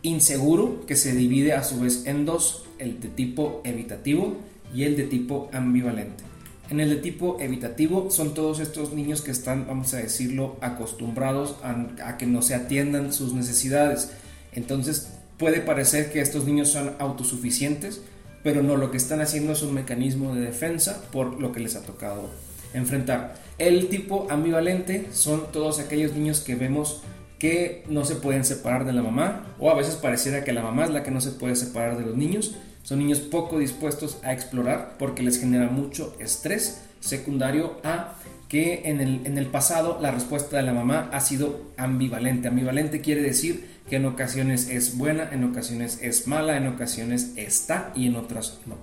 inseguro, 0.02 0.86
que 0.86 0.96
se 0.96 1.14
divide 1.14 1.52
a 1.52 1.62
su 1.62 1.80
vez 1.80 2.06
en 2.06 2.24
dos, 2.24 2.64
el 2.78 3.00
de 3.00 3.08
tipo 3.08 3.60
evitativo 3.64 4.36
y 4.74 4.84
el 4.84 4.96
de 4.96 5.04
tipo 5.04 5.50
ambivalente. 5.52 6.24
En 6.68 6.80
el 6.80 6.90
de 6.90 6.96
tipo 6.96 7.38
evitativo 7.40 8.10
son 8.10 8.34
todos 8.34 8.58
estos 8.58 8.92
niños 8.92 9.22
que 9.22 9.30
están, 9.30 9.66
vamos 9.66 9.94
a 9.94 9.98
decirlo, 9.98 10.56
acostumbrados 10.60 11.56
a, 11.62 12.08
a 12.08 12.16
que 12.16 12.26
no 12.26 12.42
se 12.42 12.54
atiendan 12.54 13.12
sus 13.12 13.34
necesidades. 13.34 14.10
Entonces 14.52 15.12
puede 15.38 15.60
parecer 15.60 16.10
que 16.10 16.20
estos 16.20 16.44
niños 16.44 16.68
son 16.68 16.94
autosuficientes, 16.98 18.00
pero 18.46 18.62
no, 18.62 18.76
lo 18.76 18.92
que 18.92 18.96
están 18.96 19.20
haciendo 19.20 19.54
es 19.54 19.62
un 19.62 19.74
mecanismo 19.74 20.32
de 20.32 20.40
defensa 20.40 21.02
por 21.10 21.40
lo 21.40 21.50
que 21.50 21.58
les 21.58 21.74
ha 21.74 21.82
tocado 21.82 22.30
enfrentar. 22.74 23.34
El 23.58 23.88
tipo 23.88 24.28
ambivalente 24.30 25.08
son 25.10 25.50
todos 25.50 25.80
aquellos 25.80 26.12
niños 26.12 26.38
que 26.42 26.54
vemos 26.54 27.02
que 27.40 27.82
no 27.88 28.04
se 28.04 28.14
pueden 28.14 28.44
separar 28.44 28.84
de 28.84 28.92
la 28.92 29.02
mamá 29.02 29.52
o 29.58 29.68
a 29.68 29.74
veces 29.74 29.96
pareciera 29.96 30.44
que 30.44 30.52
la 30.52 30.62
mamá 30.62 30.84
es 30.84 30.90
la 30.90 31.02
que 31.02 31.10
no 31.10 31.20
se 31.20 31.32
puede 31.32 31.56
separar 31.56 31.98
de 31.98 32.06
los 32.06 32.16
niños. 32.16 32.54
Son 32.84 33.00
niños 33.00 33.18
poco 33.18 33.58
dispuestos 33.58 34.18
a 34.22 34.32
explorar 34.32 34.94
porque 34.96 35.24
les 35.24 35.40
genera 35.40 35.66
mucho 35.66 36.14
estrés 36.20 36.82
secundario 37.00 37.80
a 37.82 38.14
que 38.48 38.82
en 38.84 39.00
el, 39.00 39.26
en 39.26 39.38
el 39.38 39.46
pasado 39.46 39.98
la 40.00 40.10
respuesta 40.10 40.56
de 40.56 40.62
la 40.62 40.72
mamá 40.72 41.10
ha 41.12 41.20
sido 41.20 41.72
ambivalente. 41.76 42.48
Ambivalente 42.48 43.00
quiere 43.00 43.22
decir 43.22 43.66
que 43.88 43.96
en 43.96 44.06
ocasiones 44.06 44.68
es 44.68 44.96
buena, 44.96 45.28
en 45.32 45.44
ocasiones 45.44 45.98
es 46.02 46.26
mala, 46.26 46.56
en 46.56 46.66
ocasiones 46.66 47.32
está 47.36 47.92
y 47.94 48.06
en 48.06 48.16
otras 48.16 48.58
no. 48.66 48.76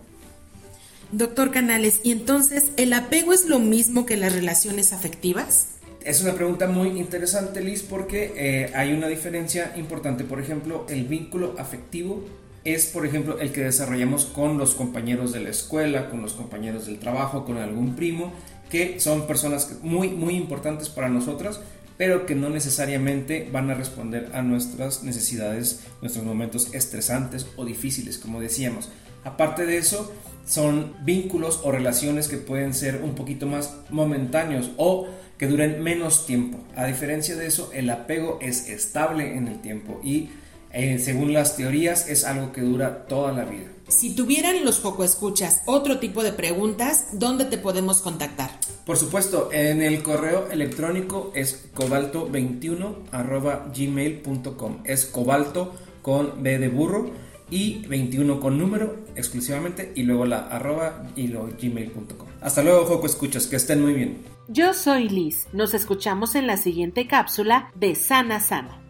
Doctor 1.12 1.52
Canales, 1.52 2.00
¿y 2.04 2.12
entonces 2.12 2.72
el 2.76 2.92
apego 2.92 3.34
es 3.34 3.46
lo 3.46 3.60
mismo 3.60 4.06
que 4.06 4.18
las 4.18 4.34
relaciones 4.34 4.94
afectivas? 4.94 5.68
Es 6.04 6.22
una 6.22 6.34
pregunta 6.34 6.68
muy 6.68 6.90
interesante, 7.00 7.62
Liz, 7.62 7.84
porque 7.84 8.34
eh, 8.36 8.72
hay 8.76 8.94
una 8.94 9.08
diferencia 9.08 9.74
importante. 9.78 10.24
Por 10.24 10.42
ejemplo, 10.42 10.86
el 10.90 11.06
vínculo 11.06 11.56
afectivo 11.60 12.26
es, 12.66 12.88
por 12.88 13.06
ejemplo, 13.06 13.40
el 13.40 13.52
que 13.52 13.62
desarrollamos 13.62 14.26
con 14.26 14.58
los 14.58 14.74
compañeros 14.74 15.32
de 15.34 15.42
la 15.42 15.50
escuela, 15.50 16.10
con 16.10 16.22
los 16.22 16.34
compañeros 16.34 16.88
del 16.88 16.98
trabajo, 16.98 17.46
con 17.46 17.58
algún 17.58 17.96
primo, 17.96 18.34
que 18.74 19.00
son 19.00 19.28
personas 19.28 19.78
muy, 19.84 20.10
muy 20.10 20.34
importantes 20.34 20.90
para 20.90 21.08
nosotras, 21.08 21.60
pero 21.96 22.26
que 22.26 22.34
no 22.34 22.50
necesariamente 22.50 23.48
van 23.52 23.70
a 23.70 23.76
responder 23.76 24.32
a 24.34 24.42
nuestras 24.42 25.04
necesidades, 25.04 25.82
nuestros 26.02 26.26
momentos 26.26 26.74
estresantes 26.74 27.46
o 27.56 27.66
difíciles, 27.66 28.18
como 28.18 28.42
decíamos. 28.42 28.90
Aparte 29.26 29.68
de 29.68 29.78
eso, 29.78 30.12
son 30.48 30.96
vínculos 31.06 31.62
o 31.64 31.72
relaciones 31.72 32.28
que 32.28 32.38
pueden 32.38 32.74
ser 32.74 33.04
un 33.04 33.14
poquito 33.14 33.46
más 33.46 33.76
momentáneos 33.92 34.72
o 34.78 35.08
que 35.38 35.46
duren 35.46 35.84
menos 35.84 36.26
tiempo. 36.26 36.58
A 36.76 36.88
diferencia 36.88 37.36
de 37.36 37.46
eso, 37.46 37.70
el 37.76 37.92
apego 37.92 38.40
es 38.42 38.70
estable 38.70 39.38
en 39.38 39.50
el 39.50 39.62
tiempo 39.62 40.02
y 40.04 40.30
eh, 40.74 41.00
según 41.00 41.34
las 41.34 41.56
teorías 41.56 42.10
es 42.10 42.26
algo 42.26 42.52
que 42.52 42.62
dura 42.62 43.06
toda 43.06 43.32
la 43.32 43.46
vida. 43.46 43.68
Si 43.88 44.16
tuvieran 44.16 44.66
los 44.66 44.80
poco 44.80 45.04
escuchas 45.04 45.62
otro 45.66 46.00
tipo 46.00 46.24
de 46.24 46.34
preguntas, 46.34 47.10
¿dónde 47.14 47.46
te 47.46 47.58
podemos 47.58 48.02
contactar? 48.02 48.50
Por 48.86 48.98
supuesto, 48.98 49.50
en 49.52 49.82
el 49.82 50.02
correo 50.02 50.50
electrónico 50.50 51.32
es 51.36 51.72
cobalto21 51.76 52.96
arroba 53.12 53.72
gmail.com. 53.76 54.80
Es 54.84 55.06
cobalto 55.06 55.74
con 56.02 56.42
B 56.42 56.58
de 56.58 56.70
burro 56.70 57.12
y 57.52 57.86
21 57.88 58.40
con 58.40 58.58
número 58.58 58.98
exclusivamente 59.16 59.92
y 59.96 60.04
luego 60.04 60.26
la 60.26 60.48
arroba 60.48 61.06
y 61.16 61.28
lo 61.28 61.46
gmail.com. 61.46 62.28
Hasta 62.42 62.64
luego, 62.64 62.86
Joco 62.86 63.06
Escuchas, 63.06 63.48
que 63.48 63.58
estén 63.58 63.82
muy 63.82 63.94
bien. 63.94 64.18
Yo 64.48 64.74
soy 64.74 65.08
Liz. 65.08 65.48
Nos 65.54 65.74
escuchamos 65.74 66.36
en 66.36 66.48
la 66.48 66.58
siguiente 66.58 67.08
cápsula 67.08 67.72
de 67.76 67.96
Sana 67.96 68.40
Sana. 68.40 68.83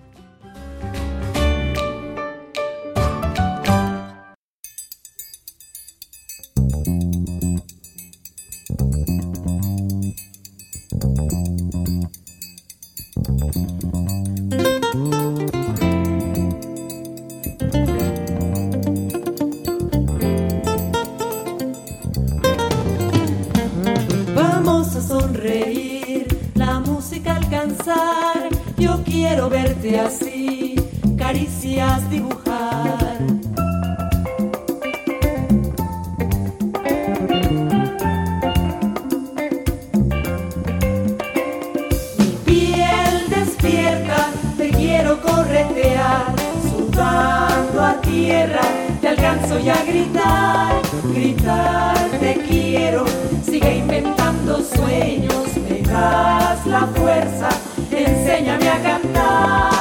Te 52.20 52.36
quiero, 52.48 53.04
sigue 53.44 53.78
inventando 53.78 54.62
sueños, 54.62 55.48
me 55.70 55.82
das 55.82 56.66
la 56.66 56.88
fuerza, 56.88 57.50
enséñame 57.92 58.70
a 58.70 58.82
cantar. 58.82 59.73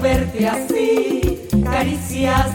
Verte 0.00 0.48
así, 0.48 1.46
caricias 1.62 2.49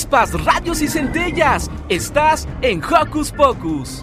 Chispas, 0.00 0.32
rayos 0.46 0.80
y 0.80 0.88
centellas. 0.88 1.70
Estás 1.90 2.48
en 2.62 2.82
Hocus 2.82 3.32
Pocus. 3.32 4.00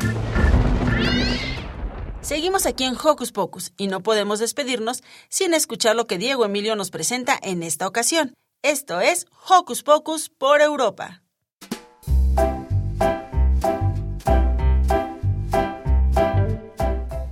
Seguimos 2.21 2.67
aquí 2.67 2.83
en 2.83 2.93
Hocus 2.93 3.31
Pocus 3.31 3.73
y 3.77 3.87
no 3.87 4.03
podemos 4.03 4.37
despedirnos 4.37 5.01
sin 5.27 5.55
escuchar 5.55 5.95
lo 5.95 6.05
que 6.05 6.19
Diego 6.19 6.45
Emilio 6.45 6.75
nos 6.75 6.91
presenta 6.91 7.39
en 7.41 7.63
esta 7.63 7.87
ocasión. 7.87 8.35
Esto 8.61 9.01
es 9.01 9.25
Hocus 9.49 9.81
Pocus 9.81 10.29
por 10.29 10.61
Europa. 10.61 11.23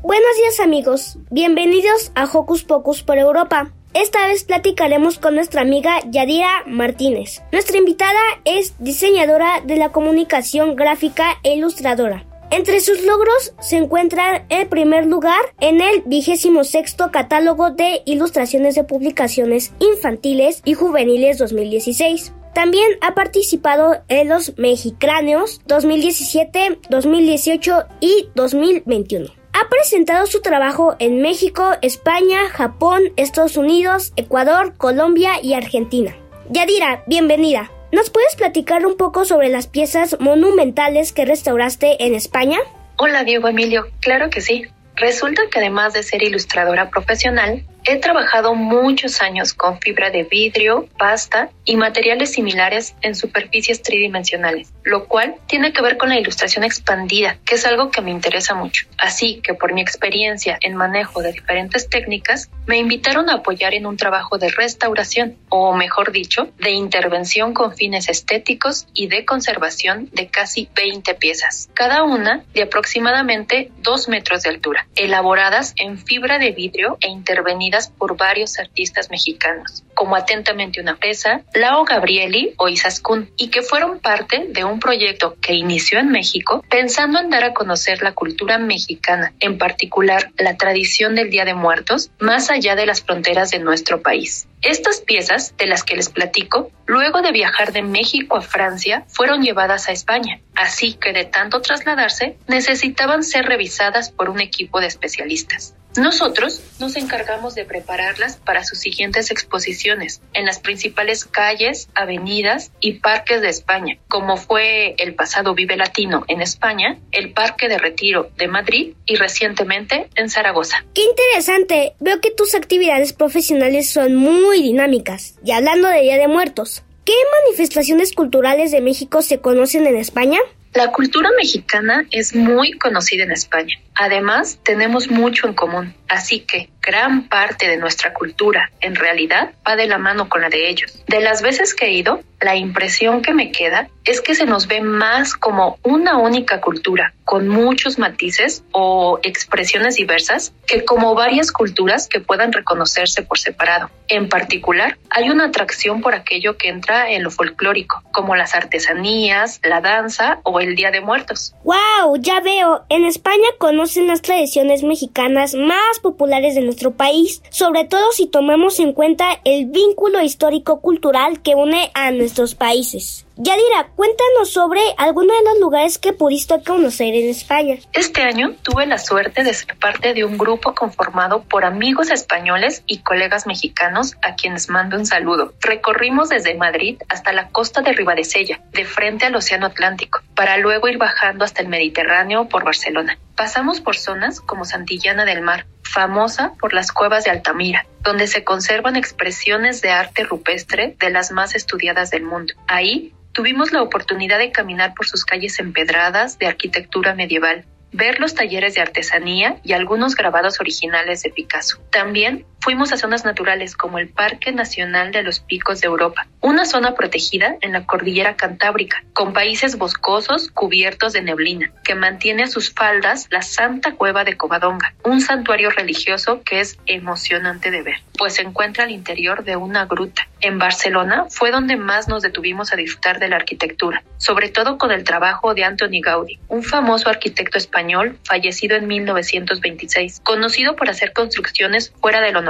Buenos 0.02 0.38
días 0.38 0.60
amigos, 0.60 1.20
bienvenidos 1.30 2.12
a 2.16 2.24
Hocus 2.26 2.64
Pocus 2.64 3.04
por 3.04 3.20
Europa. 3.20 3.72
Esta 3.96 4.28
vez 4.28 4.44
platicaremos 4.44 5.20
con 5.20 5.36
nuestra 5.36 5.62
amiga 5.62 6.02
Yadira 6.10 6.64
Martínez. 6.68 7.42
Nuestra 7.54 7.78
invitada 7.78 8.20
es 8.44 8.76
diseñadora 8.78 9.62
de 9.62 9.78
la 9.78 9.94
comunicación 9.94 10.76
gráfica 10.76 11.40
e 11.44 11.54
ilustradora. 11.56 12.26
Entre 12.52 12.82
sus 12.82 13.06
logros 13.06 13.54
se 13.62 13.78
encuentra 13.78 14.46
el 14.50 14.68
primer 14.68 15.06
lugar 15.06 15.40
en 15.62 15.80
el 15.80 16.02
vigésimo 16.06 16.66
sexto 16.66 17.10
catálogo 17.10 17.72
de 17.72 18.02
ilustraciones 18.06 18.76
de 18.76 18.84
publicaciones 18.84 19.72
infantiles 19.80 20.62
y 20.66 20.74
juveniles 20.74 21.38
2016. 21.38 22.34
También 22.54 22.98
ha 23.00 23.16
participado 23.16 24.04
en 24.10 24.28
los 24.28 24.58
Mexicráneos 24.58 25.62
2017, 25.68 26.80
2018 26.90 27.86
y 28.02 28.28
2021. 28.36 29.45
Ha 29.58 29.70
presentado 29.70 30.26
su 30.26 30.42
trabajo 30.42 30.98
en 31.00 31.22
México, 31.22 31.78
España, 31.82 32.50
Japón, 32.50 33.04
Estados 33.16 33.56
Unidos, 33.56 34.12
Ecuador, 34.18 34.76
Colombia 34.76 35.42
y 35.42 35.54
Argentina. 35.54 36.14
Yadira, 36.50 37.06
bienvenida. 37.08 37.72
¿Nos 37.94 38.10
puedes 38.10 38.36
platicar 38.36 38.86
un 38.86 38.98
poco 38.98 39.24
sobre 39.24 39.48
las 39.48 39.68
piezas 39.68 40.18
monumentales 40.20 41.14
que 41.14 41.24
restauraste 41.24 42.04
en 42.04 42.16
España? 42.16 42.60
Hola 42.98 43.24
Diego 43.24 43.48
Emilio, 43.48 43.86
claro 44.02 44.30
que 44.30 44.42
sí. 44.42 44.66
Resulta 44.98 45.44
que 45.50 45.60
además 45.60 45.94
de 45.94 46.04
ser 46.04 46.22
ilustradora 46.22 46.90
profesional, 46.90 47.64
he 47.86 47.98
trabajado 47.98 48.56
muchos 48.56 49.22
años 49.22 49.54
con 49.54 49.80
fibra 49.80 50.10
de 50.10 50.24
vidrio, 50.24 50.88
pasta 50.98 51.50
y 51.64 51.76
materiales 51.78 52.32
similares 52.32 52.96
en 53.02 53.16
superficies 53.16 53.82
tridimensionales, 53.84 54.74
lo 54.84 55.06
cual 55.06 55.36
tiene 55.48 55.72
que 55.72 55.84
ver 55.84 55.98
con 55.98 56.10
la 56.10 56.20
ilustración 56.20 56.64
expandida, 56.64 57.38
que 57.46 57.56
es 57.56 57.66
algo 57.66 57.92
que 57.92 58.02
me 58.02 58.10
interesa 58.12 58.56
mucho. 58.56 58.88
Así 58.98 59.40
que 59.42 59.54
por 59.54 59.74
mi 59.74 59.82
experiencia 59.82 60.58
en 60.62 60.76
manejo 60.76 61.22
de 61.22 61.32
diferentes 61.32 61.88
técnicas, 61.88 62.50
me 62.66 62.78
invitaron 62.78 63.30
a 63.30 63.36
apoyar 63.36 63.76
en 63.76 63.86
un 63.86 63.98
trabajo 63.98 64.40
de 64.40 64.50
restauración, 64.50 65.38
o 65.50 65.76
mejor 65.76 66.12
dicho, 66.12 66.50
de 66.58 66.72
intervención 66.72 67.54
con 67.54 67.76
fines 67.76 68.10
estéticos 68.10 68.88
y 68.96 69.08
de 69.08 69.26
conservación 69.26 70.10
de 70.12 70.28
casi 70.28 70.70
20 70.76 71.14
piezas, 71.16 71.70
cada 71.76 72.04
una 72.04 72.44
de 72.54 72.64
aproximadamente 72.64 73.72
2 73.84 74.10
metros 74.10 74.42
de 74.42 74.50
altura, 74.50 74.88
elaboradas 74.96 75.74
en 75.78 76.00
fibra 76.00 76.40
de 76.40 76.52
vidrio 76.52 76.98
e 77.02 77.10
intervenidas 77.10 77.75
por 77.98 78.18
varios 78.18 78.58
artistas 78.60 79.10
mexicanos, 79.10 79.85
como 79.96 80.16
Atentamente 80.16 80.80
una 80.80 80.98
Pesa, 80.98 81.42
Lao 81.54 81.84
Gabrieli 81.86 82.54
o 82.58 82.68
Isaskun, 82.68 83.32
y 83.38 83.48
que 83.48 83.64
fueron 83.64 84.00
parte 84.00 84.46
de 84.50 84.64
un 84.64 84.80
proyecto 84.80 85.36
que 85.42 85.54
inició 85.54 86.00
en 86.00 86.10
México 86.10 86.64
pensando 86.70 87.20
en 87.20 87.30
dar 87.30 87.44
a 87.44 87.54
conocer 87.54 88.04
la 88.04 88.14
cultura 88.14 88.58
mexicana, 88.58 89.34
en 89.40 89.58
particular 89.58 90.32
la 90.38 90.58
tradición 90.58 91.16
del 91.16 91.30
Día 91.30 91.46
de 91.46 91.54
Muertos, 91.54 92.12
más 92.20 92.50
allá 92.50 92.76
de 92.76 92.86
las 92.86 93.02
fronteras 93.02 93.52
de 93.52 93.60
nuestro 93.60 94.02
país. 94.02 94.48
Estas 94.62 95.00
piezas, 95.00 95.56
de 95.58 95.68
las 95.68 95.84
que 95.84 95.96
les 95.96 96.10
platico, 96.10 96.72
luego 96.86 97.22
de 97.22 97.32
viajar 97.32 97.72
de 97.72 97.84
México 97.84 98.38
a 98.38 98.42
Francia, 98.42 99.06
fueron 99.08 99.44
llevadas 99.44 99.88
a 99.88 99.92
España, 99.92 100.42
así 100.56 100.94
que 100.94 101.14
de 101.14 101.26
tanto 101.26 101.62
trasladarse, 101.62 102.38
necesitaban 102.48 103.24
ser 103.24 103.46
revisadas 103.46 104.12
por 104.12 104.30
un 104.30 104.42
equipo 104.42 104.80
de 104.80 104.88
especialistas. 104.88 105.76
Nosotros 105.98 106.62
nos 106.80 106.98
encargamos 106.98 107.56
de 107.56 107.64
prepararlas 107.64 108.36
para 108.36 108.66
sus 108.66 108.80
siguientes 108.80 109.32
exposiciones 109.32 109.85
en 110.34 110.46
las 110.46 110.60
principales 110.60 111.26
calles, 111.26 111.90
avenidas 111.94 112.72
y 112.80 112.94
parques 112.94 113.42
de 113.42 113.50
España, 113.50 113.98
como 114.08 114.38
fue 114.38 114.96
el 114.98 115.14
pasado 115.14 115.54
Vive 115.54 115.78
Latino 115.78 116.24
en 116.28 116.42
España, 116.42 116.98
el 117.12 117.34
Parque 117.34 117.68
de 117.68 117.78
Retiro 117.78 118.30
de 118.38 118.48
Madrid 118.48 118.94
y 119.06 119.16
recientemente 119.16 120.08
en 120.16 120.30
Zaragoza. 120.30 120.84
¡Qué 120.94 121.04
interesante! 121.04 121.94
Veo 122.00 122.20
que 122.20 122.32
tus 122.32 122.56
actividades 122.56 123.14
profesionales 123.14 123.90
son 123.90 124.16
muy 124.16 124.62
dinámicas. 124.62 125.36
Y 125.44 125.52
hablando 125.52 125.88
de 125.88 126.02
Día 126.02 126.18
de 126.18 126.28
Muertos, 126.28 126.84
¿qué 127.06 127.14
manifestaciones 127.44 128.14
culturales 128.14 128.72
de 128.72 128.82
México 128.82 129.22
se 129.22 129.40
conocen 129.40 129.86
en 129.86 129.98
España? 129.98 130.40
La 130.74 130.92
cultura 130.92 131.30
mexicana 131.38 132.06
es 132.12 132.36
muy 132.36 132.74
conocida 132.74 133.24
en 133.24 133.32
España. 133.32 133.80
Además, 133.94 134.60
tenemos 134.62 135.10
mucho 135.10 135.48
en 135.48 135.54
común, 135.54 135.96
así 136.08 136.42
que 136.42 136.70
gran 136.82 137.28
parte 137.28 137.68
de 137.68 137.78
nuestra 137.78 138.14
cultura, 138.14 138.72
en 138.80 138.96
realidad, 138.96 139.54
va 139.68 139.76
de 139.76 139.88
la 139.88 139.98
mano 139.98 140.30
con 140.30 140.42
la 140.42 140.50
de 140.50 140.70
ellos. 140.70 141.04
De 141.08 141.20
las 141.20 141.42
veces 141.42 141.74
que 141.74 141.88
he 141.88 141.92
ido, 141.92 142.22
la 142.42 142.56
impresión 142.56 143.22
que 143.22 143.34
me 143.34 143.52
queda 143.52 143.90
es 144.04 144.22
que 144.22 144.36
se 144.36 144.46
nos 144.46 144.68
ve 144.68 144.82
más 144.82 145.34
como 145.34 145.80
una 145.82 146.18
única 146.18 146.62
cultura, 146.62 147.14
con 147.24 147.48
muchos 147.48 147.98
matices 147.98 148.64
o 148.72 149.20
expresiones 149.24 149.96
diversas, 149.96 150.54
que 150.68 150.86
como 150.86 151.16
varias 151.16 151.52
culturas 151.52 152.08
que 152.08 152.20
puedan 152.20 152.54
reconocerse 152.54 153.24
por 153.24 153.40
separado. 153.40 153.90
En 154.08 154.30
particular, 154.30 155.00
hay 155.10 155.32
una 155.32 155.46
atracción 155.46 156.02
por 156.02 156.14
aquello 156.14 156.56
que 156.56 156.70
entra 156.70 157.10
en 157.10 157.24
lo 157.24 157.32
folclórico, 157.32 158.04
como 158.12 158.36
las 158.36 158.54
artesanías, 158.54 159.60
la 159.64 159.82
danza 159.82 160.40
o 160.44 160.60
el 160.60 160.76
Día 160.76 160.92
de 160.92 161.02
Muertos. 161.02 161.56
¡Wow! 161.64 162.18
Ya 162.20 162.42
veo, 162.42 162.86
en 162.90 163.06
España 163.06 163.48
conocen 163.58 164.06
las 164.06 164.22
tradiciones 164.22 164.84
mexicanas 164.84 165.56
más 165.56 165.95
populares 166.00 166.56
de 166.56 166.62
nuestro 166.62 166.92
país, 166.92 167.42
sobre 167.50 167.86
todo 167.86 168.12
si 168.12 168.28
tomamos 168.28 168.80
en 168.80 168.94
cuenta 168.94 169.26
el 169.44 169.68
vínculo 169.68 170.22
histórico-cultural 170.22 171.42
que 171.42 171.56
une 171.56 171.92
a 171.94 172.12
nuestros 172.12 172.56
países. 172.56 173.25
Yadira, 173.38 173.88
cuéntanos 173.98 174.50
sobre 174.50 174.80
algunos 174.98 175.38
de 175.38 175.44
los 175.44 175.60
lugares 175.60 175.98
que 175.98 176.14
pudiste 176.14 176.64
conocer 176.64 177.14
en 177.14 177.30
España. 177.30 177.76
Este 177.92 178.22
año 178.22 178.56
tuve 178.62 178.86
la 178.86 178.98
suerte 178.98 179.44
de 179.44 179.54
ser 179.54 179.76
parte 179.76 180.14
de 180.14 180.24
un 180.24 180.38
grupo 180.38 180.74
conformado 180.74 181.44
por 181.44 181.66
amigos 181.66 182.12
españoles 182.12 182.84
y 182.88 183.00
colegas 183.00 183.46
mexicanos 183.46 184.16
a 184.22 184.36
quienes 184.36 184.70
mando 184.70 184.96
un 184.96 185.06
saludo. 185.06 185.54
Recorrimos 185.60 186.30
desde 186.30 186.56
Madrid 186.56 186.98
hasta 187.10 187.34
la 187.34 187.50
costa 187.50 187.82
de 187.82 187.92
Ribadesella, 187.92 188.62
de 188.72 188.86
frente 188.86 189.26
al 189.26 189.36
Océano 189.36 189.66
Atlántico, 189.66 190.22
para 190.34 190.56
luego 190.58 190.88
ir 190.88 190.98
bajando 190.98 191.44
hasta 191.44 191.62
el 191.62 191.68
Mediterráneo 191.68 192.48
por 192.48 192.64
Barcelona. 192.64 193.18
Pasamos 193.36 193.82
por 193.82 193.98
zonas 193.98 194.40
como 194.40 194.64
Santillana 194.64 195.26
del 195.26 195.42
Mar, 195.42 195.66
famosa 195.84 196.54
por 196.58 196.74
las 196.74 196.94
cuevas 196.94 197.26
de 197.26 197.32
Altamira, 197.32 197.86
donde 198.06 198.28
se 198.28 198.44
conservan 198.44 198.96
expresiones 198.96 199.82
de 199.82 199.90
arte 199.90 200.24
rupestre 200.24 200.96
de 201.00 201.10
las 201.10 201.32
más 201.32 201.56
estudiadas 201.56 202.12
del 202.12 202.24
mundo. 202.24 202.54
Ahí 202.68 203.14
tuvimos 203.34 203.74
la 203.74 203.82
oportunidad 203.82 204.38
de 204.38 204.52
caminar 204.52 204.94
por 204.94 205.08
sus 205.08 205.26
calles 205.26 205.60
empedradas 205.60 206.38
de 206.38 206.46
arquitectura 206.46 207.16
medieval, 207.16 207.66
ver 207.92 208.20
los 208.20 208.36
talleres 208.36 208.76
de 208.76 208.82
artesanía 208.82 209.60
y 209.64 209.74
algunos 209.74 210.16
grabados 210.16 210.60
originales 210.60 211.24
de 211.24 211.32
Picasso. 211.32 211.80
También 211.92 212.46
fuimos 212.66 212.92
a 212.92 212.98
zonas 212.98 213.24
naturales 213.26 213.78
como 213.78 214.00
el 214.00 214.10
Parque 214.10 214.52
Nacional 214.52 215.12
de 215.12 215.22
los 215.22 215.40
Picos 215.40 215.82
de 215.82 215.86
Europa, 215.86 216.26
una 216.42 216.66
zona 216.66 216.96
protegida 216.96 217.58
en 217.62 217.74
la 217.74 217.86
cordillera 217.86 218.36
Cantábrica, 218.36 219.04
con 219.14 219.34
países 219.34 219.78
boscosos 219.78 220.50
cubiertos 220.50 221.14
de 221.14 221.22
neblina, 221.22 221.72
que 221.84 221.94
mantiene 221.94 222.42
a 222.42 222.48
sus 222.48 222.74
faldas 222.74 223.28
la 223.30 223.44
Santa 223.44 223.94
Cueva 223.94 224.24
de 224.24 224.36
Covadonga, 224.36 224.96
un 225.04 225.22
santuario 225.22 225.70
religioso 225.70 226.42
que 226.44 226.60
es 226.60 226.80
emocionante 226.88 227.70
de 227.70 227.84
ver, 227.84 227.98
pues 228.18 228.34
se 228.34 228.42
encuentra 228.42 228.86
al 228.86 228.92
interior 228.92 229.44
de 229.44 229.58
una 229.58 229.86
gruta. 229.86 230.28
En 230.42 230.58
Barcelona 230.58 231.28
fue 231.30 231.52
donde 231.52 231.76
más 231.76 232.08
nos 232.08 232.24
detuvimos 232.24 232.74
a 232.74 232.78
disfrutar 232.78 233.20
de 233.20 233.30
la 233.30 233.36
arquitectura, 233.36 234.04
sobre 234.18 234.50
todo 234.50 234.80
con 234.80 234.92
el 234.92 235.04
trabajo 235.04 235.54
de 235.54 235.64
Antoni 235.64 236.02
Gaudí, 236.02 236.40
un 236.48 236.64
famoso 236.64 237.10
arquitecto 237.10 237.60
español 237.60 238.18
fallecido 238.24 238.76
en 238.76 238.88
1926, 238.88 240.22
conocido 240.24 240.76
por 240.76 240.90
hacer 240.90 241.14
construcciones 241.14 241.94
fuera 242.02 242.22
de 242.22 242.32
lo 242.32 242.42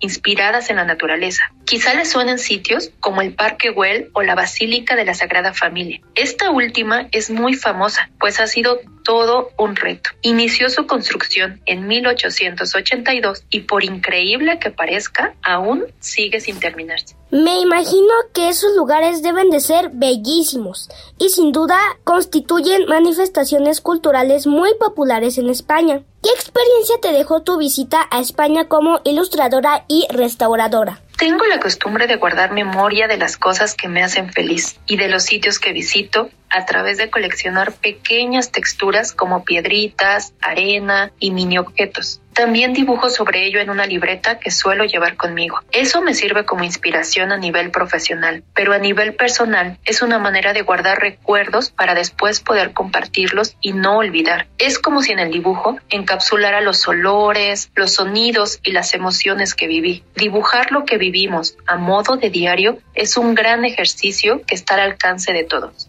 inspiradas 0.00 0.70
en 0.70 0.76
la 0.76 0.84
naturaleza. 0.84 1.42
Quizá 1.64 1.94
les 1.94 2.10
suenen 2.10 2.38
sitios 2.38 2.90
como 3.00 3.20
el 3.20 3.34
Parque 3.34 3.70
Güell 3.70 4.10
o 4.14 4.22
la 4.22 4.34
Basílica 4.34 4.96
de 4.96 5.04
la 5.04 5.14
Sagrada 5.14 5.52
Familia. 5.52 6.00
Esta 6.14 6.50
última 6.50 7.08
es 7.12 7.30
muy 7.30 7.54
famosa, 7.54 8.10
pues 8.18 8.40
ha 8.40 8.46
sido 8.46 8.80
todo 9.04 9.50
un 9.56 9.74
reto. 9.74 10.10
Inició 10.22 10.68
su 10.68 10.86
construcción 10.86 11.60
en 11.64 11.86
1882 11.86 13.44
y 13.48 13.60
por 13.60 13.84
increíble 13.84 14.58
que 14.58 14.70
parezca, 14.70 15.34
aún 15.42 15.86
sigue 15.98 16.40
sin 16.40 16.60
terminarse. 16.60 17.16
Me 17.30 17.60
imagino 17.60 18.12
que 18.34 18.48
esos 18.48 18.74
lugares 18.76 19.22
deben 19.22 19.50
de 19.50 19.60
ser 19.60 19.90
bellísimos 19.92 20.88
y 21.18 21.28
sin 21.30 21.52
duda 21.52 21.78
constituyen 22.04 22.86
manifestaciones 22.86 23.80
culturales 23.80 24.46
muy 24.46 24.70
populares 24.78 25.38
en 25.38 25.50
España. 25.50 26.02
¿Qué 26.22 26.30
experiencia 26.30 26.96
te 27.00 27.12
dejó 27.12 27.42
tu 27.42 27.58
visita 27.58 28.08
a 28.10 28.20
España 28.20 28.66
como 28.66 29.00
ilustradora 29.04 29.84
y 29.86 30.06
restauradora? 30.10 31.00
Tengo 31.16 31.44
la 31.46 31.60
costumbre 31.60 32.06
de 32.06 32.16
guardar 32.16 32.52
memoria 32.52 33.06
de 33.06 33.18
las 33.18 33.36
cosas 33.36 33.74
que 33.74 33.88
me 33.88 34.02
hacen 34.02 34.32
feliz 34.32 34.80
y 34.86 34.96
de 34.96 35.08
los 35.08 35.22
sitios 35.22 35.58
que 35.58 35.72
visito 35.72 36.28
a 36.50 36.66
través 36.66 36.98
de 36.98 37.10
coleccionar 37.10 37.72
pequeñas 37.72 38.52
texturas 38.52 39.12
como 39.12 39.44
piedritas, 39.44 40.32
arena 40.40 41.12
y 41.18 41.30
mini 41.30 41.58
objetos. 41.58 42.20
También 42.38 42.72
dibujo 42.72 43.10
sobre 43.10 43.46
ello 43.46 43.58
en 43.58 43.68
una 43.68 43.84
libreta 43.84 44.38
que 44.38 44.52
suelo 44.52 44.84
llevar 44.84 45.16
conmigo. 45.16 45.58
Eso 45.72 46.02
me 46.02 46.14
sirve 46.14 46.44
como 46.44 46.62
inspiración 46.62 47.32
a 47.32 47.36
nivel 47.36 47.72
profesional, 47.72 48.44
pero 48.54 48.72
a 48.72 48.78
nivel 48.78 49.14
personal 49.14 49.76
es 49.84 50.02
una 50.02 50.20
manera 50.20 50.52
de 50.52 50.62
guardar 50.62 51.00
recuerdos 51.00 51.70
para 51.70 51.96
después 51.96 52.38
poder 52.38 52.72
compartirlos 52.72 53.56
y 53.60 53.72
no 53.72 53.96
olvidar. 53.96 54.46
Es 54.58 54.78
como 54.78 55.02
si 55.02 55.10
en 55.10 55.18
el 55.18 55.32
dibujo 55.32 55.78
encapsulara 55.90 56.60
los 56.60 56.86
olores, 56.86 57.72
los 57.74 57.94
sonidos 57.94 58.60
y 58.62 58.70
las 58.70 58.94
emociones 58.94 59.56
que 59.56 59.66
viví. 59.66 60.04
Dibujar 60.14 60.70
lo 60.70 60.84
que 60.84 60.96
vivimos 60.96 61.56
a 61.66 61.76
modo 61.76 62.18
de 62.18 62.30
diario 62.30 62.78
es 62.94 63.16
un 63.16 63.34
gran 63.34 63.64
ejercicio 63.64 64.42
que 64.46 64.54
está 64.54 64.74
al 64.74 64.80
alcance 64.92 65.32
de 65.32 65.42
todos. 65.42 65.88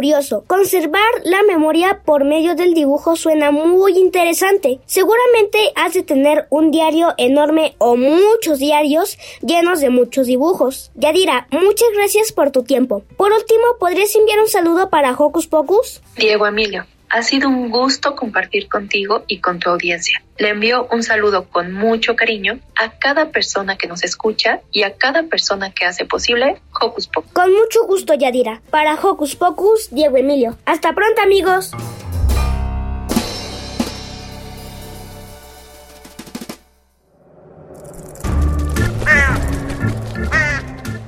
Curioso. 0.00 0.44
Conservar 0.46 1.10
la 1.24 1.42
memoria 1.42 2.00
por 2.06 2.24
medio 2.24 2.54
del 2.54 2.72
dibujo 2.72 3.16
suena 3.16 3.50
muy 3.50 3.98
interesante. 3.98 4.80
Seguramente 4.86 5.58
has 5.74 5.92
de 5.92 6.02
tener 6.02 6.46
un 6.48 6.70
diario 6.70 7.12
enorme 7.18 7.74
o 7.76 7.96
muchos 7.96 8.58
diarios 8.58 9.18
llenos 9.42 9.82
de 9.82 9.90
muchos 9.90 10.26
dibujos. 10.26 10.90
Yadira, 10.94 11.48
muchas 11.50 11.88
gracias 11.92 12.32
por 12.32 12.50
tu 12.50 12.62
tiempo. 12.62 13.02
Por 13.18 13.30
último, 13.32 13.76
¿podrías 13.78 14.16
enviar 14.16 14.40
un 14.40 14.48
saludo 14.48 14.88
para 14.88 15.12
Hocus 15.12 15.46
Pocus? 15.46 16.00
Diego 16.16 16.46
Emilio, 16.46 16.86
ha 17.10 17.22
sido 17.22 17.48
un 17.48 17.70
gusto 17.70 18.14
compartir 18.14 18.68
contigo 18.68 19.24
y 19.26 19.40
con 19.40 19.58
tu 19.58 19.70
audiencia. 19.70 20.22
Le 20.38 20.50
envío 20.50 20.88
un 20.90 21.02
saludo 21.02 21.48
con 21.48 21.72
mucho 21.72 22.16
cariño 22.16 22.60
a 22.76 22.92
cada 22.92 23.30
persona 23.30 23.76
que 23.76 23.86
nos 23.86 24.02
escucha 24.04 24.60
y 24.72 24.84
a 24.84 24.94
cada 24.94 25.24
persona 25.24 25.72
que 25.72 25.84
hace 25.84 26.06
posible 26.06 26.62
Hocus 26.80 27.08
Pocus. 27.08 27.32
Con 27.32 27.52
mucho 27.52 27.84
gusto, 27.86 28.14
Yadira. 28.14 28.62
Para 28.70 28.94
Hocus 28.94 29.36
Pocus, 29.36 29.90
Diego 29.90 30.16
Emilio. 30.16 30.56
Hasta 30.64 30.94
pronto, 30.94 31.20
amigos. 31.20 31.72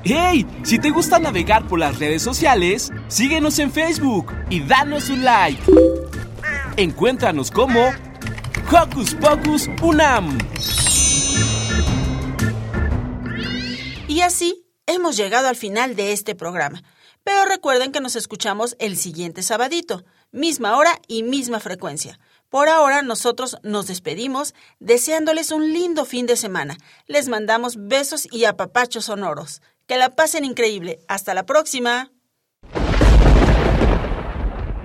¡Hey! 0.04 0.44
Si 0.64 0.80
te 0.80 0.90
gusta 0.90 1.20
navegar 1.20 1.68
por 1.68 1.78
las 1.78 2.00
redes 2.00 2.22
sociales, 2.22 2.90
síguenos 3.06 3.60
en 3.60 3.70
Facebook 3.70 4.32
y 4.50 4.58
danos 4.60 5.08
un 5.10 5.22
like. 5.22 5.62
Encuéntranos 6.76 7.52
como 7.52 7.92
Hocus 8.68 9.14
Pocus 9.14 9.68
Unam. 9.80 10.38
Y 14.08 14.22
así 14.22 14.66
hemos 14.86 15.16
llegado 15.16 15.46
al 15.46 15.54
final 15.56 15.94
de 15.94 16.12
este 16.12 16.34
programa. 16.34 16.82
Pero 17.22 17.44
recuerden 17.44 17.92
que 17.92 18.00
nos 18.00 18.16
escuchamos 18.16 18.74
el 18.80 18.96
siguiente 18.96 19.44
sabadito, 19.44 20.04
misma 20.32 20.76
hora 20.76 21.00
y 21.06 21.22
misma 21.22 21.60
frecuencia. 21.60 22.18
Por 22.48 22.68
ahora 22.68 23.02
nosotros 23.02 23.56
nos 23.62 23.86
despedimos 23.86 24.54
deseándoles 24.80 25.52
un 25.52 25.72
lindo 25.72 26.04
fin 26.04 26.26
de 26.26 26.36
semana. 26.36 26.76
Les 27.06 27.28
mandamos 27.28 27.76
besos 27.86 28.26
y 28.32 28.44
apapachos 28.44 29.04
sonoros. 29.04 29.62
Que 29.86 29.96
la 29.98 30.10
pasen 30.10 30.44
increíble. 30.44 31.00
Hasta 31.08 31.34
la 31.34 31.44
próxima. 31.44 32.12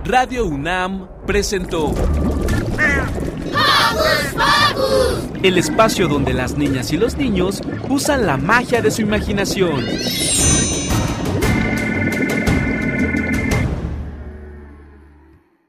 Radio 0.04 0.45
UNAM 0.45 1.10
presentó 1.26 1.93
el 5.43 5.58
espacio 5.58 6.08
donde 6.08 6.34
las 6.34 6.58
niñas 6.58 6.91
y 6.93 6.98
los 6.98 7.18
niños 7.18 7.62
usan 7.89 8.26
la 8.26 8.38
magia 8.38 8.82
de 8.82 8.91
su 8.91 9.02
imaginación. 9.02 9.86